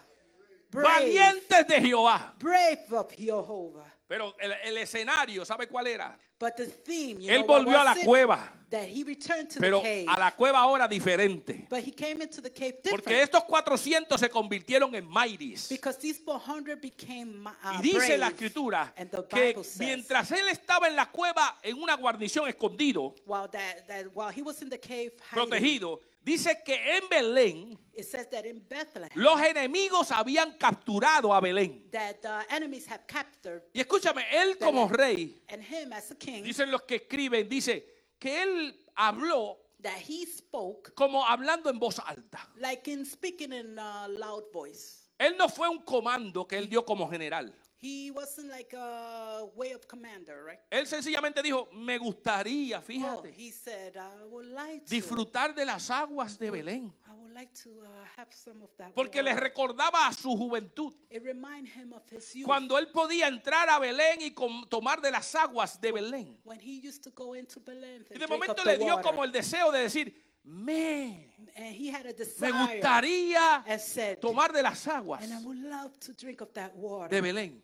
brave. 0.71 0.87
Valientes 0.87 1.67
de 1.69 1.81
Jehová. 1.81 2.33
Brave 2.39 2.93
of 2.93 3.13
Jehovah. 3.13 3.85
Pero 4.09 4.35
el, 4.41 4.53
el 4.65 4.79
escenario, 4.79 5.45
¿sabe 5.45 5.69
cuál 5.69 5.87
era? 5.87 6.19
But 6.39 6.57
the 6.57 6.67
theme, 6.67 7.21
you 7.21 7.31
Él 7.31 7.45
know, 7.45 7.47
volvió 7.47 7.81
a 7.81 7.85
la 7.85 7.95
cueva, 8.05 8.55
That 8.71 8.87
he 8.87 9.03
returned 9.03 9.49
to 9.49 9.61
pero 9.61 9.79
the 9.81 9.89
cave. 9.89 10.07
a 10.09 10.19
la 10.19 10.31
cueva 10.33 10.59
ahora 10.59 10.87
diferente. 10.87 11.67
But 11.71 11.81
he 11.81 11.91
came 11.91 12.21
into 12.23 12.43
the 12.43 12.51
cave 12.51 12.75
different. 12.83 13.03
Porque 13.03 13.23
estos 13.23 13.43
400 13.45 14.21
se 14.21 14.29
convirtieron 14.29 14.95
en 14.95 15.09
mighties. 15.09 15.69
because 15.71 15.99
these 15.99 16.21
400 16.23 16.79
became 16.81 17.47
uh, 17.47 17.79
Y 17.79 17.83
dice 17.83 18.19
la 18.19 18.29
escritura 18.29 18.93
And 18.97 19.11
the 19.11 19.25
que 19.27 19.47
Bible 19.55 19.65
says, 19.65 19.79
mientras 19.81 20.31
él 20.33 20.49
estaba 20.51 20.87
en 20.87 20.97
la 20.97 21.07
cueva 21.07 21.57
en 21.63 21.77
una 21.83 21.97
guarnición 21.97 22.47
escondido, 22.47 23.15
while, 23.27 23.49
that, 23.51 23.87
that, 23.89 24.05
while 24.15 24.31
he 24.31 24.43
was 24.43 24.61
in 24.61 24.69
the 24.69 24.79
cave 24.79 25.13
hiding, 25.31 25.49
protegido, 25.49 26.01
dice 26.29 26.63
que 26.65 26.75
en 26.97 27.09
Belén 27.09 27.79
it 27.95 28.05
says 28.05 28.29
that 28.31 28.45
in 28.45 28.65
Bethlehem, 28.69 29.11
los 29.15 29.41
enemigos 29.41 30.11
habían 30.13 30.57
capturado 30.59 31.33
a 31.35 31.41
Belén. 31.41 31.91
that 31.91 32.21
the 32.21 32.55
enemies 32.55 32.87
have 32.87 33.07
captured 33.07 33.63
Y 33.73 33.81
escúchame, 33.81 34.25
él 34.33 34.59
como 34.59 34.89
rey, 34.89 35.43
and 35.49 35.63
him 35.63 35.93
as 35.93 36.11
a 36.11 36.15
king, 36.15 36.43
dicen 36.43 36.71
los 36.71 36.83
que 36.83 36.97
escriben, 36.97 37.49
dice 37.49 37.85
que 38.19 38.43
él 38.43 38.75
habló 38.95 39.59
that 39.83 39.99
he 40.09 40.27
spoke 40.27 40.93
como 40.95 41.25
hablando 41.25 41.71
en 41.71 41.79
voz 41.79 41.99
alta. 42.01 42.49
like 42.57 42.89
in 42.91 43.05
speaking 43.07 43.53
in 43.53 43.79
a 43.79 44.09
loud 44.09 44.45
voice. 44.53 45.05
Él 45.19 45.37
no 45.37 45.49
fue 45.49 45.69
un 45.69 45.83
comando 45.83 46.47
que 46.47 46.57
él 46.57 46.69
dio 46.69 46.85
como 46.85 47.09
general. 47.11 47.53
He 47.81 48.11
wasn't 48.11 48.51
like 48.51 48.75
a 48.77 49.47
way 49.55 49.73
of 49.73 49.87
commander, 49.87 50.45
right? 50.45 50.59
Él 50.69 50.87
sencillamente 50.87 51.41
dijo, 51.43 51.69
me 51.73 51.97
gustaría, 51.97 52.79
Oh, 52.79 52.83
fíjate, 52.83 53.33
he 53.37 53.53
said, 53.53 53.97
I 53.97 54.25
would 54.25 54.47
like 54.47 54.85
to. 54.85 54.91
disfrutar 54.95 55.55
de 55.55 55.65
las 55.65 55.89
aguas 55.89 56.37
de 56.39 56.51
Belén. 56.51 56.93
I 57.07 57.13
would 57.15 57.33
like 57.33 57.53
to 57.63 57.71
uh, 57.71 57.87
have 58.17 58.33
some 58.33 58.61
of 58.65 58.71
that. 58.79 58.93
Porque 58.95 59.23
le 59.23 59.33
recordaba 59.33 60.09
a 60.09 60.13
su 60.13 60.37
juventud. 60.37 60.93
It 61.09 61.23
him 61.23 61.93
of 61.93 62.03
his 62.11 62.35
youth. 62.35 62.47
Cuando 62.47 62.77
él 62.79 62.89
podía 62.91 63.29
entrar 63.29 63.69
a 63.71 63.79
Belén 63.79 64.23
y 64.23 64.35
tomar 64.69 65.01
de 65.01 65.13
las 65.13 65.33
aguas 65.37 65.81
de 65.81 65.93
Belén. 65.93 66.37
when 66.43 66.59
he 66.59 66.81
used 66.85 67.05
to 67.05 67.13
go 67.13 67.35
into 67.35 67.61
Belen 67.61 68.05
Y 68.11 68.15
and 68.15 68.21
de 68.21 68.27
momento 68.27 68.65
le 68.65 68.77
dio 68.77 68.97
water. 68.97 69.03
como 69.05 69.23
el 69.23 69.31
deseo 69.31 69.71
de 69.71 69.83
decir, 69.83 70.13
me, 70.43 71.29
and 71.57 71.77
he 71.77 71.91
had 71.93 72.07
a 72.07 72.09
me 72.09 72.13
desire 72.15 72.53
gustaría 72.53 73.63
and 73.67 73.81
said, 73.81 74.19
tomar 74.19 74.51
de 74.53 74.63
las 74.63 74.85
aguas 74.89 75.23
and 75.23 75.33
I 75.33 75.45
would 75.45 75.59
love 75.59 75.97
to 76.01 76.13
drink 76.15 76.41
of 76.41 76.53
that 76.55 76.75
water 76.75 77.15
de 77.15 77.21
Belén. 77.21 77.63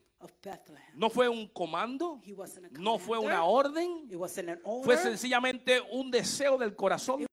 No 0.95 1.11
fue 1.11 1.29
un 1.29 1.49
comando, 1.49 2.21
no 2.73 2.99
fue 2.99 3.19
una 3.19 3.45
orden, 3.45 4.09
fue 4.85 4.97
sencillamente 4.97 5.81
un 5.93 6.11
deseo 6.11 6.57
del 6.59 6.75
corazón 6.77 7.27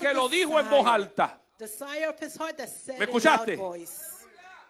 que 0.00 0.14
lo 0.14 0.28
dijo 0.28 0.58
en 0.58 0.68
voz 0.70 0.86
alta. 0.86 1.42
¿Me 2.98 3.04
escuchaste? 3.04 3.58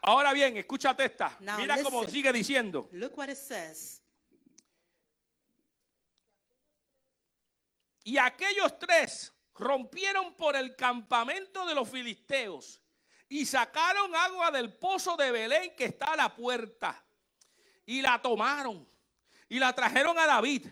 Ahora 0.03 0.33
bien, 0.33 0.57
escúchate 0.57 1.05
esta. 1.05 1.37
Mira 1.59 1.77
cómo 1.83 2.05
sigue 2.05 2.33
diciendo. 2.33 2.89
Y 8.05 8.17
aquellos 8.17 8.79
tres 8.79 9.35
rompieron 9.55 10.35
por 10.35 10.57
el 10.57 10.75
campamento 10.77 11.67
de 11.67 11.75
los 11.75 11.89
filisteos 11.91 12.81
y 13.29 13.45
sacaron 13.45 14.15
agua 14.15 14.51
del 14.51 14.73
pozo 14.79 15.15
de 15.17 15.31
Belén 15.31 15.75
que 15.77 15.85
está 15.87 16.13
a 16.13 16.17
la 16.17 16.35
puerta. 16.35 17.05
Y 17.89 18.03
la 18.03 18.21
tomaron 18.21 18.87
y 19.49 19.59
la 19.59 19.73
trajeron 19.73 20.19
a 20.19 20.27
David. 20.27 20.67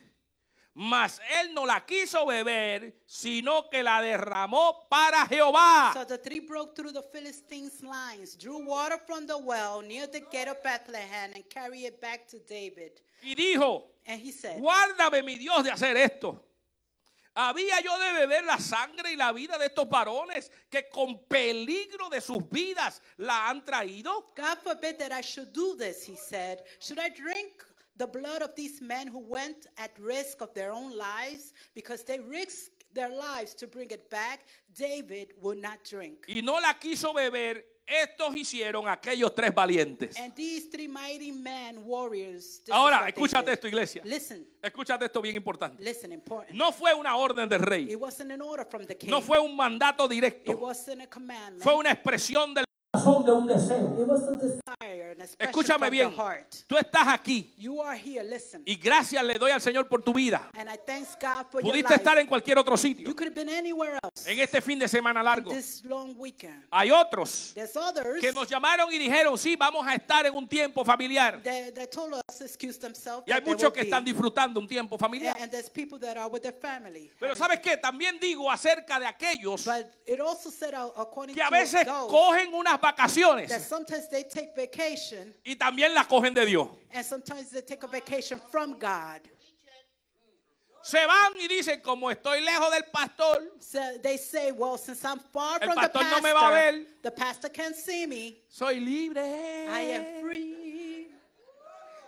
Mas 0.74 1.18
él 1.40 1.54
no 1.54 1.64
la 1.64 1.86
quiso 1.86 2.26
beber, 2.26 3.00
sino 3.06 3.70
que 3.70 3.82
la 3.82 4.02
derramó 4.02 4.86
para 4.90 5.26
Jehová. 5.26 5.94
So 5.94 6.04
the 6.04 6.18
three 6.18 6.40
broke 6.40 6.76
through 6.76 6.92
the 6.92 7.02
Philistines' 7.02 7.82
lines, 7.82 8.36
drew 8.36 8.58
water 8.58 8.98
from 9.06 9.26
the 9.26 9.38
well 9.38 9.80
near 9.80 10.06
the 10.06 10.20
gate 10.20 10.48
of 10.48 10.62
Bethlehem, 10.62 11.32
and 11.34 11.48
carried 11.48 11.86
it 11.86 11.98
back 11.98 12.28
to 12.28 12.38
David. 12.40 13.00
Y 13.22 13.34
dijo, 13.34 13.84
And 14.04 14.20
he 14.20 14.30
said, 14.30 14.60
guárdame 14.60 15.24
mi 15.24 15.36
Dios 15.36 15.64
de 15.64 15.70
hacer 15.70 15.96
esto. 15.96 16.44
Había 17.38 17.82
yo 17.82 17.98
de 17.98 18.14
beber 18.14 18.44
la 18.44 18.58
sangre 18.58 19.12
y 19.12 19.16
la 19.16 19.30
vida 19.30 19.58
de 19.58 19.66
estos 19.66 19.86
varones 19.90 20.50
que 20.70 20.88
con 20.88 21.22
peligro 21.28 22.08
de 22.08 22.22
sus 22.22 22.48
vidas 22.48 23.02
la 23.18 23.50
han 23.50 23.62
traído. 23.62 24.24
God 24.34 24.56
forbid 24.62 24.98
that 24.98 25.12
I 25.12 25.20
should 25.20 25.52
do 25.52 25.76
this, 25.76 26.02
he 26.02 26.16
said. 26.16 26.62
Should 26.80 26.98
I 26.98 27.10
drink 27.10 27.62
the 27.98 28.06
blood 28.06 28.40
of 28.40 28.54
these 28.54 28.80
men 28.80 29.06
who 29.06 29.18
went 29.18 29.66
at 29.76 29.90
risk 29.98 30.40
of 30.40 30.54
their 30.54 30.72
own 30.72 30.96
lives 30.96 31.52
because 31.74 32.04
they 32.04 32.20
risked 32.20 32.86
their 32.94 33.10
lives 33.10 33.52
to 33.56 33.66
bring 33.66 33.90
it 33.90 34.08
back? 34.08 34.46
David 34.74 35.34
would 35.42 35.60
not 35.60 35.84
drink. 35.84 36.24
Y 36.26 36.40
no 36.42 36.54
la 36.54 36.72
quiso 36.72 37.12
beber. 37.12 37.62
Estos 37.86 38.34
hicieron 38.36 38.88
aquellos 38.88 39.32
tres 39.34 39.54
valientes. 39.54 40.16
And 40.18 40.34
these 40.34 40.68
three 40.70 40.88
mighty 40.88 41.30
men, 41.30 41.78
warriors. 41.84 42.60
Ahora, 42.70 43.06
escúchate 43.08 43.52
esto, 43.52 43.68
iglesia. 43.68 44.02
Listen, 44.04 44.44
Escúchate 44.60 45.04
esto 45.04 45.22
bien 45.22 45.36
importante. 45.36 45.80
listen, 45.82 46.10
important. 46.12 46.52
No 46.56 46.72
fue 46.72 46.92
una 46.94 47.16
orden 47.16 47.48
del 47.48 47.60
rey. 47.60 47.88
It 47.92 47.96
wasn't 48.00 48.32
an 48.32 48.42
order 48.42 48.66
from 48.68 48.84
the 48.84 48.96
king. 48.96 49.08
No 49.08 49.20
fue 49.20 49.38
un 49.38 49.54
mandato 49.56 50.06
It 50.06 50.10
directo. 50.10 50.52
wasn't 50.58 51.02
a 51.02 51.06
commandment. 51.06 51.62
Fue 51.62 51.74
una 51.74 51.92
expresión 51.92 52.52
del 52.52 52.65
corazón 52.96 53.24
de 53.24 53.32
un 53.32 53.46
deseo. 53.46 53.96
It 54.00 54.06
was 54.08 54.22
a 54.22 54.32
desire, 54.32 55.12
an 55.12 55.20
expression 55.20 55.36
Escúchame 55.40 55.90
bien. 55.90 56.14
Tú 56.66 56.76
estás 56.76 57.06
aquí 57.08 57.54
You 57.58 57.82
are 57.82 57.96
here, 57.98 58.24
listen. 58.24 58.62
y 58.64 58.76
gracias 58.76 59.22
le 59.24 59.34
doy 59.34 59.50
al 59.50 59.60
Señor 59.60 59.88
por 59.88 60.02
tu 60.02 60.12
vida. 60.12 60.48
And 60.54 60.68
I 60.68 60.76
thank 60.86 61.06
God 61.20 61.46
for 61.50 61.62
your 61.62 61.72
Pudiste 61.72 61.94
estar 61.94 62.18
en 62.18 62.26
cualquier 62.26 62.58
otro 62.58 62.76
sitio. 62.76 63.06
You 63.08 63.14
could 63.14 63.28
have 63.28 63.34
been 63.34 63.48
anywhere 63.48 63.98
else 64.02 64.30
En 64.30 64.38
este 64.38 64.60
fin 64.60 64.78
de 64.78 64.88
semana 64.88 65.22
largo. 65.22 65.50
this 65.52 65.84
long 65.84 66.14
weekend. 66.18 66.64
Hay 66.70 66.90
otros 66.90 67.52
There's 67.54 67.76
others 67.76 68.20
que 68.20 68.32
nos 68.32 68.48
llamaron 68.48 68.92
y 68.92 68.98
dijeron, 68.98 69.36
sí, 69.38 69.56
vamos 69.56 69.86
a 69.86 69.94
estar 69.94 70.26
en 70.26 70.34
un 70.34 70.48
tiempo 70.48 70.84
familiar. 70.84 71.42
that, 71.42 71.74
that 71.74 71.90
told 71.90 72.14
us 72.14 72.38
to 72.38 72.44
excuse 72.44 72.78
themselves. 72.78 73.24
Y 73.26 73.32
hay 73.32 73.40
muchos 73.42 73.72
que 73.72 73.80
be. 73.82 73.86
están 73.86 74.04
disfrutando 74.04 74.60
un 74.60 74.68
tiempo 74.68 74.96
familiar. 74.98 75.34
and, 75.34 75.44
and 75.44 75.52
there's 75.52 75.68
people 75.70 75.98
that 75.98 76.16
are 76.16 76.28
with 76.28 76.42
their 76.42 76.54
family. 76.54 77.10
Pero 77.18 77.34
¿sabes 77.34 77.60
qué? 77.60 77.76
También 77.76 78.18
digo 78.20 78.50
acerca 78.50 78.98
de 78.98 79.06
aquellos 79.06 79.64
But 79.64 79.86
it 80.06 80.20
also 80.20 80.50
said, 80.50 80.74
according 80.74 81.34
que 81.34 81.42
a 81.42 81.48
to 81.48 81.52
veces 81.52 81.86
cogen 82.08 82.52
unas 82.54 82.78
vacaciones 82.92 83.48
that 83.48 83.60
sometimes 83.62 84.08
they 84.10 84.22
take 84.24 84.54
vacation 84.56 85.34
y 85.44 85.54
también 85.56 85.92
las 85.94 86.06
cogen 86.06 86.34
de 86.34 86.44
Dios. 86.46 86.68
and 86.92 87.04
sometimes 87.04 87.50
they 87.50 87.62
take 87.62 87.82
a 87.82 87.88
vacation 87.88 88.40
from 88.50 88.78
God. 88.78 89.20
Se 90.82 91.04
van 91.04 91.32
y 91.36 91.48
dicen, 91.48 91.80
como 91.82 92.08
estoy 92.12 92.40
lejos 92.44 92.70
del 92.70 92.84
pastor, 92.92 93.42
So 93.58 93.80
they 94.04 94.16
say, 94.16 94.52
well, 94.52 94.78
since 94.78 95.04
I'm 95.04 95.18
far 95.32 95.58
El 95.60 95.66
from 95.72 95.82
the 95.82 95.88
pastor 95.88 95.98
no 96.04 96.10
pastor, 96.10 96.22
me 96.22 96.32
va 96.32 96.48
a 96.48 96.50
ver. 96.52 96.86
the 97.02 97.10
pastor 97.10 97.48
can't 97.48 97.74
see 97.74 98.06
me. 98.06 98.36
soy 98.48 98.78
libre. 98.78 99.20
I 99.68 99.80
am 99.80 100.20
free. 100.22 101.08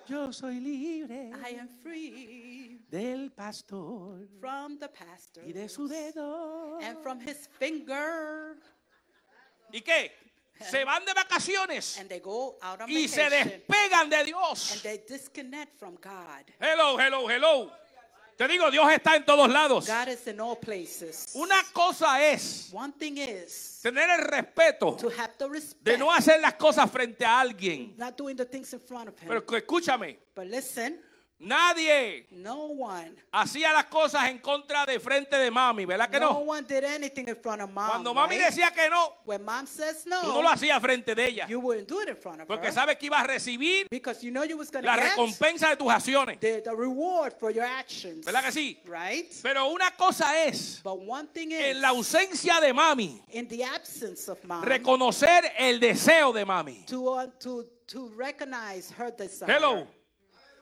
Yo 0.06 0.30
soy 0.30 0.54
libre 0.60 1.32
I 1.44 1.58
am 1.58 1.68
free 1.82 2.78
del 2.88 3.30
pastor 3.36 4.26
from 4.40 4.78
the 4.78 4.88
pastor 4.88 5.42
y 5.44 5.52
de 5.52 5.68
su 5.68 5.88
dedo. 5.88 6.78
and 6.80 6.96
from 7.02 7.18
his 7.20 7.48
finger. 7.58 8.56
¿Y 9.72 9.80
qué? 9.80 10.12
Se 10.64 10.84
van 10.84 11.04
de 11.04 11.14
vacaciones 11.14 11.98
And 11.98 12.08
they 12.08 12.20
go 12.20 12.58
out 12.62 12.80
on 12.82 12.90
y 12.90 13.06
se 13.08 13.22
vacation 13.24 13.48
despegan 13.48 14.10
de 14.10 14.16
and 14.16 14.26
Dios. 14.26 14.80
they 14.82 14.98
disconnect 15.08 15.78
from 15.78 15.96
God. 15.96 16.44
Hello, 16.60 16.98
hello, 16.98 17.28
hello. 17.28 17.72
Te 18.36 18.46
digo, 18.46 18.70
Dios 18.70 18.88
está 18.92 19.16
en 19.16 19.24
todos 19.24 19.48
lados. 19.50 19.86
God 19.88 20.08
is 20.08 20.24
in 20.28 20.38
all 20.40 20.54
places. 20.56 21.32
Una 21.34 21.60
cosa 21.72 22.24
es 22.24 22.70
One 22.72 22.92
thing 22.92 23.16
is 23.18 23.80
tener 23.82 24.08
el 24.10 24.24
respeto 24.26 24.96
to 24.96 25.08
have 25.10 25.32
the 25.38 25.48
respect, 25.48 25.82
de 25.84 25.98
no 25.98 26.12
hacer 26.12 26.40
las 26.40 26.54
cosas 26.54 26.88
frente 26.88 27.24
a 27.24 27.40
alguien. 27.40 27.94
not 27.96 28.16
doing 28.16 28.36
the 28.36 28.44
things 28.44 28.72
in 28.72 28.78
front 28.80 29.08
of 29.08 29.18
him. 29.20 29.26
Pero 29.28 29.44
que 29.44 29.56
escúchame, 29.58 30.18
but 30.36 30.46
listen, 30.46 31.00
Nadie 31.40 32.26
No 32.32 32.64
one. 32.66 33.12
hacía 33.32 33.72
las 33.72 33.84
cosas 33.86 34.28
en 34.28 34.38
contra 34.38 34.84
de 34.84 34.98
frente 34.98 35.36
de 35.38 35.50
mami, 35.52 35.84
¿verdad 35.84 36.10
que 36.10 36.18
No 36.18 36.32
no? 36.32 36.38
one 36.40 36.62
did 36.66 36.82
anything 36.84 37.28
in 37.28 37.36
front 37.36 37.62
of 37.62 37.70
mom. 37.70 37.88
Cuando 37.88 38.12
mami 38.12 38.36
right? 38.36 38.46
decía 38.46 38.72
que 38.72 38.90
no, 38.90 39.14
when 39.24 39.44
mom 39.44 39.64
says 39.66 40.02
tú 40.04 40.10
no 40.10 40.22
no, 40.22 40.42
lo 40.42 40.48
hacías 40.48 40.80
frente 40.80 41.14
de 41.14 41.26
ella. 41.26 41.46
you 41.48 41.60
wouldn't 41.60 41.86
do 41.88 42.00
it 42.00 42.08
in 42.08 42.16
front 42.16 42.40
of 42.40 42.48
Porque 42.48 42.66
her. 42.66 42.72
sabes 42.72 42.96
que 42.98 43.06
ibas 43.08 43.22
a 43.22 43.26
recibir 43.28 43.86
Because 43.88 44.20
you 44.24 44.32
know 44.32 44.42
you 44.42 44.56
was 44.56 44.72
la 44.82 44.96
recompensa 44.96 45.68
de 45.70 45.76
tus 45.76 45.88
acciones. 45.92 46.40
the, 46.40 46.60
the 46.62 46.74
reward 46.74 47.32
for 47.38 47.50
your 47.52 47.64
actions. 47.64 48.24
¿Verdad 48.26 48.42
que 48.44 48.50
sí? 48.52 48.78
Right? 48.86 49.32
Pero 49.42 49.68
una 49.68 49.92
cosa 49.92 50.44
es, 50.44 50.80
But 50.82 50.98
one 50.98 51.28
thing 51.28 51.52
is, 51.52 51.60
en 51.60 51.80
la 51.80 51.90
ausencia 51.90 52.60
de 52.60 52.72
mami, 52.72 53.22
in 53.30 53.46
the 53.46 53.62
absence 53.62 54.28
of 54.28 54.42
mom, 54.44 54.62
reconocer 54.64 55.52
el 55.56 55.78
deseo 55.78 56.32
de 56.32 56.44
mami. 56.44 56.84
to, 56.86 57.08
uh, 57.10 57.26
to, 57.38 57.64
to 57.86 58.08
recognize 58.16 58.90
her 58.98 59.12
desire. 59.12 59.52
Hello. 59.54 59.86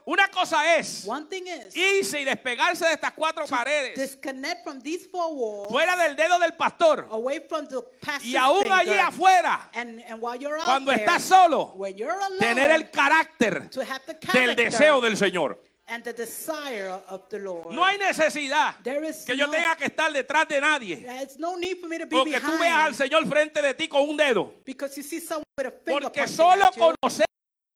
Una 0.08 0.28
cosa 0.28 0.76
es 0.76 1.04
One 1.04 1.26
thing 1.28 1.42
is, 1.48 1.74
irse 1.76 2.20
y 2.20 2.24
despegarse 2.24 2.86
de 2.86 2.92
estas 2.92 3.12
cuatro 3.12 3.44
paredes, 3.46 4.16
from 4.62 4.80
these 4.80 5.08
four 5.10 5.34
walls, 5.34 5.68
fuera 5.68 5.96
del 5.96 6.14
dedo 6.14 6.38
del 6.38 6.54
pastor 6.54 7.08
away 7.10 7.40
from 7.48 7.66
the 7.66 7.82
pastor's 8.00 8.24
y 8.24 8.36
aún 8.36 8.70
allí 8.70 8.96
afuera, 8.96 9.68
and, 9.74 10.00
and 10.08 10.22
while 10.22 10.36
you're 10.38 10.58
cuando 10.64 10.92
there, 10.92 11.04
estás 11.04 11.22
solo, 11.22 11.72
when 11.74 11.96
you're 11.96 12.12
alone, 12.12 12.38
tener 12.38 12.70
el 12.70 12.88
carácter 12.90 13.68
to 13.68 13.80
have 13.82 14.00
the 14.06 14.14
del 14.32 14.54
deseo 14.54 15.00
del 15.00 15.16
Señor. 15.16 15.58
and 15.88 16.04
the 16.04 16.12
desire 16.12 17.00
of 17.08 17.28
the 17.28 17.40
Lord. 17.40 17.72
No 17.74 17.84
hay 17.84 17.98
necesidad 17.98 18.76
que 18.82 19.36
yo 19.36 19.46
no- 19.46 19.52
tenga 19.52 19.74
que 19.76 19.86
estar 19.86 20.12
detrás 20.12 20.46
de 20.48 20.60
nadie 20.60 21.04
no 21.38 21.56
need 21.56 21.78
for 21.80 21.88
me 21.88 21.98
to 21.98 22.06
be 22.06 22.16
o 22.16 22.24
que 22.24 22.40
tú 22.40 22.58
veas 22.60 22.86
al 22.86 22.94
Señor 22.94 23.26
frente 23.28 23.60
de 23.60 23.74
ti 23.74 23.88
con 23.88 24.08
un 24.08 24.16
dedo. 24.16 24.52
because 24.64 24.96
you 24.96 25.02
see 25.02 25.18
someone 25.20 25.44
with 25.58 25.66
a 25.66 25.70
finger 25.72 26.02
Porque 26.02 26.28
solo 26.28 26.70
conocer 26.72 27.26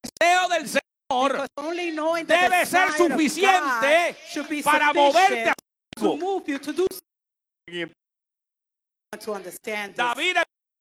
el 0.05 0.11
deseo 0.21 0.49
del 0.49 0.69
Señor 0.69 0.80
Debe 2.27 2.67
ser 2.67 2.93
suficiente 2.93 4.17
para 4.63 4.93
moverte 4.93 5.51
a 5.51 5.55
algo. 5.99 6.19
David 9.97 10.37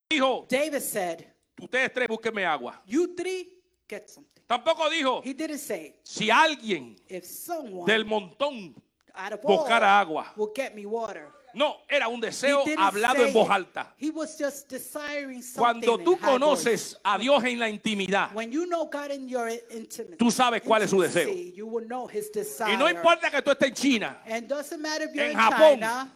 dijo, 0.10 0.46
David 0.50 0.82
said, 0.82 1.26
ustedes 1.60 1.92
tres 1.94 2.08
búsquenme 2.08 2.46
agua. 2.46 2.82
you 2.86 3.16
three 3.16 3.60
get 3.88 4.08
something. 4.08 4.44
Tampoco 4.48 4.90
dijo, 4.90 5.22
He 5.24 5.34
didn't 5.34 5.60
say, 5.60 5.96
si 6.04 6.30
alguien 6.30 6.96
if 7.08 7.26
someone 7.26 7.92
del 7.92 8.06
montón 8.06 8.76
out 9.16 9.34
of 9.34 9.40
all 9.44 9.58
buscara 9.58 10.00
agua. 10.00 10.32
will 10.36 10.52
get 10.56 10.76
me 10.76 10.86
water. 10.86 11.32
No, 11.54 11.78
era 11.90 12.08
un 12.08 12.20
deseo 12.22 12.64
hablado 12.78 13.26
en 13.26 13.34
voz 13.34 13.50
alta. 13.50 13.94
He 13.98 14.12
was 14.12 14.38
just 14.38 14.70
desiring 14.70 15.42
something 15.42 15.82
Cuando 15.82 15.98
tú 15.98 16.18
conoces 16.20 16.98
a 17.04 17.18
Dios 17.18 17.44
en 17.44 17.60
la 17.60 17.68
intimidad, 17.70 18.32
When 18.34 18.52
you 18.52 18.66
know 18.66 18.86
God 18.86 19.12
in 19.12 19.28
your 19.28 19.50
intimate, 19.72 20.18
Tú 20.18 20.30
sabes 20.32 20.62
cuál 20.62 20.84
es 20.84 20.90
su 20.92 21.02
deseo. 21.02 21.28
intimacy, 21.30 21.54
You 21.56 21.68
will 21.68 21.88
know 21.88 22.08
his 22.08 22.30
desire. 22.32 22.74
y 22.74 22.78
no 22.78 22.88
importa 22.90 23.30
que 23.32 23.42
tú 23.42 23.52
estés 23.52 23.70
en 23.70 23.74
China 23.76 24.22
And 24.28 24.48
doesn't 24.48 24.82
matter 24.82 25.06
if 25.08 25.16
you're 25.16 25.26
En 25.26 25.32
in 25.32 25.38
Japón. 25.38 26.10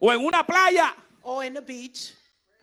O 0.00 0.10
en 0.12 0.20
una 0.24 0.44
playa, 0.44 0.94
in 1.44 1.54
the 1.54 1.62
beach. 1.62 2.12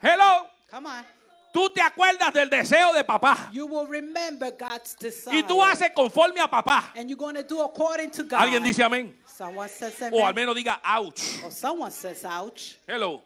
hello, 0.02 0.48
Come 0.70 0.88
on. 0.88 1.06
Tú 1.52 1.70
te 1.70 1.82
acuerdas 1.82 2.34
del 2.34 2.50
deseo 2.50 2.94
de 2.94 3.04
papá 3.04 3.50
You 3.52 3.66
will 3.68 3.88
remember 3.88 4.52
God's 4.58 4.96
desire. 4.98 5.38
y 5.40 5.44
tú 5.44 5.62
haces 5.64 5.92
conforme 5.94 6.40
a 6.42 6.48
papá. 6.50 6.92
And 6.96 7.10
you're 7.10 7.18
going 7.18 7.36
to 7.36 7.44
do 7.44 7.62
according 7.62 8.12
to 8.12 8.24
God. 8.24 8.40
Alguien 8.42 8.64
dice 8.64 8.84
amén. 8.84 9.16
Someone 9.26 9.70
says 9.70 9.94
O 10.12 10.18
al 10.26 10.30
amen. 10.32 10.36
menos 10.36 10.56
diga 10.56 10.80
ouch. 10.84 11.44
Or 11.44 11.52
someone 11.52 11.92
says 11.92 12.24
ouch. 12.26 12.78
Hello. 12.88 13.24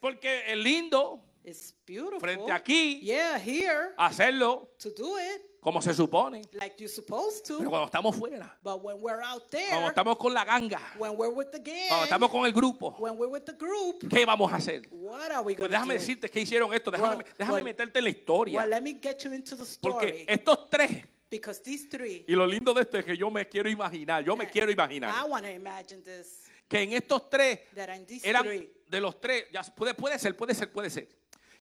Porque 0.00 0.42
es 0.48 0.56
lindo 0.56 1.20
It's 1.44 1.72
beautiful. 1.86 2.20
frente 2.20 2.50
aquí 2.52 3.00
Yeah, 3.02 3.38
here 3.38 3.94
hacerlo 3.98 4.68
to 4.78 4.90
do 4.90 5.16
it 5.18 5.42
como 5.62 5.80
se 5.80 5.94
supone. 5.94 6.42
like 6.54 6.74
you're 6.78 6.88
supposed 6.92 7.46
Pero 7.46 7.58
to. 7.64 7.70
cuando 7.70 7.86
estamos 7.86 8.16
fuera, 8.16 8.58
But 8.64 8.82
when 8.82 9.00
we're 9.00 9.22
out 9.22 9.44
cuando 9.48 9.68
there, 9.68 9.86
estamos 9.86 10.16
con 10.18 10.34
la 10.34 10.44
ganga, 10.44 10.80
when 10.98 11.16
we're 11.16 11.32
with 11.32 11.50
the 11.52 11.62
cuando 11.62 11.88
gang, 11.88 12.02
estamos 12.02 12.30
con 12.30 12.44
el 12.44 12.52
grupo, 12.52 12.96
when 12.98 13.16
we're 13.16 13.30
with 13.30 13.44
the 13.44 13.52
group, 13.52 14.08
¿qué 14.10 14.26
vamos 14.26 14.52
a 14.52 14.56
hacer? 14.56 14.82
what 14.90 15.30
are 15.30 15.42
we 15.42 15.54
Pues 15.54 15.58
going 15.58 15.70
to 15.70 15.76
déjame 15.78 15.94
do? 15.94 16.00
decirte 16.00 16.28
que 16.28 16.40
hicieron 16.40 16.74
esto. 16.74 16.90
Déjame, 16.90 17.16
Well, 17.16 17.24
déjame 17.38 17.54
well, 17.54 17.64
meterte 17.64 17.98
en 18.00 18.04
la 18.04 18.10
historia. 18.10 18.58
Well, 18.58 18.68
let 18.70 18.82
me 18.82 18.98
get 19.00 19.22
you 19.24 19.32
into 19.32 19.56
the 19.56 19.64
Porque 19.80 20.08
story. 20.08 20.24
estos 20.28 20.68
tres, 20.68 21.04
Because 21.30 21.62
these 21.62 21.88
three, 21.88 22.24
y 22.28 22.34
lo 22.34 22.44
lindo 22.46 22.74
de 22.74 22.82
esto 22.82 22.98
es 22.98 23.04
que 23.06 23.16
yo 23.16 23.30
me 23.30 23.48
quiero 23.48 23.70
imaginar, 23.70 24.22
yo 24.24 24.36
me 24.36 24.46
quiero 24.48 24.68
I 24.70 24.74
imaginar, 24.74 25.24
want 25.30 25.44
to 25.46 25.50
imagine 25.50 26.02
this, 26.02 26.50
que 26.68 26.82
en 26.82 26.92
estos 26.92 27.30
tres 27.30 27.60
that 27.74 27.88
in 27.96 28.04
these 28.04 28.26
eran 28.28 28.42
three, 28.44 28.68
de 28.88 29.00
los 29.00 29.18
tres, 29.20 29.44
ya 29.52 29.62
puede, 29.62 29.94
puede 29.94 30.18
ser, 30.18 30.36
puede 30.36 30.54
ser, 30.54 30.70
puede 30.70 30.90
ser, 30.90 31.08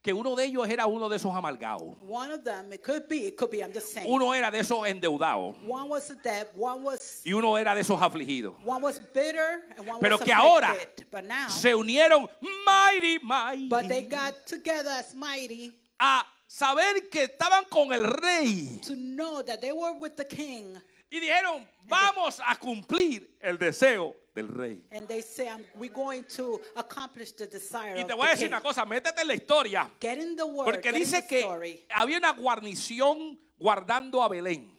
que 0.01 0.13
uno 0.13 0.35
de 0.35 0.45
ellos 0.45 0.67
era 0.67 0.87
uno 0.87 1.07
de 1.09 1.17
esos 1.17 1.33
amargados, 1.35 1.95
one 2.01 2.31
of 2.31 2.43
them, 2.43 2.73
it 2.73 2.81
could 2.83 3.07
be, 3.07 3.27
it 3.27 3.35
could 3.37 3.51
be, 3.51 3.61
I'm 3.61 3.71
just 3.71 3.93
saying. 3.93 4.07
uno 4.09 4.33
era 4.33 4.49
de 4.49 4.59
esos 4.59 4.87
endeudados 4.87 5.55
One 5.65 5.89
was 5.89 6.09
a 6.09 6.15
debt, 6.15 6.51
one 6.55 6.83
was 6.83 7.21
y 7.23 7.33
uno 7.33 7.55
era 7.55 7.75
de 7.75 7.81
esos 7.81 8.01
afligidos. 8.01 8.55
one 8.63 8.81
was 8.81 8.99
bitter, 9.13 9.63
and 9.77 9.87
one 9.87 9.99
Pero 9.99 10.17
was 10.17 10.25
que 10.25 10.33
ahora. 10.33 10.75
But 11.11 11.25
now, 11.25 11.47
se 11.49 11.73
unieron 11.73 12.27
mighty, 12.65 13.19
mighty, 13.23 13.67
but 13.67 13.87
they 13.87 14.03
got 14.03 14.33
together 14.47 14.89
as 14.89 15.13
mighty 15.13 15.71
a 15.99 16.23
saber 16.47 17.09
que 17.11 17.27
estaban 17.27 17.69
con 17.69 17.93
el 17.93 18.03
rey 18.21 18.79
to 18.81 18.95
know 18.95 19.43
that 19.43 19.61
they 19.61 19.71
were 19.71 19.93
with 19.99 20.15
the 20.17 20.25
king, 20.25 20.75
y 21.11 21.19
dijeron, 21.19 21.67
vamos 21.87 22.39
a 22.39 22.55
cumplir 22.55 23.27
el 23.41 23.57
deseo 23.57 24.15
del 24.33 24.47
rey. 24.47 24.81
and 24.91 25.07
they 25.07 25.21
say, 25.21 25.49
"We're 25.75 25.93
going 25.93 26.23
to 26.35 26.59
accomplish 26.75 27.33
the 27.33 27.47
desire 27.47 27.95
Y 27.97 28.01
of 28.01 28.07
te 28.07 28.13
voy 28.13 28.27
a 28.27 28.31
decir 28.31 28.47
king." 28.47 28.53
una 28.53 28.61
cosa, 28.61 28.85
métete 28.85 29.21
en 29.21 29.27
la 29.27 29.33
historia. 29.33 29.91
Get 29.99 30.17
in 30.19 30.35
the 30.35 30.45
word. 30.45 30.65
Porque 30.65 30.83
get 30.83 30.93
in 30.95 30.99
dice 31.01 31.21
the 31.21 31.27
que 31.27 31.39
story. 31.41 31.85
había 31.89 32.17
una 32.17 32.33
guarnición 32.33 33.37
guardando 33.59 34.21
a 34.23 34.29
Belén. 34.29 34.69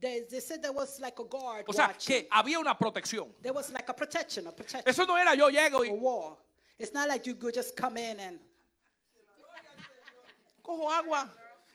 They, 0.00 0.20
they 0.30 0.40
said 0.40 0.62
there 0.62 0.72
was 0.72 0.98
like 0.98 1.18
a 1.20 1.24
guard 1.24 1.64
O 1.68 1.72
sea, 1.72 1.88
watching. 1.88 2.22
que 2.22 2.28
había 2.30 2.58
una 2.58 2.74
protección. 2.78 3.34
There 3.42 3.52
was 3.52 3.70
like 3.70 3.88
a 3.88 3.94
protection, 3.94 4.46
a 4.46 4.52
protection, 4.52 4.82
Eso 4.86 5.04
no 5.04 5.16
era 5.18 5.34
yo 5.34 5.50
llego 5.50 5.82
a 5.82 5.86
y 5.86 5.90
war. 5.92 6.38
It's 6.78 6.94
not 6.94 7.06
like 7.08 7.26
you 7.26 7.34
could 7.34 7.52
just 7.54 7.76
come 7.76 7.98
in 7.98 8.18
and 8.20 8.40
cojo 10.62 10.88
agua 10.90 11.28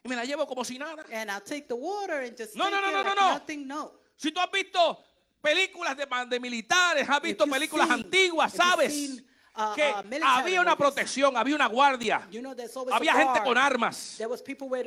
y 0.03 0.09
me 0.09 0.15
la 0.15 0.23
llevo 0.23 0.47
como 0.47 0.63
si 0.63 0.77
nada. 0.77 1.03
and 1.11 1.29
I'll 1.29 1.41
take 1.41 1.67
the 1.67 1.75
water 1.75 2.21
and 2.21 2.35
just 2.37 2.55
No, 2.55 2.65
take 2.65 2.73
no, 2.73 2.81
no, 2.81 2.87
it 2.87 2.91
no, 2.91 2.97
like 3.03 3.15
no, 3.15 3.27
no. 3.27 3.33
nothing. 3.33 3.67
No. 3.67 3.91
Si 4.17 4.31
tú 4.31 4.39
has 4.39 4.49
visto 4.51 4.97
películas 5.45 5.95
de, 5.95 6.07
de 6.27 6.39
militares, 6.39 7.07
has 7.09 7.21
visto 7.21 7.45
películas 7.47 7.87
seen- 7.87 7.99
antiguas, 8.05 8.51
sabes 8.53 8.91
seen, 8.93 9.25
uh, 9.55 9.73
que 9.75 9.89
uh, 9.89 10.25
había 10.25 10.59
una 10.61 10.75
protección, 10.75 11.37
había 11.37 11.55
una 11.55 11.67
guardia, 11.67 12.27
You 12.31 12.41
know, 12.41 12.53
había 12.91 13.13
gente 13.13 13.41
con 13.43 13.57
armas. 13.57 14.19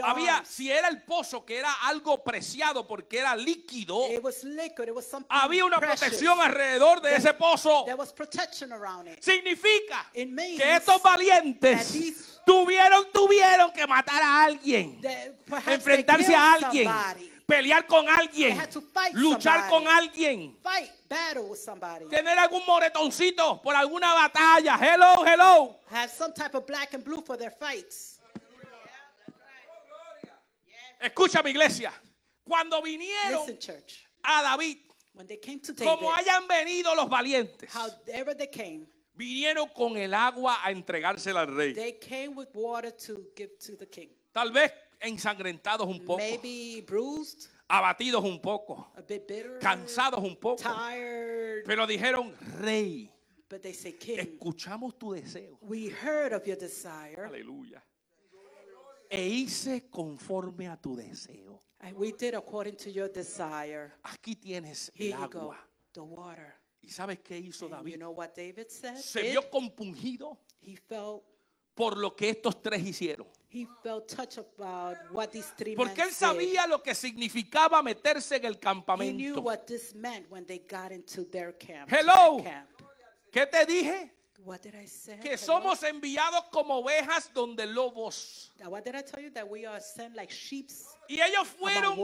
Había, 0.03 0.43
si 0.45 0.71
era 0.71 0.89
el 0.89 1.03
pozo 1.03 1.45
que 1.45 1.57
era 1.59 1.73
algo 1.85 2.23
preciado 2.23 2.87
porque 2.87 3.19
era 3.21 3.35
líquido, 3.37 4.11
It 4.13 4.23
was 4.23 4.45
liquid. 4.45 4.89
It 4.89 4.95
was 4.95 5.07
something 5.07 5.29
había 5.31 5.65
una 5.65 5.79
precious. 5.79 6.01
protección 6.01 6.41
alrededor 6.41 7.01
de 7.01 7.15
ese 7.17 7.33
pozo. 7.35 7.85
There 7.85 7.97
was 7.97 8.13
protection 8.13 8.73
around 8.73 9.09
it. 9.09 9.23
Significa 9.23 10.11
It 10.13 10.29
means 10.29 10.61
que 10.61 10.77
estos 10.77 11.01
valientes 11.03 12.41
tuvieron, 12.45 13.07
tuvieron 13.13 13.73
que 13.73 13.87
matar 13.87 14.23
a 14.23 14.45
alguien, 14.45 15.01
enfrentarse 15.67 16.35
a 16.35 16.53
alguien, 16.55 16.89
somebody, 16.89 17.33
pelear 17.49 17.87
con 17.87 18.07
alguien, 18.09 18.59
luchar 19.15 19.71
con 19.71 19.89
alguien, 19.89 20.55
fight, 20.63 20.91
battle 21.09 21.45
with 21.49 21.59
somebody, 21.59 22.07
tener 22.11 22.39
algún 22.39 22.63
moretoncito 22.67 23.63
por 23.63 23.75
alguna 23.75 24.15
batalla. 24.15 24.77
Hello, 24.79 25.25
hello. 25.25 25.81
have 25.91 26.11
some 26.11 26.33
type 26.33 26.55
of 26.55 26.67
black 26.67 26.93
and 26.93 27.03
blue 27.03 27.23
for 27.23 27.39
their 27.39 27.51
fights. 27.51 28.21
Escucha 31.01 31.43
mi 31.43 31.51
iglesia. 31.51 31.93
Cuando 32.45 32.83
vinieron 32.83 33.47
Listen, 33.47 33.59
church. 33.59 34.05
a 34.25 34.43
David, 34.43 34.79
When 35.15 35.27
they 35.27 35.39
came 35.39 35.61
to 35.61 35.73
David, 35.73 35.89
como 35.89 36.13
hayan 36.13 36.47
venido 36.47 36.95
los 36.95 37.09
valientes, 37.09 37.71
however 37.71 38.35
they 38.35 38.49
came, 38.49 38.87
vinieron 39.17 39.69
con 39.75 39.97
el 39.97 40.13
agua 40.13 40.59
a 40.63 40.71
entregársela 40.71 41.41
al 41.41 41.57
rey. 41.57 41.73
they 41.73 41.93
came 41.93 42.35
with 42.35 42.49
water 42.55 42.91
to 42.91 43.27
give 43.35 43.51
to 43.59 43.77
the 43.77 43.87
king. 43.87 44.11
Tal 44.35 44.51
vez 44.51 44.71
ensangrentados 45.01 45.87
un 45.87 46.01
poco, 46.05 46.19
Maybe 46.19 46.83
bruised, 46.87 47.49
abatidos 47.69 48.25
un 48.25 48.41
poco, 48.41 48.91
a 48.97 49.01
bit 49.03 49.27
bitter, 49.27 49.59
cansados 49.61 50.21
un 50.23 50.37
poco. 50.37 50.63
tired, 50.63 51.65
Pero 51.65 51.87
dijeron, 51.87 52.35
rey, 52.61 53.11
but 53.49 53.61
they 53.63 53.73
say, 53.75 53.93
King, 53.93 54.19
escuchamos 54.19 54.99
tu 54.99 55.13
deseo. 55.13 55.59
we 55.63 55.89
heard 55.89 56.33
of 56.33 56.45
your 56.47 56.57
desire, 56.59 57.27
Aleluya. 57.27 57.83
E 59.11 59.27
hice 59.27 59.89
conforme 59.91 60.69
a 60.69 60.77
tu 60.77 60.95
deseo. 60.97 61.61
and 61.81 61.97
we 61.97 62.13
did 62.13 62.35
according 62.35 62.77
to 62.77 62.91
your 62.91 63.09
desire. 63.09 63.93
Aquí 64.03 64.35
tienes 64.35 64.91
Here 64.95 65.15
el 65.15 65.29
go, 65.29 65.39
agua. 65.41 65.59
the 65.95 66.03
water. 66.03 66.55
¿Y 66.83 66.91
sabes 66.91 67.19
qué 67.21 67.39
hizo 67.39 67.67
And 67.67 67.75
David? 67.77 67.91
you 67.93 67.97
know 67.99 68.11
what 68.13 68.35
David 68.35 68.69
said? 68.71 68.97
Se 68.97 69.23
vio 69.31 69.43
compungido 69.51 70.39
He 70.61 70.77
felt 70.77 71.23
por 71.75 71.97
lo 71.97 72.15
que 72.17 72.29
estos 72.31 72.61
tres 72.63 72.83
hicieron. 72.83 73.27
He 73.51 73.67
felt 73.83 74.09
touched 74.09 74.39
about 74.39 74.97
what 75.11 75.33
these 75.33 75.51
three 75.57 75.75
Porque 75.75 76.03
él 76.03 76.13
sabía 76.13 76.67
lo 76.67 76.83
que 76.83 76.95
significaba 76.95 77.83
meterse 77.83 78.37
en 78.37 78.45
el 78.45 78.55
did. 78.55 78.63
He 79.01 79.13
knew 79.13 79.35
campamento. 79.35 79.43
what 79.43 79.67
this 79.67 79.95
meant 79.95 80.31
when 80.31 80.45
they 80.47 80.59
got 80.59 80.93
into 80.93 81.25
their 81.25 81.53
camp. 81.53 81.91
Hello. 81.91 82.45
¿Qué 83.33 83.47
te 83.47 83.65
dije? 83.67 84.11
What 84.45 84.63
did 84.63 84.75
I 84.77 84.87
say? 84.87 85.19
que 85.21 85.35
Hello? 85.35 85.37
somos 85.37 85.83
enviados 85.83 86.45
como 86.53 86.77
ovejas 86.79 87.29
donde 87.35 87.67
lobos. 87.67 88.53
What 88.65 88.85
did 88.85 88.95
I 88.95 89.03
tell 89.03 89.21
you? 89.23 89.31
That 89.31 89.49
we 89.51 89.67
are 89.67 89.81
sent 89.81 90.15
like 90.15 90.33
sheep, 90.33 90.69
Y 91.09 91.21
ellos 91.21 91.47
fueron 91.59 91.97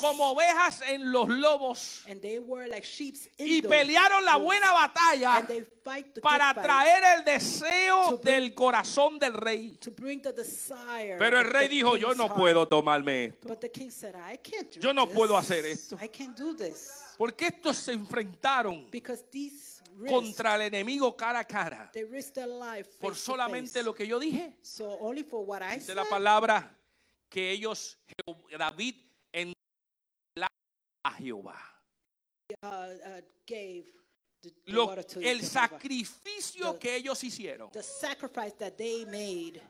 como 0.00 0.30
ovejas 0.34 0.80
en 0.88 1.12
los 1.12 1.28
lobos 1.28 2.02
and 2.08 2.20
they 2.20 2.38
were 2.38 2.66
like 2.68 2.84
sheep 2.86 3.14
y 3.38 3.60
pelearon 3.60 4.24
la 4.24 4.36
buena 4.36 4.72
batalla 4.72 5.36
and 5.38 5.48
they 5.48 5.60
fight 5.84 6.06
the 6.14 6.20
good 6.20 6.22
para 6.22 6.54
traer 6.54 7.02
el 7.18 7.24
deseo 7.24 8.18
bring- 8.18 8.22
del 8.22 8.54
corazón 8.54 9.18
del 9.18 9.34
rey. 9.34 9.76
to 9.80 9.90
bring 9.90 10.20
the 10.22 10.32
desire. 10.32 11.16
Pero 11.18 11.40
el 11.40 11.44
rey 11.44 11.68
dijo, 11.68 11.96
yo 11.96 12.14
no 12.14 12.24
heart." 12.28 12.36
puedo 12.38 12.66
tomarme 12.68 13.26
esto. 13.26 13.48
But 13.48 13.60
the 13.60 13.70
king 13.70 13.90
said, 13.90 14.14
I 14.16 14.38
can't 14.38 14.70
do 14.72 14.80
Yo 14.80 14.92
no 14.92 15.06
this. 15.06 15.14
puedo 15.14 15.36
hacer 15.36 15.66
esto. 15.66 15.96
I 16.00 16.08
can't 16.08 16.36
do 16.36 16.54
this. 16.54 16.90
Porque 17.18 17.48
estos 17.48 17.76
se 17.76 17.92
enfrentaron 17.92 18.88
Because 18.90 19.22
these 19.30 19.52
risks, 19.52 19.71
contra 20.08 20.56
el 20.56 20.62
enemigo 20.62 21.16
cara 21.16 21.40
a 21.40 21.44
cara 21.44 21.90
they 21.92 22.04
risk 22.04 22.34
their 22.34 22.48
life 22.48 22.90
por 23.00 23.14
solamente 23.16 23.82
lo 23.82 23.94
que 23.94 24.06
yo 24.06 24.18
dije. 24.18 24.56
So 24.62 24.90
only 25.00 25.22
for 25.24 25.44
what 25.46 25.62
I 25.62 25.76
Dice 25.78 25.94
la 25.94 26.04
palabra 26.04 26.76
que 27.28 27.50
ellos, 27.50 27.98
David, 28.58 28.94
en 29.32 29.52
a 31.04 31.12
Jehová. 31.14 31.56
uh, 32.62 32.66
uh, 32.66 33.20
gave 33.46 33.84
the, 34.40 34.50
the 34.66 34.72
Lo- 34.72 34.92
el 34.92 35.04
Jehovah. 35.06 35.42
sacrificio 35.42 36.72
The- 36.74 36.78
que 36.78 36.96
ellos 36.96 37.22
hicieron, 37.24 37.70
The 37.72 37.82
sacrifice 37.82 38.52
that 38.58 38.76
they 38.76 39.04
made, 39.06 39.60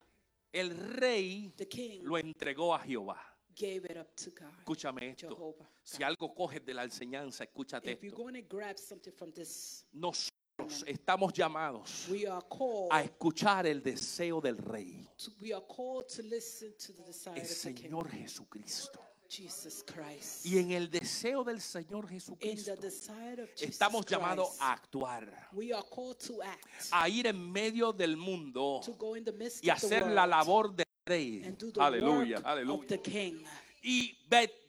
el 0.53 0.71
rey 0.99 1.53
the 1.57 1.67
king 1.67 2.01
lo 2.05 2.19
entregó 2.19 2.75
a 2.75 2.81
Jehová. 2.81 3.19
Gave 3.55 3.85
it 3.85 3.97
up 3.97 4.15
to 4.17 4.31
God. 4.31 4.53
Escúchame 4.59 5.11
esto. 5.11 5.29
Jehovah. 5.29 5.69
Si 5.83 6.03
algo 6.03 6.35
coges 6.35 6.65
de 6.65 6.75
la 6.75 6.85
enseñanza, 6.85 7.45
escúchate 7.45 7.93
If 7.93 8.03
esto. 8.05 8.17
going 8.17 8.35
to 8.35 8.43
grab 8.43 8.79
something 8.79 9.13
from 9.13 9.33
this, 9.33 9.85
Nosotros 9.93 10.33
estamos 10.87 11.33
llamados 11.33 12.09
we 12.11 12.27
are 12.27 12.43
called 12.49 12.89
a 12.93 13.03
escuchar 13.03 13.67
el 13.67 13.83
deseo 13.83 14.41
del 14.41 14.57
rey, 14.59 15.09
to, 15.17 15.33
we 15.41 15.53
are 15.53 15.65
to 16.07 16.23
listen 16.23 16.73
to 16.79 16.93
the 16.93 17.03
desire 17.05 17.35
el 17.37 17.43
of 17.43 17.49
the 17.49 17.55
Señor 17.55 18.11
Jesucristo. 18.11 19.01
Jesus 19.29 19.83
Christ. 19.83 20.45
Y 20.45 20.59
en 20.59 20.73
el 20.73 20.91
deseo 20.91 21.43
del 21.43 21.63
Señor 21.63 22.05
In 22.05 22.09
the 22.09 22.15
Jesucristo 22.17 22.77
desire 22.77 23.43
of 23.43 23.49
Jesus 23.55 23.71
estamos 23.71 24.05
llamados 24.05 24.49
Christ, 24.49 24.63
a 24.63 24.73
actuar, 24.73 25.49
we 25.55 25.73
are 25.73 25.83
called 25.89 26.19
to 26.19 26.43
act, 26.43 26.67
a 26.91 27.09
ir 27.09 27.27
en 27.27 27.51
medio 27.51 27.93
del 27.93 28.17
mundo 28.19 28.81
to 28.85 28.93
go 28.93 29.17
in 29.17 29.25
the 29.25 29.33
midst 29.33 29.65
y 29.65 29.71
of 29.71 29.81
the 29.81 29.87
hacer 29.87 30.11
la 30.11 30.27
labor 30.27 30.75
del 30.75 30.82
rey. 31.07 31.43
and 31.45 31.59
do 31.59 31.71
the 31.73 31.81
Aleluya, 31.81 32.37
work 32.37 32.39
of 32.39 32.45
aleluya. 32.45 32.89
the 32.89 32.99
king 32.99 33.45
Y 33.85 34.17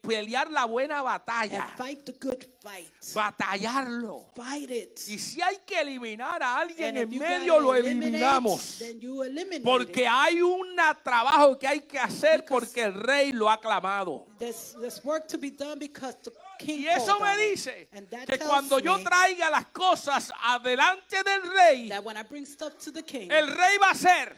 pelear 0.02 0.50
la 0.50 0.66
buena 0.66 0.98
and 0.98 1.06
batalla, 1.06 1.68
fight 1.78 2.04
the 2.04 2.14
good 2.14 2.44
fight. 2.64 2.90
batallarlo. 3.14 4.26
Fight 4.36 4.72
it. 4.72 5.00
Y 5.08 5.20
si 5.20 5.40
hay 5.40 5.58
que 5.64 5.80
eliminar 5.80 6.42
a 6.42 6.58
alguien 6.62 6.98
en 6.98 7.10
medio, 7.20 7.60
lo 7.60 7.76
eliminamos. 7.76 8.80
Then 8.80 9.00
you 9.00 9.22
eliminate 9.22 9.64
Porque 9.64 10.02
it. 10.02 10.08
hay 10.10 10.42
un 10.42 10.76
trabajo 11.04 11.60
que 11.60 11.68
hay 11.68 11.82
que 11.82 12.00
hacer 12.00 12.42
Because- 12.42 12.50
porque 12.50 12.82
el 12.86 12.94
rey 12.96 13.32
lo 13.32 13.48
ha 13.52 13.60
clamado. 13.62 14.26
There's, 14.40 14.76
there's 14.82 15.04
work 15.06 15.28
to 15.28 15.38
be 15.38 15.52
done 15.52 15.78
because 15.78 16.16
the 16.24 16.32
king 16.32 16.40
Y 16.60 16.88
eso 16.88 17.20
me 17.20 17.38
dice 17.38 17.90
que 18.28 18.40
cuando 18.40 18.80
yo 18.80 19.02
traiga 19.04 19.50
las 19.50 19.68
cosas 19.68 20.32
adelante 20.42 21.24
del 21.24 21.42
rey, 21.42 21.92
el 21.92 23.48
rey 23.48 23.78
va 23.78 23.88
a 23.88 23.92
hacer 23.92 24.36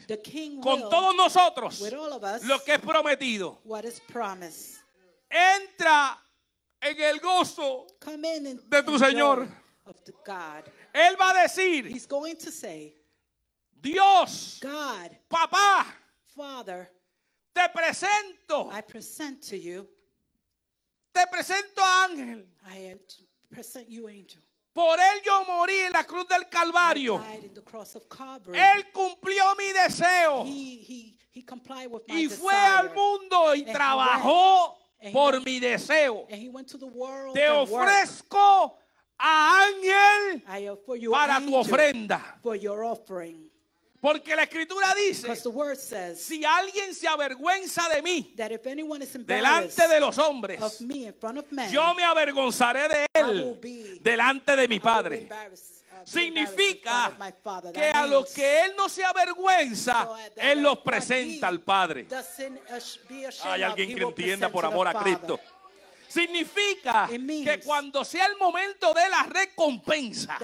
con 0.62 0.90
todos 0.90 1.16
nosotros 1.16 1.82
lo 2.44 2.64
que 2.64 2.74
es 2.74 2.80
prometido. 2.80 3.62
Entra 5.30 6.22
en 6.82 7.02
el 7.02 7.20
gozo. 7.20 7.88
De 8.70 8.84
tu 8.84 9.00
Señor. 9.00 9.48
Él 10.94 11.20
va 11.20 11.32
a 11.32 11.42
decir, 11.44 11.88
He's 11.88 12.08
going 12.08 12.36
to 12.36 12.52
say, 12.52 12.96
Dios, 13.82 14.60
God, 14.62 15.12
papá, 15.30 15.86
Father, 16.36 16.90
te 17.54 17.70
presento, 17.70 18.72
I 18.72 18.82
present 18.82 19.42
to 19.50 19.58
you, 19.58 19.88
te 21.16 21.26
presento 21.28 21.82
a 21.82 22.04
Ángel. 22.04 22.46
I 22.68 22.96
present 23.50 23.88
you, 23.88 24.08
angel. 24.08 24.42
Por 24.74 25.00
él 25.00 25.22
yo 25.24 25.46
morí 25.46 25.74
en 25.74 25.94
la 25.94 26.04
cruz 26.04 26.28
del 26.28 26.50
Calvario. 26.50 27.24
Él 28.54 28.92
cumplió 28.92 29.56
mi 29.56 29.72
deseo 29.72 30.44
He, 30.46 31.16
he, 31.34 31.48
with 31.88 32.02
my 32.08 32.16
y 32.16 32.28
desire. 32.28 32.42
fue 32.42 32.54
al 32.54 32.94
mundo 32.94 33.56
y 33.56 33.64
trabajó 33.64 34.78
por 35.14 35.42
mi 35.46 35.62
deseo. 35.62 36.28
Te 37.34 37.50
ofrezco 37.50 38.78
a 39.18 39.64
Ángel 39.64 40.44
para 41.10 41.40
tu 41.40 41.56
ofrenda. 41.56 42.38
for 42.44 42.58
your 42.58 42.84
offering. 42.84 43.50
Porque 44.06 44.36
la 44.36 44.44
escritura 44.44 44.94
dice, 44.94 45.24
Because 45.24 45.42
the 45.42 45.50
word 45.50 45.78
says 45.78 46.22
si 46.22 46.46
alguien 46.46 46.94
se 46.94 47.08
avergüenza 47.08 47.90
de 47.90 48.04
mí 48.04 48.34
that 48.38 48.52
if 48.52 48.66
anyone 48.68 49.04
is 49.04 49.16
embarrassed 49.16 49.76
delante 49.78 49.88
de 49.96 50.00
los 50.00 50.18
hombres, 50.20 50.62
of 50.62 50.80
me 50.82 51.06
in 51.08 51.14
front 51.14 51.40
of 51.40 51.46
men, 51.52 51.72
yo 51.72 51.94
me 51.96 52.04
avergonzaré 52.04 52.88
de 52.88 53.06
I 53.20 53.24
will 53.24 53.54
él 53.56 53.60
be- 53.60 54.00
delante 54.04 54.56
de 54.56 54.68
mi 54.68 54.76
I 54.76 54.78
will 54.78 54.80
be 54.80 54.80
Padre. 54.80 55.18
embarrassed, 55.24 55.64
uh, 55.92 56.14
be 56.14 56.28
embarrassed 56.28 56.60
in 56.60 56.66
Significa 56.68 56.92
front 56.92 57.14
of 57.14 57.20
my 57.20 57.34
Father. 57.44 57.72
que 57.72 57.80
That 57.82 57.96
a 57.96 58.06
los 58.08 58.24
means 58.26 58.34
que 58.36 58.64
él 58.66 58.72
no 58.78 58.90
se 58.90 59.04
avergüenza, 59.04 60.04
so 60.06 60.16
that 60.36 60.44
él 60.52 60.62
los 60.62 60.76
what 60.76 60.84
presenta 60.84 61.48
he 61.48 61.50
al 61.50 61.60
Padre. 61.62 62.04
doesn't, 62.04 62.60
uh, 62.70 62.80
sh- 62.80 63.00
be 63.10 63.26
ashamed 63.26 63.54
Hay 63.56 63.64
of, 63.64 63.70
alguien 63.72 63.90
he 63.90 63.96
que 63.96 64.06
will 64.06 64.10
entienda 64.14 64.50
present 64.50 64.52
por 64.52 64.62
to 64.62 64.68
the 64.68 64.74
amor 64.74 64.88
a 64.88 64.92
Father. 64.94 65.04
Cristo. 65.18 65.40
Significa 66.16 67.08
que 67.10 67.60
cuando 67.64 68.06
sea 68.06 68.26
el 68.28 68.38
momento 68.38 68.94
de 68.94 69.10
la 69.10 69.24
recompensa, 69.24 70.38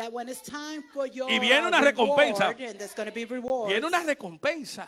Y 1.29 1.39
viene 1.39 1.67
una 1.67 1.79
recompensa. 1.79 2.53
viene 2.53 3.87
una 3.87 4.03
recompensa 4.03 4.87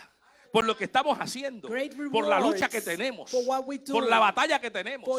por 0.52 0.66
lo 0.66 0.78
que 0.78 0.84
estamos 0.84 1.18
haciendo, 1.20 1.68
por 2.12 2.28
la 2.28 2.40
lucha 2.40 2.70
que 2.70 2.82
tenemos, 2.82 3.32
do, 3.32 3.44
por 3.92 4.08
la 4.08 4.20
batalla 4.20 4.60
que 4.60 4.70
tenemos. 4.70 5.10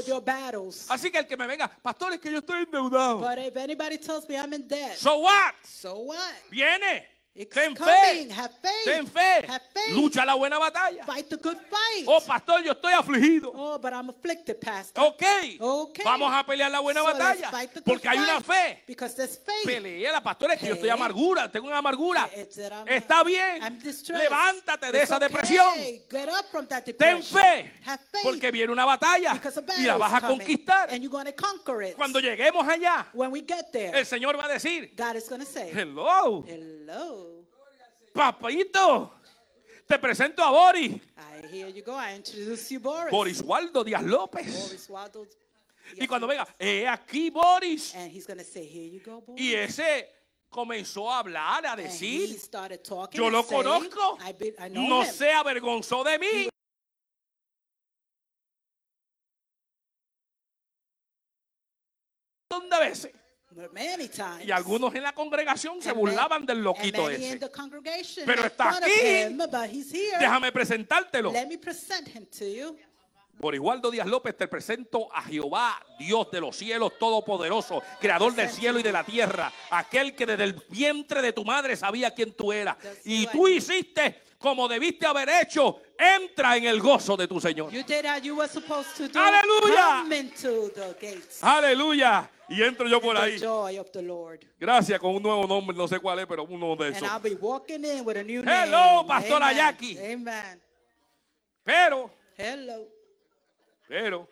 Así 0.88 1.10
que 1.10 1.18
el 1.18 1.26
que 1.26 1.36
me 1.36 1.46
venga, 1.46 1.68
pastor, 1.82 2.12
es 2.12 2.20
que 2.20 2.30
yo 2.30 2.38
estoy 2.38 2.62
endeudado. 2.62 3.18
But 3.18 3.38
if 3.38 3.56
anybody 3.56 3.98
tells 3.98 4.28
me 4.28 4.36
I'm 4.36 4.52
in 4.52 4.68
debt, 4.68 4.96
So 4.96 5.18
what? 5.18 5.54
so 5.64 5.96
what? 6.04 6.34
Viene. 6.50 7.13
Ten 7.35 7.74
fe. 7.74 8.30
Have 8.30 8.53
faith. 8.62 8.85
Ten 8.85 9.07
fe. 9.09 9.45
Have 9.49 9.62
faith. 9.74 9.97
Lucha 9.97 10.24
la 10.24 10.37
buena 10.37 10.57
batalla. 10.57 11.05
Fight 11.05 11.28
the 11.28 11.37
good 11.37 11.59
fight. 11.68 12.05
Oh, 12.07 12.20
pastor, 12.24 12.62
yo 12.62 12.72
estoy 12.72 12.93
afligido. 12.93 13.51
Oh, 13.53 13.76
but 13.76 13.93
I'm 13.93 14.09
afflicted, 14.09 14.61
Pastor. 14.61 15.03
Ok. 15.03 15.24
Ok. 15.59 15.99
Vamos 16.05 16.32
a 16.32 16.47
pelear 16.47 16.70
la 16.70 16.78
buena 16.78 17.01
So 17.01 17.07
batalla. 17.07 17.51
Porque 17.85 18.09
hay 18.09 18.18
una 18.18 18.41
fe. 18.41 18.85
Because 18.87 19.16
there's 19.16 19.37
faith. 19.37 19.66
Pelea, 19.66 20.22
pastor, 20.22 20.53
es 20.53 20.61
que 20.61 20.68
yo 20.68 20.74
estoy 20.74 20.91
amargura, 20.91 21.51
tengo 21.51 21.66
una 21.66 21.78
amargura. 21.78 22.30
Está 22.87 23.24
bien. 23.24 23.61
I'm 23.61 23.80
distressed. 23.80 24.22
Levántate 24.22 24.93
de 24.93 24.99
It's 24.99 25.05
esa 25.11 25.16
okay. 25.16 25.28
depresión. 25.28 25.74
Get 26.09 26.28
up 26.28 26.47
from 26.53 26.68
that 26.68 26.85
Ten 26.85 27.20
fe. 27.20 27.72
Have 27.85 28.01
faith. 28.12 28.22
Porque 28.22 28.53
viene 28.53 28.72
una 28.72 28.85
batalla 28.85 29.41
y 29.76 29.82
la 29.82 29.97
vas 29.97 30.14
a 30.14 30.20
conquistar. 30.20 30.89
And 30.93 31.03
you're 31.03 31.35
conquer 31.35 31.82
it. 31.82 31.97
Cuando 31.97 32.20
lleguemos 32.20 32.64
allá, 32.68 33.09
when 33.12 33.32
we 33.32 33.41
get 33.41 33.72
there, 33.72 33.99
el 33.99 34.07
Señor 34.07 34.39
va 34.39 34.45
a 34.45 34.53
decir, 34.53 34.93
God 34.97 35.16
is 35.16 35.24
say, 35.49 35.72
hello, 35.74 36.45
Hello. 36.47 37.24
Papito, 38.14 39.12
te 39.86 39.98
presento 39.98 40.42
a 40.42 40.50
Boris, 40.50 40.92
I 41.18 41.46
hear 41.50 41.68
you 41.68 41.82
go. 41.82 41.94
I 41.94 42.14
introduce 42.14 42.70
you, 42.70 42.80
Boris. 42.80 43.10
Boris 43.10 43.42
Waldo 43.42 43.84
Díaz 43.84 44.02
López. 44.04 44.46
Boris 44.46 44.88
Waldo. 44.88 45.26
Y 45.96 46.06
cuando 46.06 46.26
venga, 46.26 46.46
he 46.58 46.86
aquí 46.86 47.30
Boris. 47.30 47.94
And 47.94 48.10
he's 48.10 48.26
going 48.26 48.38
to 48.38 48.44
say, 48.44 48.64
Here 48.64 48.88
you 48.88 49.00
go, 49.00 49.20
Boris. 49.20 49.42
Y 49.42 49.54
ese 49.54 50.08
comenzó 50.48 51.10
a 51.10 51.18
hablar, 51.18 51.66
a 51.66 51.76
decir, 51.76 52.40
talking. 52.82 53.20
yo 53.20 53.28
lo 53.28 53.42
conozco, 53.44 54.18
I, 54.24 54.32
be, 54.32 54.54
I 54.58 54.68
know 54.68 54.88
no 54.88 55.02
him. 55.02 55.12
se 55.12 55.32
avergonzó 55.32 56.04
de 56.04 56.18
mí. 56.18 56.48
de 62.70 62.78
veces. 62.78 63.12
Many 63.72 64.09
times. 64.09 64.46
Y 64.46 64.50
algunos 64.50 64.94
en 64.94 65.02
la 65.02 65.12
congregación 65.12 65.80
se 65.80 65.90
And 65.90 65.98
burlaban 65.98 66.44
del 66.44 66.62
loquito 66.62 67.09
ese. 67.09 67.38
Pero 68.26 68.46
está 68.46 68.78
aquí. 68.78 68.90
him. 69.22 70.18
Déjame 70.18 70.50
presentártelo. 70.50 71.32
Let 71.32 71.46
me 71.46 71.59
present 71.59 72.09
him 72.09 72.26
to 72.26 72.44
you. 72.44 72.76
Por 73.40 73.55
Igualdo 73.55 73.90
Díaz 73.90 74.07
López 74.07 74.36
te 74.36 74.46
presento 74.46 75.12
a 75.12 75.22
Jehová, 75.22 75.84
Dios 75.98 76.30
de 76.30 76.40
los 76.40 76.57
cielos 76.57 76.92
todopoderoso, 76.98 77.82
creador 78.00 78.32
del 78.34 78.48
cielo 78.48 78.78
y 78.78 78.82
de 78.82 78.92
la 78.92 79.05
tierra, 79.05 79.52
aquel 79.70 80.14
que 80.14 80.24
desde 80.24 80.44
el 80.44 80.55
vientre 80.68 81.20
de 81.20 81.32
tu 81.32 81.44
madre 81.44 81.76
sabía 81.76 82.12
quién 82.12 82.32
tú 82.32 82.52
eras. 82.52 82.76
Y 83.05 83.26
tú 83.26 83.48
hiciste 83.48 84.22
como 84.44 84.68
debiste 84.68 85.07
haber 85.07 85.30
hecho, 85.30 85.80
entra 85.98 86.59
en 86.59 86.64
el 86.64 86.78
gozo 86.78 87.16
de 87.16 87.26
tu 87.26 87.40
Señor. 87.40 87.72
Gates. 91.00 91.42
Aleluya. 91.42 92.30
Y 92.49 92.62
entro 92.62 92.86
yo 92.88 93.01
por 93.01 93.16
ahí. 93.16 93.40
Gracias, 94.59 95.01
con 95.01 95.14
un 95.14 95.22
nuevo 95.22 95.47
nombre, 95.47 95.76
no 95.76 95.88
sé 95.88 95.99
cuál 95.99 96.18
es, 96.18 96.26
pero 96.26 96.45
uno 96.45 96.76
de 96.76 96.90
esos. 96.90 97.09
Hello. 98.47 99.07
Pastora 99.07 99.47
Amen. 99.49 99.57
Jackie. 99.57 99.99
Amen. 99.99 100.62
Pero, 101.64 102.11
Hello. 102.36 102.86
pero, 103.88 104.28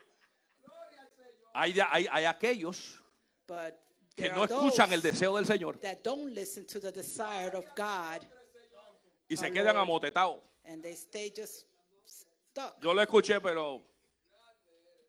hay, 1.55 1.75
hay, 1.91 2.07
hay 2.11 2.25
aquellos 2.27 3.01
But 3.47 3.75
que 4.15 4.29
no 4.29 4.45
escuchan 4.45 4.93
el 4.93 5.01
deseo 5.01 5.37
del 5.37 5.47
Señor 5.47 5.79
that 5.81 6.03
don't 6.03 6.35
listen 6.35 6.67
to 6.67 6.79
the 6.79 6.93
desire 6.93 7.55
of 7.55 7.65
God 7.75 8.27
y 9.29 9.37
se 9.37 9.51
quedan 9.51 9.77
amotetados. 9.77 10.41
Yo 12.83 12.93
lo 12.93 13.01
escuché, 13.01 13.41
pero 13.41 13.83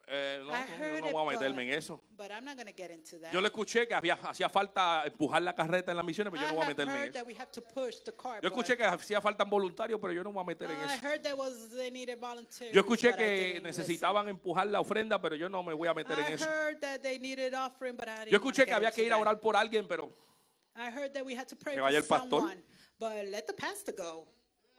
eh, 0.07 0.39
no, 0.43 0.49
I 0.49 0.51
no, 0.51 0.77
heard 0.77 0.99
no 1.01 1.07
it, 1.07 1.13
voy 1.13 1.27
a 1.27 1.31
meterme 1.37 1.63
but- 1.63 1.71
en 1.73 1.77
eso. 1.79 2.03
But 2.17 2.31
I'm 2.31 2.43
not 2.45 2.55
going 2.55 2.67
to 2.67 2.73
get 2.73 2.91
into 2.91 3.19
that. 3.19 3.31
Yo 3.31 3.39
le 3.41 3.47
escuché 3.49 3.87
que 3.87 3.93
había, 3.95 4.13
hacía 4.15 4.49
falta 4.49 5.03
empujar 5.05 5.41
la 5.41 5.53
carreta 5.55 5.91
en 5.91 5.97
las 5.97 6.05
misiones, 6.05 6.31
pero 6.31 6.43
yo 6.43 6.47
no 6.49 6.53
I 6.53 6.55
voy 6.55 6.61
a 6.61 6.65
have 6.65 6.73
meterme 6.75 6.91
en 6.93 6.97
heard 6.99 7.09
eso. 7.09 7.19
that 7.19 7.27
we 7.27 7.33
have 7.35 7.51
to 7.51 7.61
push 7.61 7.95
the 8.03 8.11
cart. 8.13 8.41
Yo 8.43 8.49
escuché 8.49 8.75
que 8.77 8.83
hacía 8.83 9.21
falta 9.21 9.43
voluntarios, 9.45 9.99
pero 9.99 10.13
yo 10.13 10.23
no 10.23 10.29
me 10.31 10.35
voy 10.35 10.43
a 10.43 10.45
meter 10.47 10.69
en 10.71 10.77
I 10.77 10.83
eso. 10.93 11.05
heard 11.07 11.21
there 11.23 11.35
was 11.35 11.69
they 11.71 11.89
needed 11.91 12.19
volunteers. 12.19 12.73
Yo 12.73 12.81
escuché 12.81 13.11
but 13.11 13.15
I 13.15 13.17
que 13.23 13.29
didn't 13.29 13.63
listen. 13.63 13.63
necesitaban 13.83 14.27
empujar 14.29 14.67
la 14.67 14.79
ofrenda, 14.81 15.21
pero 15.21 15.35
yo 15.35 15.47
no 15.49 15.63
me 15.63 15.73
voy 15.73 15.87
a 15.87 15.93
meter 15.93 16.19
en 16.19 16.25
I 16.31 16.33
eso. 16.33 16.45
heard 16.45 16.79
that 16.81 17.01
they 17.01 17.17
needed 17.19 17.53
offering, 17.53 17.95
but 17.95 18.07
I 18.07 18.25
didn't 18.25 18.31
Yo 18.31 18.37
escuché 18.37 18.63
que 18.65 18.71
get 18.71 18.75
había 18.75 18.89
into 18.89 18.95
que 18.95 19.05
ir 19.05 19.13
a 19.13 19.15
that. 19.15 19.21
orar 19.21 19.39
por 19.39 19.55
alguien, 19.55 19.87
pero 19.87 20.11
I 20.75 20.89
heard 20.91 21.13
that 21.13 21.23
we 21.25 21.35
had 21.35 21.47
to 21.47 21.55
pray 21.55 21.75
Que 21.75 21.79
for 21.81 21.83
vaya 21.85 21.97
el 21.99 22.03
pastor. 22.05 22.39
someone, 22.41 22.63
but 22.99 23.25
let 23.29 23.43
the 23.47 23.53
pastor 23.53 23.93
go. 23.95 24.27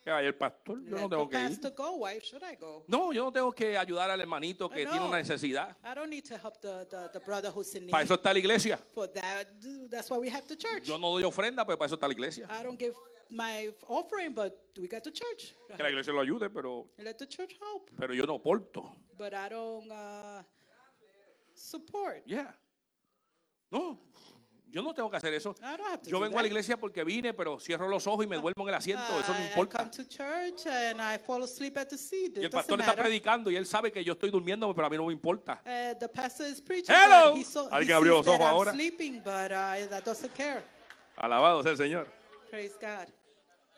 Que 0.04 0.10
vaya 0.10 0.28
el 0.28 0.34
pastor. 0.34 0.84
Yo 0.84 0.96
let 0.96 1.00
no 1.00 1.08
the 1.08 1.16
tengo 1.16 1.28
que 1.30 1.38
ir. 1.40 1.48
pastor 1.48 1.70
go. 1.74 1.96
Why 1.96 2.20
should 2.20 2.42
I 2.44 2.56
go? 2.56 2.84
No, 2.86 3.10
yo 3.12 3.24
no 3.24 3.32
tengo 3.32 3.50
que 3.52 3.76
ayudar 3.78 4.10
al 4.10 4.20
hermanito 4.20 4.68
que 4.68 4.84
tiene 4.84 5.00
una 5.00 5.16
necesidad. 5.16 5.74
I 5.82 5.94
don't 5.94 6.10
need 6.10 6.24
to 6.26 6.36
help 6.36 6.60
the, 6.60 6.86
the, 6.90 7.08
the 7.14 7.20
brother 7.20 7.50
who's 7.50 7.74
in 7.74 7.86
need. 7.86 7.90
Para 7.90 8.04
eso 8.04 8.14
está 8.14 8.32
la 8.34 8.38
iglesia. 8.38 8.76
For 8.94 9.06
that, 9.08 9.46
that's 9.90 10.10
why 10.10 10.18
we 10.18 10.28
have 10.28 10.46
the 10.46 10.56
church. 10.56 10.84
Yo 10.86 10.98
no 10.98 11.10
doy 11.12 11.22
ofrenda, 11.24 11.64
pero 11.64 11.78
para 11.78 11.86
eso 11.86 11.94
está 11.96 12.06
la 12.06 12.12
iglesia. 12.12 12.46
I 12.50 12.62
don't 12.62 12.78
give 12.78 12.94
my 13.30 13.70
offering, 13.88 14.34
but 14.34 14.54
we 14.78 14.86
got 14.86 15.02
the 15.02 15.10
church. 15.10 15.54
Que 15.74 15.82
la 15.82 15.88
iglesia 15.88 16.12
lo 16.12 16.20
ayude, 16.20 16.50
pero, 16.50 16.86
Let 16.98 17.14
the 17.18 17.26
church 17.26 17.56
help, 17.58 17.90
pero 17.98 18.12
yo 18.12 18.26
no 18.26 18.38
porto. 18.38 18.94
but 19.16 19.32
I 19.32 19.48
don't 19.48 19.90
uh, 19.90 20.42
support. 21.54 22.22
Yeah. 22.26 22.52
No, 23.72 23.98
yo 24.74 24.82
no 24.82 24.92
tengo 24.92 25.08
que 25.08 25.16
hacer 25.16 25.32
eso. 25.32 25.54
Yo 26.02 26.18
vengo 26.18 26.36
a 26.36 26.42
la 26.42 26.48
iglesia 26.48 26.76
porque 26.76 27.04
vine, 27.04 27.32
pero 27.32 27.60
cierro 27.60 27.86
los 27.86 28.08
ojos 28.08 28.24
y 28.24 28.28
me 28.28 28.36
duermo 28.36 28.64
en 28.64 28.70
el 28.70 28.74
asiento. 28.74 29.20
Eso 29.20 29.32
no 29.32 29.44
importa. 29.44 29.88
Y 32.34 32.44
el 32.44 32.50
pastor 32.50 32.80
está 32.80 32.96
predicando 32.96 33.52
y 33.52 33.56
él 33.56 33.66
sabe 33.66 33.92
que 33.92 34.02
yo 34.02 34.14
estoy 34.14 34.32
durmiendo, 34.32 34.74
pero 34.74 34.88
a 34.88 34.90
mí 34.90 34.96
no 34.96 35.06
me 35.06 35.12
importa. 35.12 35.62
Uh, 35.64 35.96
the 36.00 36.08
pastor 36.08 36.48
is 36.48 36.60
preaching. 36.60 36.92
Hello. 36.92 37.40
so, 37.44 37.68
Alguien 37.70 37.96
abrió 37.96 38.14
los 38.14 38.26
ojos 38.26 38.40
ahora. 38.40 38.72
sleeping, 38.72 39.22
but 39.22 39.52
uh. 39.52 40.60
Alabado 41.16 41.62
sea 41.62 41.70
el 41.70 41.78
Señor. 41.78 42.08
Praise 42.50 42.74
God. 42.80 43.06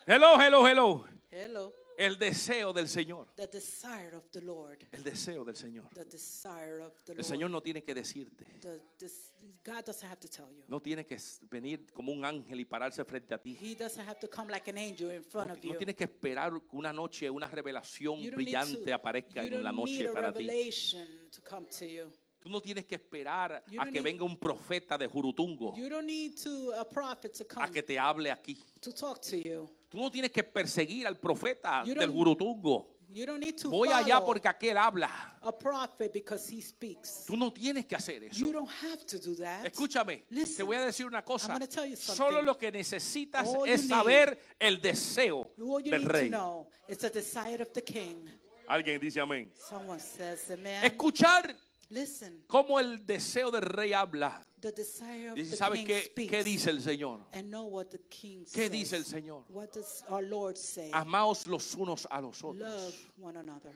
Hello, 0.06 0.40
hello, 0.40 0.66
hello. 0.66 1.04
Hello. 1.30 1.85
El 1.98 2.18
deseo 2.18 2.72
del 2.72 2.88
Señor. 2.88 3.28
The 3.36 3.46
desire 3.46 4.14
of 4.16 4.24
the 4.30 4.40
Lord. 4.42 4.78
El 4.92 5.02
deseo 5.02 5.44
del 5.44 5.56
Señor. 5.56 5.88
The 5.94 6.04
desire 6.04 6.82
of 6.82 6.92
the 7.04 7.12
El 7.12 7.18
Lord. 7.18 7.24
Señor 7.26 7.50
no 7.50 7.60
tiene 7.62 7.82
que 7.82 7.94
decirte. 7.94 8.44
The, 8.60 8.80
this, 8.98 9.32
God 9.64 9.84
doesn't 9.86 10.04
have 10.10 10.20
to 10.20 10.28
tell 10.28 10.48
you. 10.50 10.62
No 10.68 10.80
tiene 10.80 11.06
que 11.06 11.16
venir 11.50 11.86
como 11.92 12.12
un 12.12 12.24
ángel 12.24 12.60
y 12.60 12.64
pararse 12.64 13.04
frente 13.04 13.32
a 13.34 13.38
ti. 13.38 13.56
He 13.60 13.74
doesn't 13.74 14.06
have 14.06 14.18
to 14.20 14.28
come 14.28 14.50
like 14.50 14.68
an 14.70 14.76
angel 14.78 15.10
in 15.10 15.22
front 15.24 15.48
No, 15.48 15.54
of 15.54 15.64
no 15.64 15.72
you. 15.72 15.78
tienes 15.78 15.96
que 15.96 16.04
esperar 16.04 16.52
que 16.52 16.76
una 16.76 16.92
noche, 16.92 17.30
una 17.30 17.48
revelación 17.48 18.20
brillante 18.34 18.84
to- 18.90 18.94
aparezca 18.94 19.42
en 19.42 19.62
la 19.62 19.72
noche 19.72 20.06
a 20.08 20.12
para 20.12 20.32
ti. 20.32 20.40
revelation 20.46 21.06
to 21.30 21.40
come 21.42 21.66
to 21.66 21.84
you. 21.86 22.12
Tú 22.40 22.50
no 22.50 22.60
tienes 22.60 22.84
que 22.84 22.94
esperar 22.94 23.54
a 23.54 23.62
que 23.64 23.76
need- 24.00 24.02
venga 24.04 24.22
un 24.24 24.38
profeta 24.38 24.96
de 24.96 25.08
Jurutungo 25.08 25.74
You 25.76 25.88
don't 25.88 26.06
need 26.06 26.36
to 26.44 26.72
a 26.78 26.84
prophet 26.88 27.32
to 27.38 27.42
a 27.42 27.46
come 27.46 27.70
que 27.72 27.82
te 27.82 27.98
hable 27.98 28.30
aquí. 28.30 28.62
to 28.80 28.92
talk 28.92 29.20
to 29.22 29.36
you. 29.36 29.68
Tú 29.88 29.98
no 29.98 30.10
tienes 30.10 30.30
que 30.32 30.42
perseguir 30.42 31.06
al 31.06 31.18
profeta 31.18 31.82
You 31.84 31.94
del 31.94 32.10
don't- 32.10 32.14
Jurutungo. 32.14 32.92
You 33.08 33.24
don't 33.24 33.38
need 33.38 33.56
to 33.62 33.70
Voy 33.70 33.88
allá 33.88 34.20
porque 34.20 34.48
aquel 34.48 34.76
habla. 34.76 35.38
a 35.40 35.52
prophet 35.56 36.12
because 36.12 36.48
he 36.52 36.60
speaks. 36.60 37.24
Tú 37.24 37.36
no 37.36 37.52
tienes 37.52 37.86
que 37.86 37.94
hacer 37.94 38.24
eso. 38.24 38.36
You 38.44 38.52
don't 38.52 38.68
have 38.68 39.06
to 39.06 39.18
do 39.18 39.36
that. 39.36 39.64
Escúchame, 39.64 40.24
te 40.28 40.34
Listen, 40.34 40.66
voy 40.66 40.76
a 40.76 40.86
decir 40.86 41.06
una 41.06 41.22
cosa. 41.24 41.46
I'm 41.46 41.52
gonna 41.60 41.68
tell 41.68 41.86
you 41.88 41.94
something. 41.96 42.16
Solo 42.16 42.42
lo 42.42 42.58
que 42.58 42.72
necesitas 42.72 43.46
All 43.46 43.68
es 43.68 43.82
you 43.84 43.88
saber 43.88 44.36
el 44.58 44.80
deseo 44.80 45.52
All 45.56 45.80
you 45.84 45.92
del 45.92 46.02
need 46.02 46.10
rey. 46.10 46.30
to 46.30 46.36
know 46.36 46.68
is 46.88 46.98
the 46.98 47.08
desire 47.10 47.62
of 47.62 47.72
the 47.72 47.82
king. 47.82 48.28
Alguien 48.68 49.00
dice 49.00 49.20
amén. 49.20 49.52
Someone 49.54 50.00
says, 50.00 50.50
Amen. 50.50 50.84
Escuchar 50.84 51.54
Listen, 51.88 52.42
cómo 52.48 52.80
el 52.80 53.06
deseo 53.06 53.52
del 53.52 53.62
rey 53.62 53.92
habla. 53.92 54.44
The 54.60 54.72
desire 54.72 55.30
of 55.30 55.34
Dice, 55.36 55.50
the 55.50 55.56
¿sabes 55.56 55.78
king 55.78 55.86
qué, 55.86 56.02
speaks. 56.04 56.30
qué 56.30 56.44
dice 56.44 56.70
el 56.70 56.80
Señor? 56.80 57.20
And 57.32 57.50
know 57.50 57.64
what 57.66 57.86
the 57.90 57.98
king 58.08 58.44
¿Qué 58.44 58.68
says. 58.68 58.70
dice 58.70 58.92
el 58.96 59.04
Señor? 59.04 59.44
What 59.48 59.72
does 59.72 60.02
our 60.08 60.22
Lord 60.22 60.56
say? 60.56 60.90
Amaos 60.92 61.46
los 61.46 61.74
unos 61.74 62.06
a 62.10 62.20
los 62.20 62.42
otros. 62.42 62.56
Love 62.58 62.94
one 63.20 63.36
another. 63.36 63.72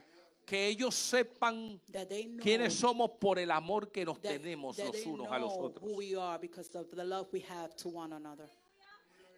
Que 0.47 0.67
ellos 0.69 0.95
sepan 0.95 1.81
That 1.93 2.09
they 2.09 2.25
know 2.27 2.43
quiénes 2.43 2.73
somos 2.75 3.11
por 3.21 3.39
el 3.39 3.51
amor 3.51 3.93
que 3.93 4.05
nos 4.05 4.21
that, 4.21 4.33
tenemos 4.41 4.77
that 4.77 4.87
los 4.87 4.97
they 4.97 5.05
unos 5.07 5.29
a 5.31 5.39
los 5.39 5.53
know 5.53 5.65
otros. 5.67 5.83
who 5.83 5.97
we 5.97 6.17
are 6.17 6.39
because 6.39 6.75
of 6.75 6.91
the 6.91 7.05
love 7.05 7.29
we 7.33 7.41
have 7.41 7.77
to 7.77 7.89
one 7.89 8.13
another. 8.13 8.49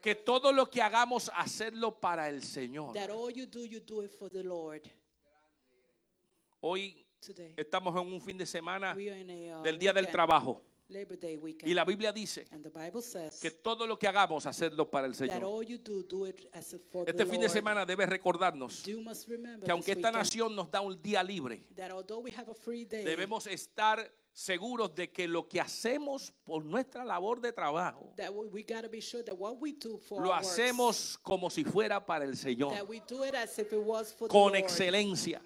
Que 0.01 0.15
todo 0.17 0.51
lo 0.53 0.67
que 0.67 0.81
hagamos, 0.83 1.31
hacerlo 1.35 2.01
para 2.01 2.29
el 2.29 2.43
Señor. 2.43 2.93
That 2.95 3.11
all 3.11 3.31
you 3.31 3.47
do, 3.47 3.65
you 3.65 3.81
do 3.81 4.01
it 4.03 4.11
for 4.11 4.29
the 4.31 4.43
Lord. 4.43 4.83
Hoy 6.61 7.05
Today, 7.21 7.55
estamos 7.57 7.95
en 8.01 8.13
un 8.13 8.21
fin 8.21 8.37
de 8.37 8.47
semana 8.47 8.95
we 8.97 9.09
are 9.09 9.21
in 9.21 9.31
a 9.31 9.61
uh, 9.61 9.63
del 9.63 9.79
Día 9.79 9.93
del 9.93 10.05
weekend, 10.07 10.13
Trabajo. 10.13 10.61
Labor 10.93 11.19
Day 11.19 11.37
weekend. 11.37 11.71
Y 11.71 11.75
la 11.75 11.85
Biblia 11.85 12.13
dice 12.13 12.47
and 12.53 12.63
the 12.63 12.71
Bible 12.71 13.03
says 13.03 13.41
que 13.41 13.51
todo 13.51 13.87
lo 13.87 13.99
que 13.99 14.07
hagamos, 14.07 14.47
hacerlo 14.47 14.91
para 14.91 15.07
el 15.07 15.13
that 15.13 15.19
Señor. 15.29 15.45
all 15.45 15.65
you 15.67 15.79
do, 15.79 16.03
do 16.05 16.27
it 16.27 16.47
as 16.53 16.75
a 16.75 16.79
for 16.79 17.09
Este 17.09 17.19
the 17.25 17.27
fin 17.27 17.41
de 17.41 17.47
Lord. 17.47 17.53
semana 17.53 17.87
debe 17.87 18.07
recordarnos 18.07 18.85
You 18.85 19.01
must 19.01 19.29
remember 19.29 19.65
que 19.65 19.71
aunque 19.71 19.93
esta 19.93 20.11
nación 20.13 20.55
nos 20.55 20.71
da 20.71 20.81
un 20.81 21.01
día 21.03 21.23
libre, 21.23 21.65
debemos 23.05 23.47
estar 23.47 24.13
seguros 24.33 24.95
de 24.95 25.11
que 25.11 25.29
lo 25.29 25.47
que 25.47 25.61
hacemos 25.61 26.33
por 26.45 26.65
nuestra 26.65 27.05
labor 27.05 27.41
de 27.41 27.53
trabajo, 27.53 28.15
sure 29.01 29.25
lo 30.23 30.35
hacemos 30.35 31.19
como 31.23 31.51
si 31.51 31.65
fuera 31.65 32.05
para 32.05 32.25
el 32.25 32.37
Señor, 32.37 32.73
con 34.29 34.57
excelencia, 34.57 35.43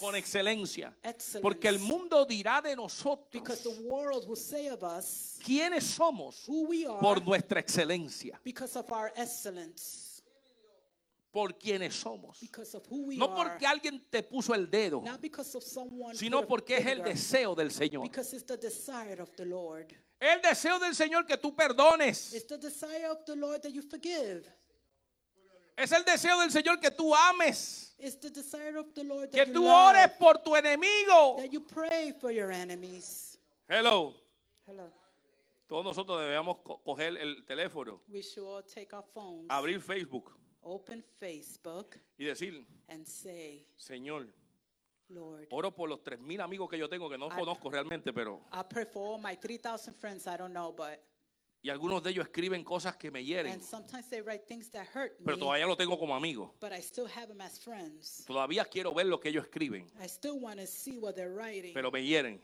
con 0.00 0.16
excelencia. 0.16 0.96
excellence. 1.02 1.40
Porque 1.40 1.68
el 1.68 1.78
mundo 1.78 2.24
dirá 2.24 2.62
de 2.62 2.74
nosotros 2.74 3.42
us 4.82 5.38
quiénes 5.44 5.84
somos 5.84 6.48
are 6.48 6.98
por 7.00 7.22
nuestra 7.24 7.60
excelencia, 7.60 8.40
because 8.44 8.76
of 8.78 8.90
our 8.90 9.12
excellence, 9.16 10.22
por 11.32 11.58
quienes 11.58 11.94
somos. 11.94 12.38
No 13.16 13.34
porque 13.34 13.66
alguien 13.66 14.04
te 14.10 14.22
puso 14.22 14.54
el 14.54 14.70
dedo, 14.70 15.02
sino 16.14 16.46
porque 16.46 16.76
es 16.76 16.86
el 16.86 17.02
deseo 17.02 17.54
del 17.54 17.70
Señor. 17.70 18.04
El 20.20 20.40
deseo 20.42 20.78
del 20.78 20.94
Señor 20.94 21.26
que 21.26 21.36
tú 21.38 21.54
perdones. 21.56 22.32
Es 25.74 25.90
el 25.90 26.04
deseo 26.04 26.38
del 26.40 26.50
Señor 26.52 26.78
que 26.78 26.90
tú 26.90 27.14
ames. 27.14 27.94
Que 29.30 29.46
tú 29.46 29.64
ores 29.88 30.10
por 30.18 30.38
tu 30.42 30.54
enemigo. 30.54 31.36
Hello. 33.68 34.14
Hello. 34.66 34.92
Todos 35.66 35.84
nosotros 35.84 36.20
debemos 36.20 36.58
co- 36.62 36.82
coger 36.84 37.16
el 37.16 37.44
teléfono, 37.46 38.02
abrir 39.48 39.80
Facebook 39.80 40.36
open 40.62 41.02
Facebook, 41.18 41.96
y 42.18 42.24
decir, 42.24 42.64
and 42.88 43.06
say, 43.06 43.66
Señor, 43.76 44.26
Lord, 45.08 45.46
oro 45.50 45.74
por 45.74 45.88
los 45.88 46.02
tres 46.02 46.18
mil 46.20 46.40
amigos 46.40 46.68
que 46.70 46.78
yo 46.78 46.88
tengo 46.88 47.08
que 47.10 47.18
no 47.18 47.26
I- 47.26 47.30
conozco 47.38 47.70
realmente, 47.70 48.12
pero 48.12 48.40
I 48.52 48.62
pray 48.68 48.84
for 48.86 49.14
all 49.14 49.20
my 49.20 49.36
3,000 49.36 49.94
friends 49.94 50.26
I 50.26 50.36
don't 50.38 50.52
know, 50.52 50.72
but, 50.72 50.98
y 51.64 51.70
algunos 51.70 52.02
de 52.02 52.10
ellos 52.10 52.24
escriben 52.26 52.64
cosas 52.64 52.96
que 52.96 53.10
me 53.10 53.24
hieren, 53.24 53.52
and 53.52 53.62
sometimes 53.62 54.08
they 54.08 54.20
write 54.22 54.44
things 54.46 54.70
that 54.70 54.86
hurt 54.94 55.16
pero 55.24 55.36
me, 55.36 55.40
todavía 55.42 55.66
lo 55.66 55.76
tengo 55.76 55.98
como 55.98 56.14
amigo. 56.14 56.54
but 56.60 56.72
I 56.72 56.80
still 56.80 57.06
have 57.06 57.28
them 57.28 57.40
as 57.40 57.58
friends. 57.58 58.24
Todavía 58.26 58.64
quiero 58.64 58.92
ver 58.94 59.06
lo 59.06 59.20
que 59.20 59.28
ellos 59.30 59.44
escriben, 59.44 59.86
I 60.02 60.06
still 60.06 60.38
want 60.40 60.58
to 60.60 60.66
see 60.66 60.96
what 60.98 61.14
they're 61.14 61.34
writing, 61.34 61.74
pero 61.74 61.90
me 61.90 62.02
hieren, 62.04 62.40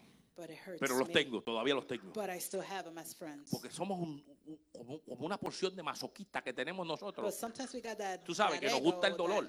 pero 0.79 0.97
los 0.99 1.09
tengo, 1.11 1.43
todavía 1.43 1.75
los 1.75 1.87
tengo. 1.87 2.13
But 2.13 2.31
I 2.31 2.39
still 2.39 2.63
have 2.63 2.85
them 2.85 2.99
as 2.99 3.15
friends. 3.15 3.51
Porque 3.51 3.71
somos 3.71 3.99
un- 3.99 4.25
un- 4.47 5.01
como, 5.07 5.27
una 5.27 5.39
porción 5.39 5.75
de 5.75 5.83
masoquista 5.83 6.43
que 6.43 6.53
tenemos 6.53 6.87
But 6.87 6.93
nosotros. 7.01 7.35
sometimes 7.35 7.73
we 7.75 7.81
got 7.81 7.99
that, 7.99 8.21
Tú 8.25 8.35
sabes 8.35 8.61
que 8.61 8.71
nos 8.71 8.81
gusta 8.81 9.09
el 9.09 9.17
dolor. 9.17 9.49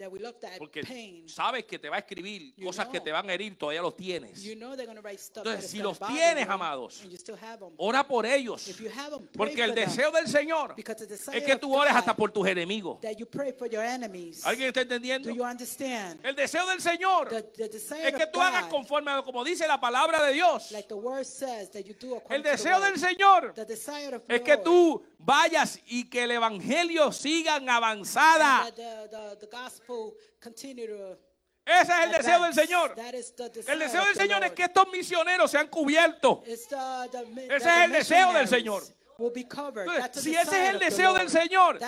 That, 0.00 0.10
we 0.10 0.18
love 0.18 0.34
that 0.40 0.56
Porque 0.58 0.82
pain. 0.82 1.28
sabes 1.28 1.64
que 1.66 1.78
te 1.78 1.90
va 1.90 1.96
a 1.96 1.98
escribir 1.98 2.54
You 2.56 2.64
cosas 2.66 2.86
que 2.88 2.94
know. 2.98 3.04
te 3.04 3.12
van 3.12 3.28
a 3.28 3.34
herir, 3.34 3.54
todavía 3.58 3.82
los 3.82 3.94
tienes. 3.94 4.42
You 4.42 4.56
know 4.56 4.74
they're 4.74 4.86
going 4.86 4.96
to 4.96 5.02
write 5.06 5.20
stuff 5.20 5.44
Entonces, 5.44 5.66
is 5.66 5.70
si 5.70 5.76
gonna 5.76 5.88
los 5.90 5.98
bother 5.98 6.16
tienes, 6.16 6.46
you, 6.46 6.52
amados, 6.52 7.00
and 7.02 7.10
you 7.12 7.18
still 7.18 7.36
have 7.36 7.60
them. 7.60 7.70
Ora 7.76 8.02
por 8.02 8.24
ellos. 8.24 8.66
If 8.66 8.80
you 8.80 8.88
have 8.88 9.10
them, 9.10 9.26
pray 9.26 9.36
Porque 9.36 9.62
el 9.62 9.70
for 9.70 9.74
them. 9.76 9.88
deseo 9.90 10.10
del 10.10 10.26
Señor 10.26 10.74
Because 10.74 11.06
the 11.06 11.14
desire 11.14 11.36
es 11.38 11.44
que 11.44 11.52
of 11.52 11.60
tú 11.60 11.74
ores 11.76 11.92
God, 11.92 11.98
hasta 11.98 12.16
por 12.16 12.30
tus 12.32 12.46
enemigos. 12.48 12.98
that 13.02 13.16
you 13.18 13.26
pray 13.26 13.52
for 13.52 13.68
your 13.68 13.84
enemies. 13.84 14.42
¿Alguien 14.46 14.68
está 14.68 14.80
entendiendo? 14.80 15.28
Do 15.28 15.34
you 15.36 15.44
understand? 15.44 16.18
El 16.24 16.34
deseo 16.34 16.66
del 16.66 16.80
Señor 16.80 17.28
The, 17.28 17.42
the 17.42 17.68
desire 17.68 18.08
es 18.08 18.14
que 18.14 18.24
of 18.24 18.30
tú 18.32 18.40
hagas 18.40 18.64
God, 18.64 18.70
conforme 18.70 19.10
a 19.10 19.20
como 19.22 19.44
dice 19.44 19.68
la 19.68 19.78
palabra 19.78 20.22
de 20.24 20.32
Dios. 20.32 20.72
like 20.72 20.88
the 20.88 20.94
word 20.96 21.26
says, 21.26 21.68
that 21.72 21.82
you 21.84 21.92
do 22.00 22.14
according 22.16 22.36
El 22.36 22.42
to 22.42 22.48
the 22.48 22.56
deseo 22.56 22.78
word. 22.80 22.88
del 22.92 22.98
Señor 22.98 23.54
The 23.54 23.64
desire 23.66 24.14
of 24.16 24.22
es 24.28 24.40
que 24.40 24.54
Lord, 24.54 24.64
tú 24.64 25.02
vayas 25.18 25.78
y 25.86 26.08
que 26.08 26.22
el 26.22 26.30
evangelio 26.30 27.12
siga 27.12 27.56
en 27.58 27.68
avanzada. 27.68 28.64
that 28.64 28.76
the, 28.76 29.08
the, 29.10 29.36
the 29.40 29.46
gospel 29.46 29.89
Ese 31.64 31.92
es 31.92 32.04
el 32.04 32.12
deseo 32.12 32.42
del. 32.42 32.54
Señor. 32.54 32.94
El 32.98 33.78
deseo 33.78 34.04
del 34.06 34.14
Señor 34.16 34.44
es 34.44 34.52
que 34.52 34.64
estos 34.64 34.88
misioneros 34.90 35.50
sean 35.50 35.68
cubiertos. 35.68 36.40
Ese 36.46 36.64
es 37.56 37.66
el 37.84 37.92
deseo 37.92 38.32
del 38.32 38.48
Señor. 38.48 38.82
Entonces, 39.20 39.98
That's 39.98 40.14
the 40.14 40.22
si 40.22 40.34
ese 40.34 40.40
es 40.40 40.50
desire 40.50 40.68
el 40.70 40.76
of 40.76 40.80
the 40.80 40.84
deseo 40.86 41.12
del 41.12 41.22
Lord. 41.24 41.30
Señor, 41.30 41.78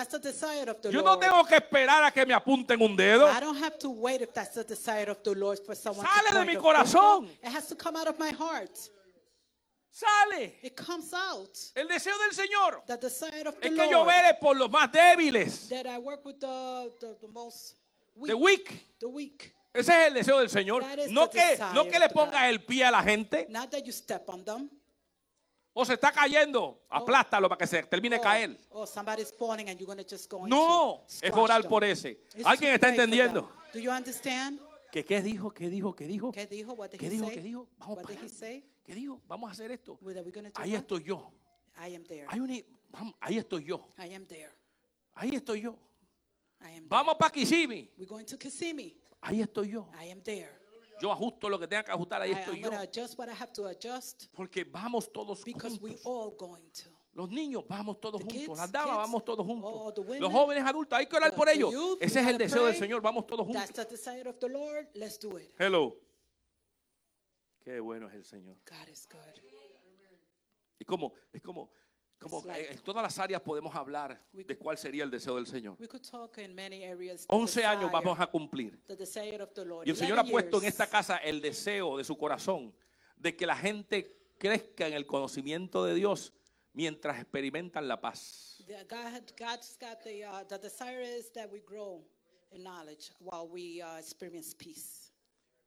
Yo 0.91 1.01
no 1.01 1.17
tengo 1.17 1.43
que 1.45 1.55
esperar 1.55 2.03
a 2.03 2.11
que 2.11 2.25
me 2.27 2.33
apunten 2.33 2.79
un 2.79 2.95
dedo. 2.95 3.27
Sale 6.07 6.39
de 6.39 6.45
mi 6.45 6.55
corazón. 6.55 7.27
finger. 7.27 7.49
It 7.49 7.55
has 7.55 7.67
to 7.67 7.75
come 7.75 7.97
out 7.97 8.07
of 8.07 8.19
my 8.19 8.31
heart. 8.31 8.77
Sale. 9.89 10.53
It 10.61 10.75
comes 10.75 11.11
out. 11.13 11.55
El 11.75 11.87
deseo 11.87 12.17
del 12.19 12.33
Señor 12.33 12.83
The 12.85 12.97
desire 12.97 13.47
of 13.47 13.59
the 13.59 13.67
es 13.67 13.73
que 13.73 13.89
yo 13.89 14.03
Lord. 14.03 14.07
vele 14.07 14.33
por 14.39 14.55
los 14.55 14.69
más 14.69 14.91
débiles. 14.91 15.69
That 15.69 15.87
I 15.87 15.97
work 15.97 16.23
with 16.25 16.39
the, 16.39 16.91
the, 16.99 17.15
the 17.19 17.27
most. 17.27 17.75
The 18.15 18.33
weak. 18.33 18.97
The 18.99 19.05
weak. 19.05 19.55
Ese 19.73 19.91
es 19.91 20.07
el 20.07 20.13
deseo 20.13 20.39
del 20.39 20.49
Señor. 20.49 20.83
No 21.09 21.29
que, 21.29 21.57
no 21.73 21.87
que 21.87 21.99
le 21.99 22.09
pongas 22.09 22.43
el 22.49 22.63
pie 22.63 22.85
a 22.85 22.91
la 22.91 23.01
gente 23.01 23.47
Not 23.49 23.71
that 23.71 23.83
you 23.83 23.91
step 23.91 24.29
on 24.29 24.45
them. 24.45 24.69
o 25.73 25.83
se 25.83 25.93
está 25.93 26.11
cayendo. 26.11 26.83
Aplástalo 26.89 27.49
para 27.49 27.57
que 27.57 27.67
se 27.67 27.81
termine 27.83 28.17
de 28.17 28.19
or, 28.19 28.23
caer. 28.23 28.57
falling 29.37 29.69
and 29.69 29.79
you're 29.79 30.05
just 30.07 30.29
go 30.29 30.45
No, 30.47 31.05
es 31.21 31.31
orar 31.33 31.61
them. 31.61 31.69
por 31.69 31.83
ese. 31.83 32.11
It's 32.35 32.45
¿Alguien 32.45 32.73
está 32.75 32.89
entendiendo? 32.89 33.51
Do 33.73 33.79
you 33.79 33.91
understand? 33.91 34.59
¿Qué, 34.91 35.03
¿Qué 35.03 35.23
dijo? 35.23 35.51
¿Qué 35.51 35.69
dijo? 35.69 35.95
¿Qué 35.95 36.05
dijo? 36.05 36.31
¿Qué 36.31 36.45
dijo? 36.45 36.77
¿Qué 36.89 37.09
dijo? 37.09 37.29
¿Qué 37.29 37.41
dijo? 37.41 37.67
Vamos 37.79 37.99
para? 38.03 38.15
¿Qué 38.83 38.93
dijo? 38.93 39.21
Vamos 39.27 39.49
a 39.49 39.53
hacer 39.53 39.71
esto. 39.71 39.97
Ahí 40.55 40.75
estoy 40.75 41.03
yo. 41.03 41.31
I 41.79 41.95
am 41.95 42.03
there. 42.03 42.27
Ahí 43.19 43.37
estoy 43.39 43.63
yo. 43.63 43.87
I 43.97 44.13
am 44.13 44.27
there. 44.27 44.51
Ahí 45.15 45.35
estoy 45.35 45.61
yo. 45.61 45.75
Vamos 46.87 47.15
para 47.17 47.31
Kissimmee. 47.31 47.91
We're 47.97 48.07
going 48.07 48.25
to 48.25 48.37
Kissimmee. 48.37 48.95
Ahí 49.21 49.41
estoy 49.41 49.69
yo. 49.71 49.87
I 50.01 50.11
am 50.11 50.21
there. 50.21 50.49
Yo 51.01 51.11
ajusto 51.11 51.49
lo 51.49 51.59
que 51.59 51.67
tenga 51.67 51.83
que 51.83 51.91
ajustar. 51.91 52.21
Ahí 52.21 52.31
I, 52.31 52.33
estoy 52.35 52.61
yo. 52.61 52.71
adjust 52.71 53.17
what 53.17 53.27
I 53.27 53.33
have 53.33 53.51
to 53.53 53.65
adjust 53.67 54.25
Porque 54.33 54.63
vamos 54.63 55.11
todos 55.11 55.43
because 55.43 55.79
we 55.81 55.91
juntos. 55.91 56.05
all 56.05 56.35
going 56.37 56.69
to. 56.71 56.89
Los 57.15 57.29
niños 57.29 57.63
vamos 57.67 57.99
todos 57.99 58.21
The 58.21 58.25
juntos. 58.25 58.41
kids, 58.47 58.57
Las 58.57 58.71
damas 58.71 58.87
kids, 58.89 58.97
vamos 58.97 59.25
todos 59.25 59.39
all 59.47 59.61
juntos. 59.61 59.93
the 59.95 60.01
women, 60.01 60.21
Los 60.21 60.31
jóvenes 60.31 60.63
adultos 60.65 60.97
hay 60.97 61.05
que 61.05 61.15
orar 61.15 61.31
the- 61.31 61.37
por 61.37 61.47
the 61.47 61.53
ellos. 61.53 61.71
youth, 61.71 61.97
Ese 62.01 62.19
es 62.19 62.25
el 62.27 62.33
gotta 62.33 62.43
deseo 62.43 62.63
del 62.65 62.71
pray. 62.75 62.79
Señor. 62.79 63.01
Vamos 63.01 63.27
todos 63.27 63.45
juntos. 63.45 63.63
That's 63.65 63.73
the 63.73 63.85
desire 63.95 64.27
of 64.29 64.37
the 64.39 64.49
Lord. 64.49 64.87
Let's 64.95 65.19
do 65.19 65.37
it. 65.39 65.51
Hello. 65.59 65.95
Qué 67.63 67.79
bueno 67.79 68.07
es 68.09 68.15
el 68.15 68.23
Señor. 68.25 68.57
God 68.65 68.87
is 68.91 69.07
good. 69.09 69.19
Y 70.79 70.85
como, 70.85 71.13
es 71.31 71.41
como, 71.41 71.71
como 72.23 72.43
en 72.55 72.79
todas 72.79 73.03
las 73.03 73.19
áreas 73.19 73.41
podemos 73.41 73.75
hablar 73.75 74.19
de 74.31 74.57
cuál 74.57 74.77
sería 74.77 75.03
el 75.03 75.11
deseo 75.11 75.35
del 75.35 75.45
Señor. 75.45 75.75
We 75.79 75.87
could 75.87 76.03
talk 76.09 76.37
in 76.37 76.55
many 76.55 76.83
areas. 76.85 77.27
the 77.27 77.35
11 77.35 77.65
años 77.65 77.91
desire, 77.91 77.91
vamos 77.91 78.19
a 78.19 78.27
cumplir. 78.27 78.79
Y 78.87 79.89
el 79.89 79.95
Señor 79.95 80.17
ha 80.17 80.21
11 80.21 80.31
puesto 80.31 80.57
en 80.59 80.65
esta 80.65 80.87
casa 80.87 81.17
el 81.17 81.41
deseo 81.41 81.97
de 81.97 82.03
su 82.03 82.17
corazón 82.17 82.73
de 83.17 83.35
que 83.35 83.45
la 83.45 83.55
gente 83.55 84.17
crezca 84.37 84.87
en 84.87 84.93
el 84.93 85.05
conocimiento 85.05 85.85
de 85.85 85.95
Dios 85.95 86.33
mientras 86.73 87.19
experimentan 87.19 87.87
la 87.87 88.01
paz. 88.01 88.63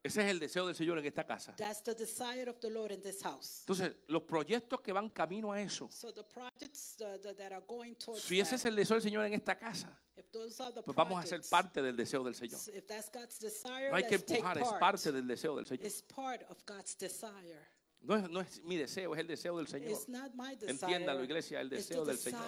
Ese 0.06 0.22
es 0.22 0.30
el 0.30 0.38
deseo 0.38 0.66
del 0.66 0.74
Señor 0.74 0.98
en 0.98 1.06
esta 1.06 1.24
casa. 1.24 1.54
That's 1.56 1.82
the 1.82 1.94
desire 1.94 2.48
of 2.48 2.58
the 2.60 2.70
Lord 2.70 2.92
in 2.92 3.00
this 3.02 3.22
house. 3.22 3.60
Entonces, 3.60 3.94
los 4.08 4.22
proyectos 4.22 4.80
que 4.80 4.92
van 4.92 5.10
camino 5.10 5.52
a 5.52 5.60
eso, 5.60 5.88
So 5.90 6.12
the 6.12 6.22
projects 6.24 6.96
uh, 7.00 7.18
that, 7.22 7.36
that 7.36 7.52
are 7.52 7.64
going 7.66 7.94
towards 7.94 8.22
si 8.22 8.40
ese 8.40 8.50
that, 8.50 8.56
es 8.60 8.64
el 8.66 8.76
deseo 8.76 8.94
del 8.96 9.02
Señor 9.02 9.24
en 9.26 9.34
esta 9.34 9.58
casa, 9.58 9.98
if 10.16 10.30
those 10.32 10.60
are 10.62 10.72
the 10.72 10.82
pues 10.82 10.96
vamos 10.96 11.18
a 11.18 11.22
ser 11.22 11.40
projects, 11.40 11.48
parte 11.50 11.82
del 11.82 11.96
deseo 11.96 12.22
del 12.24 12.34
Señor. 12.34 12.58
if 12.74 12.86
that's 12.86 13.10
God's 13.10 13.38
desire, 13.38 13.90
No 13.90 13.96
hay 13.96 14.04
que 14.04 14.10
let's 14.16 14.24
take 14.26 14.38
empujar, 14.40 14.58
es 14.58 14.68
part. 14.68 14.80
parte 14.80 15.12
del 15.12 15.26
deseo 15.26 15.56
del 15.56 15.66
Señor. 15.66 15.84
It's 15.86 16.02
part 16.02 16.42
of 16.48 16.58
God's 16.66 16.96
desire. 16.96 17.68
No 18.02 18.16
es, 18.16 18.30
no 18.30 18.40
es 18.40 18.62
mi 18.62 18.76
deseo, 18.76 19.14
es 19.14 19.20
el 19.20 19.26
deseo 19.26 19.56
del 19.56 19.66
Señor. 19.66 19.98
Entiéndalo, 20.62 21.24
iglesia, 21.24 21.60
el 21.60 21.68
deseo 21.68 22.04
del 22.04 22.16
Señor. 22.16 22.40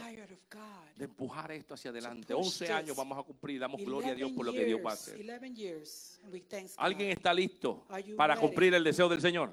De 0.96 1.04
empujar 1.04 1.50
esto 1.50 1.74
hacia 1.74 1.90
adelante. 1.90 2.32
push 2.32 2.46
11 2.46 2.72
años 2.72 2.96
vamos 2.96 3.18
a 3.18 3.22
cumplir 3.24 3.58
damos 3.58 3.80
gloria 3.80 4.12
a 4.12 4.14
Dios 4.14 4.28
11 4.28 4.36
por 4.36 4.46
lo 4.46 4.52
que 4.52 4.64
Dios 4.64 4.80
va 4.84 4.90
a 4.90 4.94
hacer. 4.94 5.18
11 5.18 5.54
years, 5.56 6.20
and 6.22 6.32
we 6.32 6.40
thanks 6.40 6.74
¿Alguien 6.76 7.10
está 7.10 7.34
listo 7.34 7.84
para 8.16 8.36
cumplir 8.36 8.74
el 8.74 8.84
deseo 8.84 9.08
del 9.08 9.20
Señor? 9.20 9.52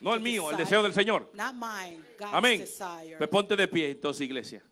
No 0.00 0.14
el 0.14 0.20
mío, 0.20 0.50
el 0.50 0.56
deseo 0.56 0.82
del 0.82 0.94
Señor. 0.94 1.30
Amén. 2.20 2.64
Pues 3.18 3.28
ponte 3.28 3.54
de 3.54 3.68
pie 3.68 3.90
entonces, 3.90 4.22
iglesia. 4.22 4.62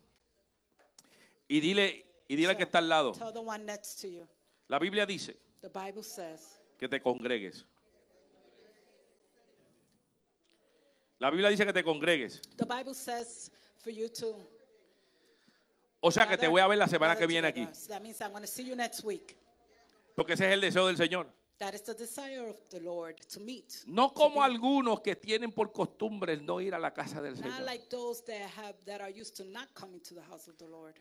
Y 1.47 1.59
dile, 1.59 2.23
y 2.27 2.35
dile 2.35 2.49
al 2.49 2.57
que 2.57 2.63
está 2.63 2.79
al 2.79 2.89
lado. 2.89 3.13
La 4.67 4.79
Biblia 4.79 5.05
dice 5.05 5.37
que 6.79 6.87
te 6.87 7.01
congregues. 7.01 7.65
La 11.21 11.29
Biblia 11.29 11.49
dice 11.49 11.65
que 11.65 11.71
te 11.73 11.83
congregues. 11.83 12.41
the 12.57 12.65
Bible 12.65 12.95
says 12.95 13.51
for 13.77 13.91
you 13.91 14.09
to 14.09 14.35
O 16.01 16.09
sea 16.11 16.27
que 16.27 16.35
te 16.35 16.47
voy 16.47 16.61
a 16.61 16.67
ver 16.67 16.79
la 16.79 16.87
semana 16.87 17.15
que 17.15 17.27
viene 17.27 17.47
aquí. 17.47 17.67
So 17.73 17.89
that 17.89 18.01
means 18.01 18.19
I'm 18.21 18.31
going 18.31 18.41
to 18.41 18.47
see 18.47 18.63
you 18.65 18.75
next 18.75 19.03
week. 19.03 19.37
Porque 20.15 20.33
ese 20.33 20.47
es 20.47 20.53
el 20.53 20.61
deseo 20.61 20.87
del 20.87 20.97
Señor. 20.97 21.27
That 21.59 21.75
is 21.75 21.83
the 21.83 21.93
desire 21.93 22.49
of 22.49 22.57
the 22.71 22.79
Lord 22.79 23.17
to 23.33 23.39
meet. 23.39 23.83
No 23.85 24.07
to 24.07 24.15
como 24.15 24.39
be- 24.39 24.45
algunos 24.47 25.01
que 25.01 25.15
tienen 25.15 25.51
por 25.51 25.71
costumbre 25.71 26.37
no 26.37 26.59
ir 26.59 26.73
a 26.73 26.79
la 26.79 26.91
casa 26.91 27.21
del 27.21 27.35
Not 27.35 27.43
Señor. 27.43 27.61
like 27.65 27.87
those 27.87 28.23
that 28.25 28.49
have 28.57 28.73
that 28.85 28.99
are 29.01 29.11
used 29.11 29.35
to 29.37 29.43
not 29.43 29.71
coming 29.75 30.01
to 30.01 30.15
the 30.15 30.23
house 30.23 30.47
of 30.47 30.57
the 30.57 30.67
Lord. 30.67 30.95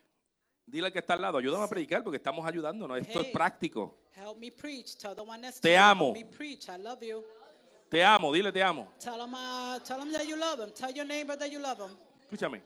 Dile 0.67 0.89
al 0.89 0.93
que 0.93 0.99
está 1.01 1.15
al 1.15 1.23
lado, 1.23 1.39
ayúdame 1.39 1.65
a 1.65 1.69
predicar 1.69 2.05
porque 2.05 2.19
estamos 2.19 2.47
ayudándonos. 2.47 2.99
Esto 3.01 3.21
es 3.21 3.27
Hey. 3.29 3.33
práctico. 3.33 3.97
Help 4.15 4.37
me 4.37 4.51
preach. 4.53 4.97
Tell 4.99 5.15
the 5.17 5.23
one 5.23 5.41
next 5.41 5.61
Te 5.63 5.75
to 5.75 5.81
amo. 5.81 6.13
Me 6.13 6.27
preach. 6.27 6.69
I 6.69 6.77
love 6.77 7.03
you. 7.03 7.25
Te 7.91 8.05
amo, 8.05 8.33
dile 8.33 8.53
te 8.53 8.63
amo. 8.63 8.93
Tell 9.01 9.19
them, 9.19 9.35
uh, 9.35 9.79
tell 9.81 9.99
them 9.99 10.13
that 10.13 10.25
you 10.27 10.37
love 10.37 10.59
them. 10.59 10.71
Tell 10.73 10.93
your 10.95 11.05
neighbor 11.05 11.37
that 11.37 11.51
you 11.51 11.59
love. 11.59 11.79
Escúchame. 12.23 12.63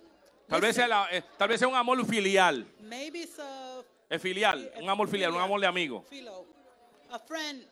Tal 0.46 0.60
vez, 0.60 0.76
sea 0.76 0.86
la- 0.86 1.08
eh, 1.10 1.22
tal 1.38 1.48
vez 1.48 1.58
sea 1.58 1.66
un 1.66 1.74
amor 1.74 2.04
filial. 2.04 2.66
Maybe 2.80 3.20
it's 3.22 3.38
a 3.38 3.82
Es 4.10 4.20
filial, 4.20 4.70
un 4.80 4.88
amor 4.90 5.08
filial, 5.08 5.32
un 5.32 5.40
amor 5.40 5.58
de 5.60 5.66
amigo. 5.66 6.04
Philo, 6.10 6.44
a 7.10 7.18
friend. 7.18 7.64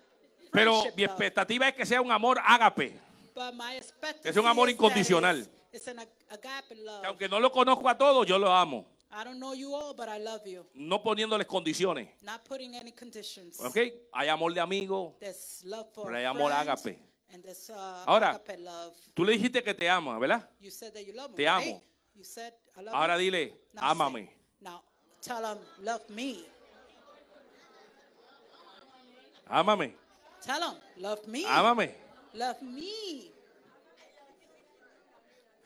Pero 0.50 0.80
friendship 0.80 0.96
mi 0.96 1.02
love. 1.02 1.10
expectativa 1.12 1.68
es 1.68 1.74
que 1.74 1.84
sea 1.84 2.00
un 2.00 2.10
amor 2.10 2.38
ágape. 2.42 2.98
But 3.34 3.54
my 3.54 3.76
expectancy 3.76 4.28
Es 4.30 4.36
un 4.36 4.46
amor 4.46 4.68
is 4.70 4.76
that 4.76 4.82
incondicional. 4.82 5.38
It's, 5.40 5.50
it's 5.72 5.88
an 5.88 5.98
ag- 5.98 6.08
agape 6.30 6.74
love. 6.76 7.00
Que 7.02 7.06
aunque 7.06 7.28
no 7.28 7.38
lo 7.38 7.50
conozco 7.52 7.86
a 7.88 7.96
todos, 7.98 8.26
yo 8.26 8.38
lo 8.38 8.50
amo. 8.50 8.86
I 9.14 9.24
don't 9.24 9.36
know 9.38 9.52
you 9.52 9.74
all, 9.74 9.92
but 9.94 10.08
I 10.08 10.18
love 10.18 10.46
you. 10.46 10.64
No 10.72 11.02
poniéndoles 11.02 11.46
condiciones. 11.46 12.08
Not 12.22 12.44
putting 12.48 12.74
any 12.76 12.92
conditions. 12.92 13.60
¿Ok? 13.60 13.76
Hay 14.14 14.28
amor 14.28 14.54
de 14.54 14.60
amigo. 14.60 15.16
There's 15.20 15.62
love 15.64 15.88
for 15.92 16.06
Pero 16.06 16.16
hay 16.16 16.24
amor 16.24 16.50
ágape. 16.50 16.98
And 17.32 17.44
uh, 17.46 18.04
Ahora, 18.06 18.38
love. 18.58 18.94
Tú 19.14 19.24
le 19.24 19.32
dijiste 19.32 19.62
que 19.62 19.72
te 19.72 19.88
ama, 19.88 20.18
¿verdad? 20.18 20.46
You 20.60 20.70
said 20.70 20.92
that 20.92 21.06
you 21.06 21.14
love 21.14 21.30
me. 21.30 21.36
Te 21.36 21.44
right? 21.44 21.66
amo. 21.68 21.82
You 22.14 22.24
said 22.24 22.52
I 22.76 22.82
love 22.82 22.94
Ahora 22.94 23.16
dile, 23.16 23.54
Now 23.72 23.82
ámame. 23.84 24.26
say- 24.26 24.36
Now 24.60 24.82
tell 25.22 25.40
them 25.40 25.58
love 25.80 26.02
me. 26.10 26.44
Ámame. 29.48 29.94
Tell 30.42 30.60
them 30.60 30.76
love 30.98 31.26
me. 31.26 31.44
Ámame. 31.46 31.94
Love 32.34 32.60
me. 32.62 33.30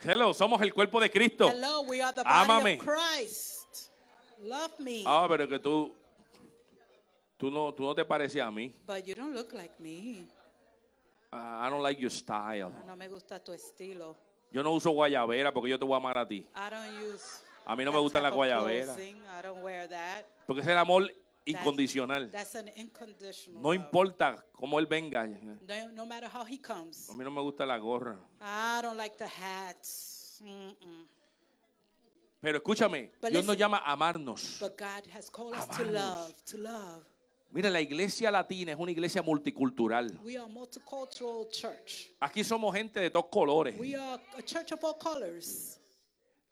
Hello, 0.03 0.33
somos 0.35 0.61
el 0.63 0.73
cuerpo 0.73 1.01
de 1.01 1.11
Cristo. 1.11 1.49
Hello, 1.49 1.83
we 1.83 2.01
are 2.01 2.13
the 2.13 2.23
body 2.23 2.35
Ámame. 2.45 2.79
of 2.79 2.87
Christ. 2.87 3.91
Love 4.41 4.79
me. 4.79 5.03
Ah, 5.05 5.27
pero 5.29 5.49
que 5.49 5.59
tú, 5.59 5.93
tú 7.37 7.51
no, 7.51 7.73
tú 7.75 7.83
no 7.83 7.95
te 7.95 8.05
pareces 8.05 8.41
a 8.41 8.51
mí. 8.53 8.73
But 8.87 9.05
you 9.05 9.15
don't 9.17 9.35
look 9.35 9.53
like 9.53 9.73
me. 9.81 10.29
Ah, 11.39 11.67
I 11.67 11.71
don't 11.71 11.83
like 11.83 12.01
your 12.01 12.11
style. 12.11 12.73
No 12.87 12.97
me 12.97 13.09
gusta 13.09 13.39
tu 13.43 13.53
estilo. 13.53 14.17
Yo 14.51 14.63
no 14.63 14.73
uso 14.73 14.91
guayabera 14.91 15.53
porque 15.53 15.69
yo 15.71 15.79
te 15.79 15.85
voy 15.85 15.95
a 15.95 15.97
amar 15.99 16.17
a 16.19 16.27
ti. 16.27 16.47
I 16.55 16.71
don't 16.71 17.13
use. 17.13 17.43
A 17.67 17.75
mí 17.77 17.85
no 17.85 17.91
me 17.91 17.97
that 17.97 18.03
gusta 18.03 18.21
la 18.21 18.29
type 18.31 18.33
of 18.33 18.37
guayabera. 18.37 18.85
clothing. 18.95 19.17
I 19.39 19.43
don't 19.43 19.63
wear 19.63 19.89
that. 19.89 20.25
Porque 20.47 20.61
es 20.63 20.69
el 20.69 20.79
amor 20.79 21.11
incondicional. 21.45 22.31
That's 22.31 22.55
an 22.55 22.71
unconditional. 22.77 23.61
No 23.61 23.69
love. 23.69 23.77
importa 23.77 24.45
cómo 24.53 24.79
él 24.79 24.87
venga. 24.87 25.23
A 25.23 25.27
No, 25.27 25.93
no 25.93 26.07
matter 26.07 26.29
how 26.33 26.45
he 26.47 26.59
comes. 26.59 27.11
mí 27.15 27.25
no 27.25 27.31
me 27.31 27.41
gusta 27.43 27.67
la 27.67 27.77
gorra. 27.79 28.17
I 28.41 28.81
don't 28.83 28.97
like 28.97 29.17
the 29.19 29.27
hats. 29.29 30.41
Mm-mm. 30.43 31.07
Pero 32.41 32.59
escúchame, 32.59 33.11
But 33.21 33.31
Dios 33.31 33.45
nos 33.45 33.57
listen. 33.57 33.59
llama 33.59 33.79
a 33.79 33.93
amarnos. 33.93 34.59
But 34.61 34.79
God 34.79 35.07
has 35.13 35.29
called 35.31 35.55
us 35.55 35.67
to 35.69 35.83
Amarnos. 35.83 35.93
love, 35.93 36.45
to 36.45 36.59
love. 36.59 37.05
Mira, 37.51 37.71
la 37.71 37.81
iglesia 37.81 38.31
latina 38.31 38.73
es 38.73 38.79
una 38.79 38.91
iglesia 38.91 39.23
multicultural. 39.23 40.19
We 40.23 40.37
are 40.37 40.47
multicultural 40.53 41.49
church. 41.51 42.11
Aquí 42.21 42.45
somos 42.45 42.75
gente 42.75 43.01
de 43.01 43.11
todos 43.11 43.27
colores. 43.31 43.79
We 43.79 43.95
are 43.95 44.21
a 44.37 44.43
church 44.43 44.73
of 44.73 44.85
all 44.85 44.99
colors. 44.99 45.81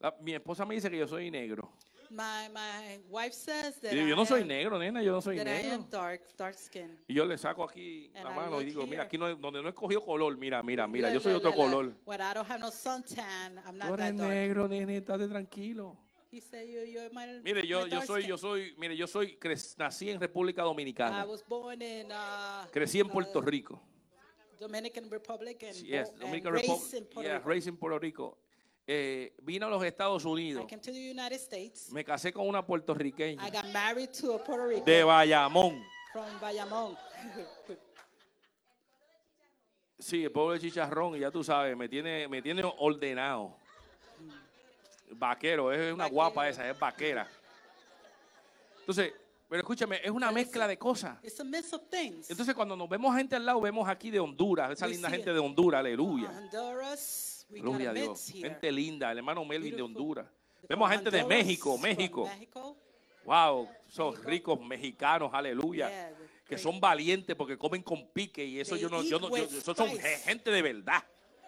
La- 0.01 0.15
mi 0.21 0.35
esposa 0.35 0.65
me 0.65 0.75
dice 0.77 0.91
que 0.91 0.99
yo 0.99 1.07
soy 1.07 1.31
negro. 1.31 1.71
My 2.11 2.49
my 2.53 3.01
wife 3.11 3.33
says 3.35 3.81
that 3.81 3.93
Y 3.93 3.97
yo 3.97 4.15
I 4.15 4.17
no 4.17 4.25
soy 4.25 4.43
am, 4.43 4.49
negro, 4.49 4.79
nena, 4.79 5.03
yo 5.03 5.11
no 5.13 5.21
soy 5.21 5.37
that 5.37 5.47
I 5.49 5.51
am 5.73 5.81
negro. 5.81 5.91
dark, 5.91 6.23
dark 6.37 6.55
skin. 6.57 6.97
Y 7.09 7.15
yo 7.15 7.25
le 7.25 7.37
saco 7.37 7.65
aquí 7.65 8.11
And 8.15 8.25
la 8.25 8.31
I 8.31 8.37
mano 8.37 8.61
y 8.61 8.65
look 8.67 8.75
digo, 8.75 8.83
mira, 8.87 9.03
here. 9.03 9.07
aquí 9.07 9.19
no, 9.19 9.27
es- 9.29 9.41
donde 9.41 9.63
no 9.63 9.69
he 9.69 9.75
cogido 9.75 10.05
color, 10.05 10.37
mira, 10.39 10.63
mira, 10.63 10.87
mira, 10.87 11.13
yo 11.13 11.19
soy 11.19 11.33
otro 11.33 11.53
color. 11.53 11.93
When 12.07 12.21
I 12.21 12.35
don't 12.35 12.49
have 12.49 12.61
no 12.61 12.71
suntan, 12.71 13.59
I'm 13.67 13.75
Tú 13.75 13.79
not 13.79 13.99
eres 13.99 13.99
that 13.99 14.17
dark. 14.17 14.31
negro, 14.33 14.69
nene, 14.69 14.99
estate 14.99 15.27
tranquilo. 15.29 15.97
He 16.35 16.41
said, 16.41 16.67
you, 16.69 16.81
you're 16.83 17.11
my, 17.13 17.27
Mire, 17.45 17.65
yo, 17.65 17.83
my 17.83 17.87
yo 17.87 18.01
soy, 18.03 18.23
skin." 18.23 18.29
yo 18.31 18.37
soy, 18.37 18.75
mire, 18.77 18.97
yo 18.97 19.07
soy, 19.07 19.37
cre- 19.41 19.77
nací 19.79 20.11
en 20.11 20.19
República 20.19 20.63
I 20.63 20.65
Dominicana. 20.65 21.25
was 21.25 21.45
born 21.47 21.81
in 21.81 22.11
uh, 22.11 22.67
Crecí 22.73 22.99
en 22.99 23.09
Puerto 23.09 23.39
uh, 23.39 23.43
Rico. 23.43 23.81
Dominican 24.59 25.09
Republic 25.09 25.63
and, 25.63 25.77
Yes, 25.77 26.09
bo- 26.09 26.15
and 26.15 26.21
Dominican 26.23 26.53
raised 26.55 26.69
Republic. 26.69 26.95
in 26.95 27.05
Puerto 27.07 27.29
Yeah, 27.29 27.37
Rico. 27.39 27.49
raised 27.49 27.69
in 27.69 27.77
Puerto 27.77 27.99
Rico. 28.01 28.39
Eh, 28.85 29.33
vino 29.45 29.69
a 29.69 29.71
los 29.71 29.85
Estados 29.85 30.25
I 30.25 30.29
Unidos. 30.29 30.67
came 30.69 30.81
to 30.83 30.91
the 30.93 31.11
United 31.11 31.39
States. 31.39 31.93
Me 31.93 32.03
casé 32.05 32.33
con 32.33 32.49
una 32.49 32.59
I 32.59 32.63
puertorriqueña 32.63 33.51
got 33.53 33.67
married 33.73 34.11
to 34.21 34.35
a 34.35 34.43
Puerto 34.43 34.67
Rican 34.67 34.85
de 34.85 35.05
Bayamón. 35.05 35.85
from 36.13 36.41
Bayamón. 36.41 36.97
Sí, 40.01 40.25
el 40.25 40.33
pueblo 40.33 40.55
de 40.55 40.59
Chicharrón, 40.59 41.15
y 41.17 41.21
ya 41.21 41.31
tú 41.31 41.45
sabes, 41.45 41.77
me 41.77 41.89
tiene, 41.89 42.27
me 42.27 42.43
tiene 42.43 42.63
ordenado. 42.79 43.57
Vaquero, 45.13 45.73
es 45.73 45.93
una 45.93 46.05
Vaquero. 46.05 46.15
guapa 46.15 46.49
esa, 46.49 46.69
es 46.69 46.79
vaquera. 46.79 47.29
Entonces, 48.81 49.13
pero 49.49 49.61
escúchame, 49.61 50.01
es 50.03 50.11
una 50.11 50.31
mezcla 50.33 50.67
de 50.67 50.77
cosas. 50.79 51.19
It's 51.23 51.39
a 51.41 51.45
mix 51.45 51.73
of 51.73 51.83
things. 51.91 52.31
Entonces, 52.31 52.55
cuando 52.55 52.77
nos 52.77 52.89
vemos 52.89 53.15
gente 53.17 53.37
al 53.37 53.45
lado, 53.47 53.61
vemos 53.61 53.89
aquí 53.89 54.11
de 54.11 54.19
Honduras, 54.21 54.71
esa 54.73 54.87
We 54.87 54.93
linda 54.93 55.11
gente 55.11 55.31
it. 55.31 55.35
de 55.35 55.39
Honduras, 55.41 55.79
aleluya. 55.81 56.29
Honduras, 56.31 57.47
we 57.51 57.61
got 57.61 57.69
Gloria 57.71 57.91
a 57.91 57.95
Dios. 57.95 58.29
here. 58.31 58.49
Gente 58.51 58.73
linda, 58.73 59.13
el 59.13 59.19
hermano 59.19 59.45
Melvin 59.45 59.77
de. 59.77 59.83
Honduras. 59.83 60.27
Vemos 60.69 60.91
gente 60.91 61.11
de 61.11 61.25
México, 61.25 61.77
México. 61.79 62.29
Wow, 63.25 63.69
son 63.89 64.15
ricos 64.25 64.61
mexicanos, 64.61 65.31
aleluya. 65.33 65.89
Yeah, 65.89 66.13
que 66.47 66.59
son 66.59 66.79
valientes 66.79 67.35
porque 67.37 67.57
comen 67.57 67.83
con 67.83 68.07
pique 68.09 68.45
y 68.45 68.61
eso 68.61 68.75
They 68.75 68.83
yo 68.83 68.89
no, 68.91 69.03
yo 69.03 69.19
no, 69.19 69.35
yo- 69.35 69.49
son 69.75 69.89
gente 70.25 70.51
de 70.51 70.61
verdad. 70.63 71.03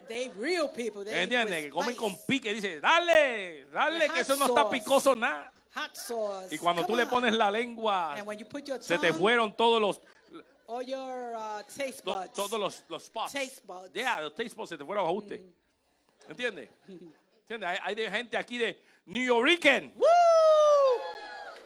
They 0.09 0.31
real 0.37 0.69
people. 0.69 1.05
They 1.05 1.29
Que 1.29 1.71
comen 1.71 1.97
con 1.97 2.17
pique 2.27 2.55
dice, 2.55 2.81
dale, 2.81 3.67
dale, 3.73 4.09
que 4.11 4.21
eso 4.21 4.37
no 4.37 4.47
está 4.47 4.69
picoso 4.71 5.15
nada. 5.15 5.53
Y 6.51 6.59
cuando 6.59 6.83
Come 6.83 6.93
tú 6.93 6.97
le 6.97 7.03
on. 7.03 7.09
pones 7.11 7.35
la 7.35 7.51
lengua, 7.51 8.17
se 8.81 8.99
te 8.99 9.13
fueron 9.13 9.55
todos 9.55 9.81
los, 9.81 10.01
your 10.87 11.35
uh, 11.37 11.63
taste 11.65 12.03
to- 12.03 12.15
buds. 12.15 12.33
todos 12.33 12.59
los, 12.59 12.85
los 12.89 13.05
spots. 13.05 13.33
Taste 13.33 13.61
buds. 13.65 13.93
Yeah, 13.93 14.23
los 14.23 14.35
taste 14.35 14.55
buds 14.55 14.71
se 14.71 14.79
te 14.79 14.85
fueron 14.85 15.05
a 15.05 15.09
ajuste. 15.09 15.45
¿Entiendes? 16.29 16.71
¿Entiendes? 17.43 17.69
Hay, 17.69 17.79
hay 17.83 17.95
de 17.95 18.11
gente 18.11 18.37
aquí 18.37 18.59
de 18.59 18.83
New 19.05 19.25
York. 19.25 19.93
Woo! 19.97 20.07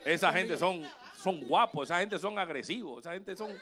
Esa 0.04 0.32
gente 0.32 0.56
son, 0.56 0.88
son 1.22 1.40
guapos, 1.46 1.88
esa 1.88 2.00
gente 2.00 2.18
son 2.18 2.38
agresivos, 2.38 3.00
esa 3.00 3.12
gente 3.12 3.36
son, 3.36 3.56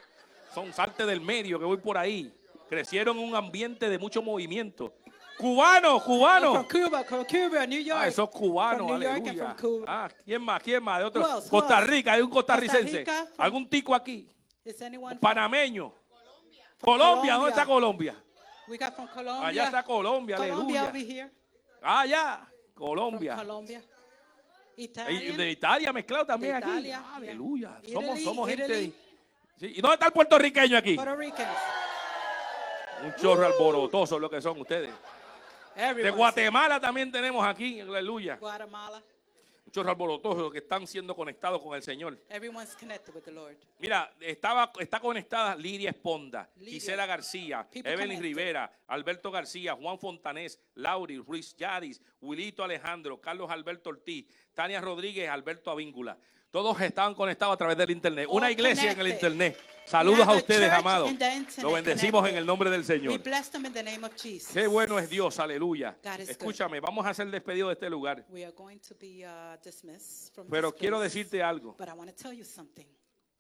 son 0.55 0.73
salte 0.73 1.05
del 1.05 1.21
medio 1.21 1.59
que 1.59 1.65
voy 1.65 1.77
por 1.79 1.99
ahí. 1.99 2.33
Crecieron 2.69 3.17
en 3.19 3.25
un 3.25 3.35
ambiente 3.35 3.89
de 3.89 3.99
mucho 3.99 4.23
movimiento. 4.23 4.95
Cubanos, 5.39 6.03
From 6.03 6.17
cubanos. 6.19 6.67
Cuba, 6.67 7.05
from 7.05 7.25
Cuba, 7.25 7.65
New 7.67 7.81
York. 7.81 8.01
Ah, 8.03 8.09
esos 8.09 8.29
cubanos, 8.29 8.89
From 8.89 8.99
New 8.99 9.03
York 9.09 9.17
and 9.19 9.29
aleluya. 9.29 9.55
from. 9.57 9.85
Ah, 9.87 10.09
¿quién 10.25 10.43
más? 10.43 10.63
¿Quién 10.63 10.83
más? 10.83 10.99
De 10.99 11.05
otro. 11.05 11.23
Who 11.23 11.37
else? 11.37 11.49
Costa? 11.49 11.81
Rica, 11.81 12.13
hay 12.15 12.21
un 12.23 12.31
costarricense. 12.31 12.83
Costa 12.83 12.99
Rica, 12.99 13.27
from- 13.27 13.45
¿Algún 13.45 13.69
tico 13.71 13.95
aquí? 13.95 14.29
From- 14.77 15.19
Panameño. 15.21 15.95
Colombia, 16.81 17.35
¿dónde 17.35 17.35
Colombia. 17.35 17.49
está 17.49 17.67
Colombia? 17.67 18.25
We 18.69 18.77
got 18.77 18.95
from 18.95 19.09
Colombia. 19.09 19.49
Allá 19.49 19.65
está 19.65 19.83
Colombia, 19.83 20.37
Colombia 20.37 20.81
aleluya. 20.83 20.89
over 20.91 21.01
here. 21.01 21.31
Ah, 21.83 22.05
ya, 22.05 22.47
From 22.75 22.87
Colombia. 22.89 23.37
Colombia. 23.37 23.83
Y 24.77 24.85
Italian. 24.85 25.37
de 25.37 25.51
Italia 25.51 25.93
mezclado 25.93 26.27
también 26.27 26.53
De 26.53 26.59
aquí. 26.59 26.69
Italia, 26.71 27.05
Aleluya. 27.15 27.81
yeah. 27.83 27.93
Somos, 27.95 28.05
Italy, 28.11 28.25
somos 28.25 28.49
gente. 28.49 28.65
Italy. 28.65 28.95
Sí, 29.59 29.67
¿Y 29.77 29.81
dónde 29.81 29.95
está 29.95 30.07
el 30.07 30.13
puertorriqueño 30.13 30.77
aquí? 30.79 30.95
Puerto 30.95 31.17
Ricans. 31.17 31.49
Un 33.03 33.15
chorro 33.15 33.47
alborotoso 33.47 34.19
lo 34.19 34.29
que 34.29 34.41
son 34.41 34.61
ustedes. 34.61 34.91
De. 35.75 36.11
Guatemala 36.11 36.81
también 36.81 37.13
tenemos 37.13 37.47
aquí, 37.47 37.81
aleluya. 37.81 38.37
Guatemala. 38.37 39.03
Un 39.67 39.73
chorro 39.73 39.91
alborotoso 39.91 40.51
que 40.51 40.59
están 40.59 40.87
siendo 40.87 41.15
conectados 41.15 41.63
con 41.63 41.77
el 41.77 41.83
Señor. 41.83 42.19
Everyone's 42.31 42.75
connected 42.75 43.15
with 43.15 43.23
the 43.23 43.31
Lord. 43.31 43.57
Mira, 43.79 44.11
estaba, 44.19 44.73
está 44.81 44.99
conectada 44.99 45.55
Lidia 45.55 45.91
Esponda, 45.91 46.49
Lidia. 46.57 46.73
Gisela 46.73 47.07
García, 47.07 47.69
People 47.71 47.93
Evelyn 47.93 48.17
connected. 48.17 48.39
Rivera, 48.39 48.73
Alberto 48.89 49.31
García, 49.31 49.75
Juan 49.75 49.99
Fontanés, 49.99 50.59
Lauri, 50.75 51.19
Ruiz 51.19 51.55
Yadis, 51.55 52.01
Wilito 52.23 52.65
Alejandro, 52.65 53.21
Carlos 53.21 53.51
Alberto 53.51 53.91
Ortiz, 53.91 54.27
Tania 54.55 54.81
Rodríguez, 54.81 55.29
Alberto 55.29 55.71
Avíngula. 55.71 56.17
Todos 56.51 56.81
estaban 56.81 57.15
conectados 57.15 57.55
a 57.55 57.57
través 57.59 57.77
del 57.77 57.91
internet. 57.91 58.27
Una 58.31 58.47
All 58.47 58.53
iglesia 58.53 58.85
en 58.85 58.89
el 58.91 58.97
connected. 58.97 59.29
internet. 59.29 59.59
Saludos 59.85 60.27
a 60.27 60.33
ustedes, 60.35 60.71
amados. 60.71 61.11
Lo 61.63 61.73
bendecimos 61.73 62.07
en 62.07 62.13
connected. 62.13 62.39
el 62.39 62.47
nombre 62.47 62.71
del 62.71 62.81
We 62.81 62.87
Señor. 62.87 63.23
bless 63.23 63.51
them 63.51 63.67
in 63.67 63.73
the 63.73 63.83
name 63.83 64.05
of 64.07 64.13
Jesus. 64.17 64.53
Qué 64.53 64.67
bueno 64.67 64.99
es 64.99 65.09
Dios, 65.11 65.39
aleluya. 65.39 65.97
Escúchame, 66.19 66.81
vamos 66.81 67.05
a 67.07 67.11
hacer 67.11 67.31
despedido 67.31 67.69
de 67.69 67.75
este 67.75 67.89
lugar. 67.91 68.25
We 68.31 68.45
are 68.45 68.53
going 68.55 68.79
to 68.79 68.95
be 68.99 69.25
uh, 69.27 69.57
dismissed 69.63 70.35
from 70.35 70.49
Pero 70.49 70.75
quiero 70.75 70.99
place. 70.99 71.15
decirte 71.19 71.43
algo. 71.43 71.75
But 71.79 71.89
I 71.89 71.93
want 71.93 72.11
to 72.11 72.17
tell 72.17 72.33
you 72.33 72.45
something. 72.45 72.87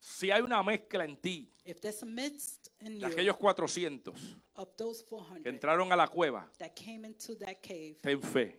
Si 0.00 0.30
hay 0.30 0.40
una 0.42 0.62
mezcla 0.62 1.04
en 1.04 1.16
ti 1.16 1.50
de 1.64 3.04
aquellos 3.06 3.36
400 3.36 4.14
of 4.54 4.68
those 4.76 5.02
que 5.02 5.09
400 5.09 5.46
entraron 5.52 5.92
a 5.92 5.96
la 5.96 6.06
cueva, 6.09 6.48
that 6.59 6.70
came 6.74 7.06
into 7.06 7.36
that 7.38 7.56
cave, 7.61 7.96
ten 8.00 8.22
fe 8.22 8.59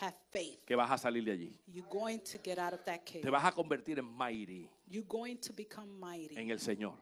have 0.00 0.14
faith. 0.30 0.64
que 0.64 0.74
vas 0.74 0.90
a 0.90 0.98
salir 0.98 1.24
de 1.24 1.32
allí. 1.32 1.60
You're 1.66 1.88
going 1.88 2.18
to 2.20 2.38
get 2.42 2.58
out 2.58 2.72
of 2.74 2.84
that 2.84 3.00
cave. 3.04 3.22
Te 3.22 3.30
vas 3.30 3.44
a 3.44 3.52
convertir 3.52 3.98
en 3.98 4.04
mighty 4.04 4.68
You're 4.88 5.06
going 5.08 5.36
to 5.36 5.52
become 5.52 5.88
mighty 5.98 6.36
en 6.36 6.50
el 6.50 6.58
Señor. 6.58 6.94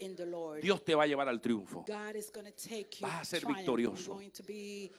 in 0.00 0.14
the 0.16 0.26
Lord. 0.26 0.60
Dios 0.62 0.84
te 0.84 0.94
va 0.94 1.04
a 1.04 1.06
llevar 1.06 1.28
al 1.28 1.40
triunfo. 1.40 1.84
God 1.86 2.16
is 2.16 2.30
going 2.30 2.46
to 2.46 2.52
take 2.52 3.00
you 3.00 3.06
Vas 3.06 3.22
a 3.22 3.24
ser 3.24 3.40
triumph. 3.40 3.58
victorioso. 3.58 4.04
You're 4.06 4.14
going 4.14 4.30
to 4.30 4.42
be 4.44 4.90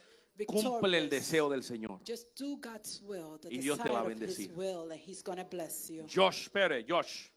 Cumple 0.46 0.96
el 0.96 1.10
deseo 1.10 1.50
del 1.50 1.62
Señor. 1.62 2.00
Just 2.06 2.28
do 2.38 2.56
God's 2.56 3.02
will, 3.02 3.38
the 3.38 3.48
Y 3.50 3.58
Dios 3.58 3.78
te 3.78 3.90
va 3.90 4.00
a 4.00 4.04
bendecir. 4.04 4.50
will, 4.54 4.90
and 4.90 5.00
He's 5.00 5.22
going 5.22 5.38
to 5.38 5.44
bless 5.44 5.90
you. 5.90 6.06
Josh 6.06 6.48
Pérez, 6.48 6.86
Josh, 6.88 7.28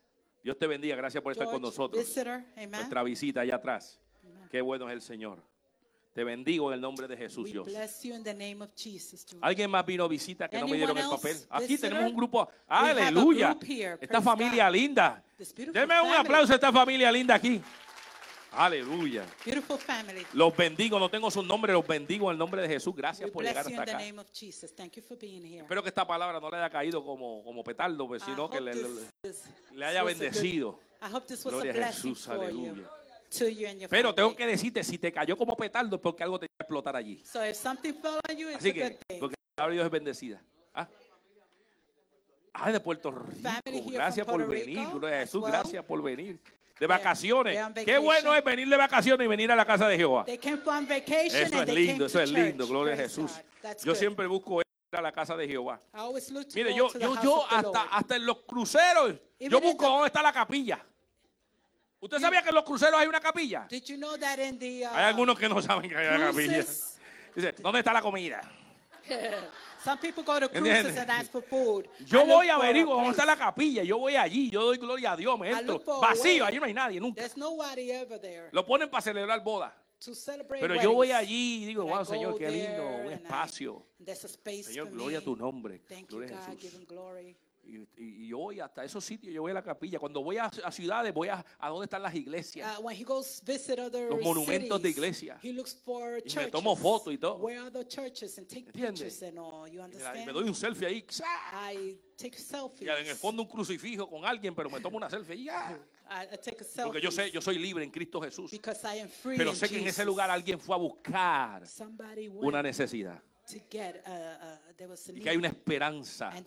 Dios 0.42 0.58
te 0.58 0.68
bendiga. 0.68 0.96
Gracias 0.96 1.22
por 1.22 1.34
estar 1.34 1.48
con 1.48 1.62
nosotros. 1.62 2.02
visitor. 2.02 2.44
Nuestra 2.70 3.04
visita 3.04 3.42
allá 3.42 3.56
atrás. 3.56 4.00
Qué 4.50 4.62
bueno 4.62 4.88
es 4.88 4.94
el 4.94 5.02
Señor. 5.02 5.44
Te 6.14 6.24
bendigo 6.24 6.70
en 6.70 6.76
el 6.76 6.82
nombre 6.82 7.08
de 7.08 7.18
Jesús, 7.18 7.46
We 7.46 7.52
Dios. 7.54 7.66
bless 7.66 8.04
you 8.04 8.14
in 8.14 8.24
the 8.24 8.34
name 8.36 8.64
of 8.64 8.70
Jesus. 8.76 9.26
George. 9.26 9.40
¿Alguien 9.42 9.72
más 9.72 9.84
vino 9.84 10.04
a 10.04 10.08
visita 10.08 10.48
que 10.48 10.60
no 10.60 10.68
me 10.68 10.78
dieron 10.78 10.96
el 10.96 11.04
Anyone 11.04 11.18
papel? 11.18 11.32
else? 11.36 11.48
Aquí 11.50 11.68
Visitor? 11.70 11.90
tenemos 11.90 12.12
un 12.12 12.16
grupo. 12.18 12.44
We 12.46 12.52
have 12.76 13.02
a 13.02 13.08
Aleluya. 13.08 13.48
group 13.54 13.64
here. 13.64 13.94
Esta 13.94 14.08
Praise 14.08 14.24
familia 14.24 14.66
God. 14.68 14.74
linda. 14.76 15.24
This 15.38 15.54
beautiful 15.56 15.82
Deme 15.82 16.00
un 16.02 16.08
family. 16.10 16.20
aplauso 16.28 16.52
a 16.54 16.56
esta 16.56 16.72
familia 16.72 17.12
linda 17.12 17.34
aquí. 17.34 17.60
Aleluya. 18.52 19.26
Beautiful 19.44 19.80
family. 19.80 20.24
Los 20.34 20.56
bendigo, 20.56 21.00
no 21.00 21.10
tengo 21.10 21.32
su 21.32 21.42
nombre, 21.42 21.74
los 21.74 21.88
bendigo 21.88 22.28
en 22.30 22.34
el 22.34 22.38
nombre 22.38 22.62
de 22.62 22.68
Jesús. 22.68 22.96
Gracias 22.96 23.28
We 23.30 23.32
por 23.34 23.44
llegar 23.44 23.64
bless 23.66 23.74
you 23.74 23.80
hasta 23.82 23.92
in 23.92 23.98
the 23.98 24.04
acá. 24.04 24.06
name 24.06 24.20
of 24.22 24.28
Jesus. 24.32 24.72
Thank 24.76 24.94
you 24.98 25.02
for 25.02 25.18
being 25.18 25.44
here. 25.44 25.62
Espero 25.64 25.82
que 25.82 25.90
esta 25.90 26.06
palabra 26.06 26.40
no 26.40 26.52
le 26.52 26.58
haya 26.58 26.70
caído 26.70 27.04
como, 27.04 27.44
como 27.44 27.64
petardo, 27.64 28.08
pues, 28.08 28.22
I 28.22 28.26
sino 28.26 28.48
que 28.48 28.58
hope 28.60 28.66
le, 28.66 28.74
this 29.24 29.44
haya 29.76 30.04
was 30.04 30.14
a 30.14 30.16
good- 30.16 30.20
bendecido. 30.20 30.80
I 31.02 31.12
hope 31.12 31.26
this 31.26 31.44
was 31.44 31.54
a 31.56 31.58
Gloria 31.58 31.72
a 31.72 31.76
blessing 31.76 32.14
Jesús, 32.14 32.26
for 32.28 32.36
you, 32.36 32.44
aleluya. 32.44 32.90
To 33.38 33.48
you 33.50 33.68
and 33.68 33.80
your 33.82 33.90
Pero 33.90 34.14
tengo 34.14 34.30
family. 34.30 34.38
que 34.46 34.48
decirte, 34.52 34.84
si 34.84 34.98
te 34.98 35.12
cayó 35.12 35.38
como 35.38 35.56
petardo 35.56 35.96
es 35.96 36.02
porque 36.02 36.24
algo 36.24 36.40
te 36.40 36.46
va 36.46 36.54
a 36.60 36.64
explotar 36.64 36.96
allí. 36.96 37.22
So 37.26 37.46
if 37.46 37.56
something 37.56 37.94
fell 37.94 38.20
on 38.30 38.38
you, 38.38 38.50
it's 38.50 38.58
Así 38.60 38.70
a 38.70 38.74
que, 38.74 38.84
good 38.84 38.98
thing. 39.08 39.20
porque 39.20 39.36
la 39.36 39.56
palabra 39.56 39.70
de 39.72 39.76
Dios 39.76 39.86
es 39.86 39.92
bendecida. 39.92 40.42
¿Ah? 40.74 40.88
Ay, 42.54 42.74
de 42.74 42.80
Puerto 42.80 43.12
Rico. 43.12 43.42
Family 43.42 43.82
here 43.82 43.96
Gracias 43.96 44.26
from 44.26 44.38
por 44.38 44.46
Puerto 44.46 44.66
venir. 44.66 44.80
Rico 44.80 45.00
Gloria 45.00 45.18
a 45.18 45.22
as 45.22 45.26
Jesús, 45.30 45.42
well. 45.44 45.52
gracias 45.52 45.86
por 45.86 46.02
venir. 46.04 46.40
De 46.80 46.88
vacaciones. 46.88 47.54
they're 47.54 47.66
on 47.66 47.74
Qué 47.74 47.82
vacation. 47.82 48.04
bueno 48.04 48.36
es 48.36 48.44
venir 48.44 48.68
de 48.68 48.78
vacaciones 48.78 49.26
y 49.26 49.28
venir 49.28 49.52
a 49.52 49.56
la 49.56 49.66
casa 49.66 49.88
de 49.88 49.98
Jehová. 49.98 50.26
They 50.26 50.38
came 50.38 50.58
from 50.58 50.86
vacation 50.88 51.42
Eso 51.42 51.58
and 51.58 51.70
es 51.70 51.76
they 51.76 51.76
lindo, 51.88 52.06
eso 52.06 52.20
es 52.20 52.30
church. 52.30 52.40
lindo. 52.44 52.68
Gloria 52.68 52.94
a 52.94 52.96
Praise 52.98 53.12
Jesús. 53.16 53.32
God. 53.32 53.42
That's 53.62 53.84
Yo 53.86 53.92
good. 53.94 54.00
siempre 54.00 54.28
busco 54.28 54.60
ir 54.62 54.66
a 54.92 55.02
la 55.02 55.12
casa 55.12 55.36
de 55.38 55.48
Jehová. 55.48 55.80
I 55.94 55.98
always 56.00 56.30
look 56.32 56.48
to 56.48 56.56
Mire, 56.56 56.72
go 56.72 56.78
yo, 56.78 56.88
to 56.90 56.94
the 57.00 57.00
yo, 57.06 57.14
house 57.14 57.24
yo 57.24 57.36
of 57.42 57.50
the 57.50 57.56
hasta, 57.56 57.72
Lord. 57.80 57.90
hasta 57.92 58.16
en 58.18 58.26
los 58.26 58.38
cruceros, 58.44 59.14
yo 59.14 59.18
in 59.40 59.64
busco 59.64 59.78
the- 59.78 59.86
dónde 59.86 60.08
está 60.08 60.22
la 60.22 60.34
capilla. 60.34 60.86
¿Usted 62.04 62.20
sabía 62.20 62.42
que 62.42 62.50
en 62.50 62.56
los 62.56 62.64
cruceros 62.66 63.00
hay 63.00 63.08
una 63.08 63.20
capilla? 63.22 63.66
Did 63.70 63.84
you 63.86 63.98
know 63.98 64.18
that 64.18 64.38
in 64.40 64.60
the 64.60 64.86
uh, 64.86 64.90
Hay 64.94 65.04
algunos 65.06 65.38
que 65.40 65.48
no 65.48 65.62
saben 65.62 65.90
que 65.90 65.96
hay 65.98 66.08
una 66.16 66.28
capilla. 66.28 66.54
cruises, 66.54 66.98
Dice, 67.36 67.54
¿dónde 67.60 67.80
está 67.80 67.94
la 67.94 68.02
comida? 68.02 68.42
some 69.84 69.98
people 70.00 70.24
go 70.24 70.40
to 70.40 70.50
cruises 70.50 70.98
and 70.98 71.10
ask 71.12 71.32
for 71.32 71.42
food. 71.42 71.88
Yo 72.06 72.20
look 72.20 72.28
voy 72.28 72.50
a 72.50 72.56
for 72.56 72.64
averiguar 72.66 72.96
dónde 72.98 73.14
place. 73.16 73.22
está 73.22 73.26
la 73.26 73.36
capilla. 73.38 73.84
Yo 73.84 73.98
voy 73.98 74.16
allí, 74.16 74.50
yo 74.50 74.64
doy 74.66 74.78
gloria 74.78 75.14
a 75.14 75.16
Dios, 75.18 75.38
me 75.40 75.48
I 75.50 75.54
entro. 75.54 75.74
look 75.76 75.84
for 75.86 75.96
a 76.04 76.10
Vacío, 76.10 76.44
way. 76.44 76.48
allí 76.48 76.58
no 76.60 76.66
hay 76.66 76.74
nadie 76.74 77.00
nunca. 77.00 77.22
There's 77.22 77.38
nobody 77.38 77.92
ever 77.92 78.20
there 78.20 78.50
Lo 78.52 78.66
ponen 78.66 78.90
para 78.90 79.02
celebrar 79.02 79.42
boda. 79.44 79.74
to 80.00 80.14
celebrate 80.14 80.60
Pero 80.62 80.76
yo 80.76 80.92
voy 80.94 81.08
weddings. 81.10 81.20
allí 81.30 81.64
y 81.64 81.66
digo, 81.68 81.84
And 81.84 81.92
I 81.92 81.94
wow, 81.96 82.06
Señor, 82.06 82.32
go 82.34 82.38
qué 82.38 82.50
lindo, 82.50 82.68
there 82.84 83.06
un 83.08 83.14
and 83.14 83.22
I- 83.22 83.24
espacio. 83.24 83.86
There's 84.04 84.24
a 84.26 84.28
space 84.28 84.68
Señor, 84.68 84.88
for 84.90 84.94
gloria 84.98 85.18
a 85.18 85.22
me. 85.22 85.26
tu 85.26 85.36
nombre. 85.38 85.80
Thank 85.88 86.10
you, 86.12 86.18
Gloria 86.18 86.36
a 86.38 86.48
God. 86.50 86.58
Give 86.60 86.72
Jesús. 86.72 86.80
him 86.80 86.86
glory. 86.86 87.36
Y, 87.66 87.78
y- 87.98 88.28
yo 88.28 88.38
voy 88.40 88.60
hasta 88.60 88.84
esos 88.84 89.04
sitios, 89.06 89.34
yo 89.34 89.42
voy 89.42 89.52
a 89.52 89.54
la 89.56 89.64
capilla. 89.64 89.98
Cuando 90.00 90.22
voy 90.22 90.38
a, 90.38 90.46
a 90.46 90.72
ciudades, 90.72 91.14
voy 91.14 91.30
a, 91.30 91.46
a 91.60 91.70
dónde 91.70 91.86
están 91.86 92.02
las 92.02 92.14
iglesias. 92.14 92.78
Uh, 92.78 92.82
when 92.82 92.96
he 92.96 93.04
goes 93.04 93.42
visit 93.46 93.80
other 93.80 94.10
Los 94.10 94.22
monumentos 94.22 94.82
de 94.82 94.90
cities, 94.90 94.98
iglesia. 94.98 95.40
he 95.42 95.54
looks 95.54 95.74
for 95.74 96.18
Y 96.18 96.24
me 96.24 96.30
churches. 96.30 96.52
tomo 96.52 96.76
fotos 96.76 97.14
y 97.14 97.18
todo. 97.18 97.38
Where 97.38 97.60
are 97.60 97.72
the 97.72 97.86
churches 97.88 98.38
and 98.38 98.48
take 98.48 98.72
pictures 98.74 99.22
and 99.24 99.38
all. 99.40 99.68
You 99.68 99.82
Mira, 99.82 99.88
y 99.88 99.94
understand? 99.94 100.26
me 100.26 100.34
doy 100.34 100.44
un 100.50 100.56
selfie 100.56 100.86
ahí. 100.88 101.06
I 101.54 101.98
take 102.18 102.38
selfies. 102.38 102.82
Y 102.82 102.90
en 102.90 103.08
el 103.08 103.16
fondo 103.16 103.44
un 103.44 103.48
crucifijo 103.48 104.10
con 104.10 104.26
alguien, 104.26 104.54
pero 104.54 104.70
me 104.70 104.80
tomo 104.82 104.98
una 104.98 105.10
selfie 105.10 105.36
y 105.36 105.44
ya. 105.46 105.80
I, 106.10 106.34
I 106.34 106.38
take 106.38 106.58
a 106.62 106.64
selfie. 106.66 106.84
Porque 106.84 107.02
yo 107.02 107.12
sé, 107.12 107.32
yo 107.32 107.40
soy 107.42 107.58
libre 107.58 107.84
en 107.84 107.92
Cristo 107.92 108.20
Jesús. 108.22 108.52
because 108.52 108.82
I 108.86 109.00
am 109.00 109.08
free 109.10 109.38
Pero 109.38 109.52
in 109.52 109.56
sé 109.56 109.70
que 109.70 109.76
en 109.78 109.84
ese 109.84 109.92
Jesus. 110.02 110.06
lugar 110.06 110.30
alguien 110.30 110.60
fue 110.60 110.76
a 110.76 110.80
buscar 110.80 111.66
Somebody 111.68 112.28
una 112.28 112.62
necesidad. 112.62 113.22
To 113.48 113.60
get, 113.70 114.04
uh, 114.08 114.10
uh, 114.12 114.58
there 114.78 114.88
was 114.88 115.08
a 115.10 115.12
y 115.12 115.20
que 115.22 115.30
hay 115.30 115.38
una 115.38 115.50
esperanza 115.50 116.32
en 116.36 116.44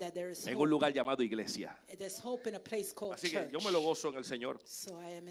un 0.56 0.62
hope. 0.62 0.68
lugar 0.68 0.92
llamado 0.92 1.22
iglesia. 1.22 1.76
There's 1.98 2.18
hope 2.24 2.48
in 2.48 2.54
a 2.56 2.60
place 2.60 2.92
called 2.94 3.14
Así 3.14 3.30
que 3.30 3.38
church. 3.38 3.52
yo 3.52 3.60
me 3.60 3.70
lo 3.70 3.80
gozo 3.80 4.08
en 4.08 4.16
el 4.16 4.24
Señor. 4.24 4.58
So 4.64 4.98
I 5.00 5.16
am. 5.16 5.28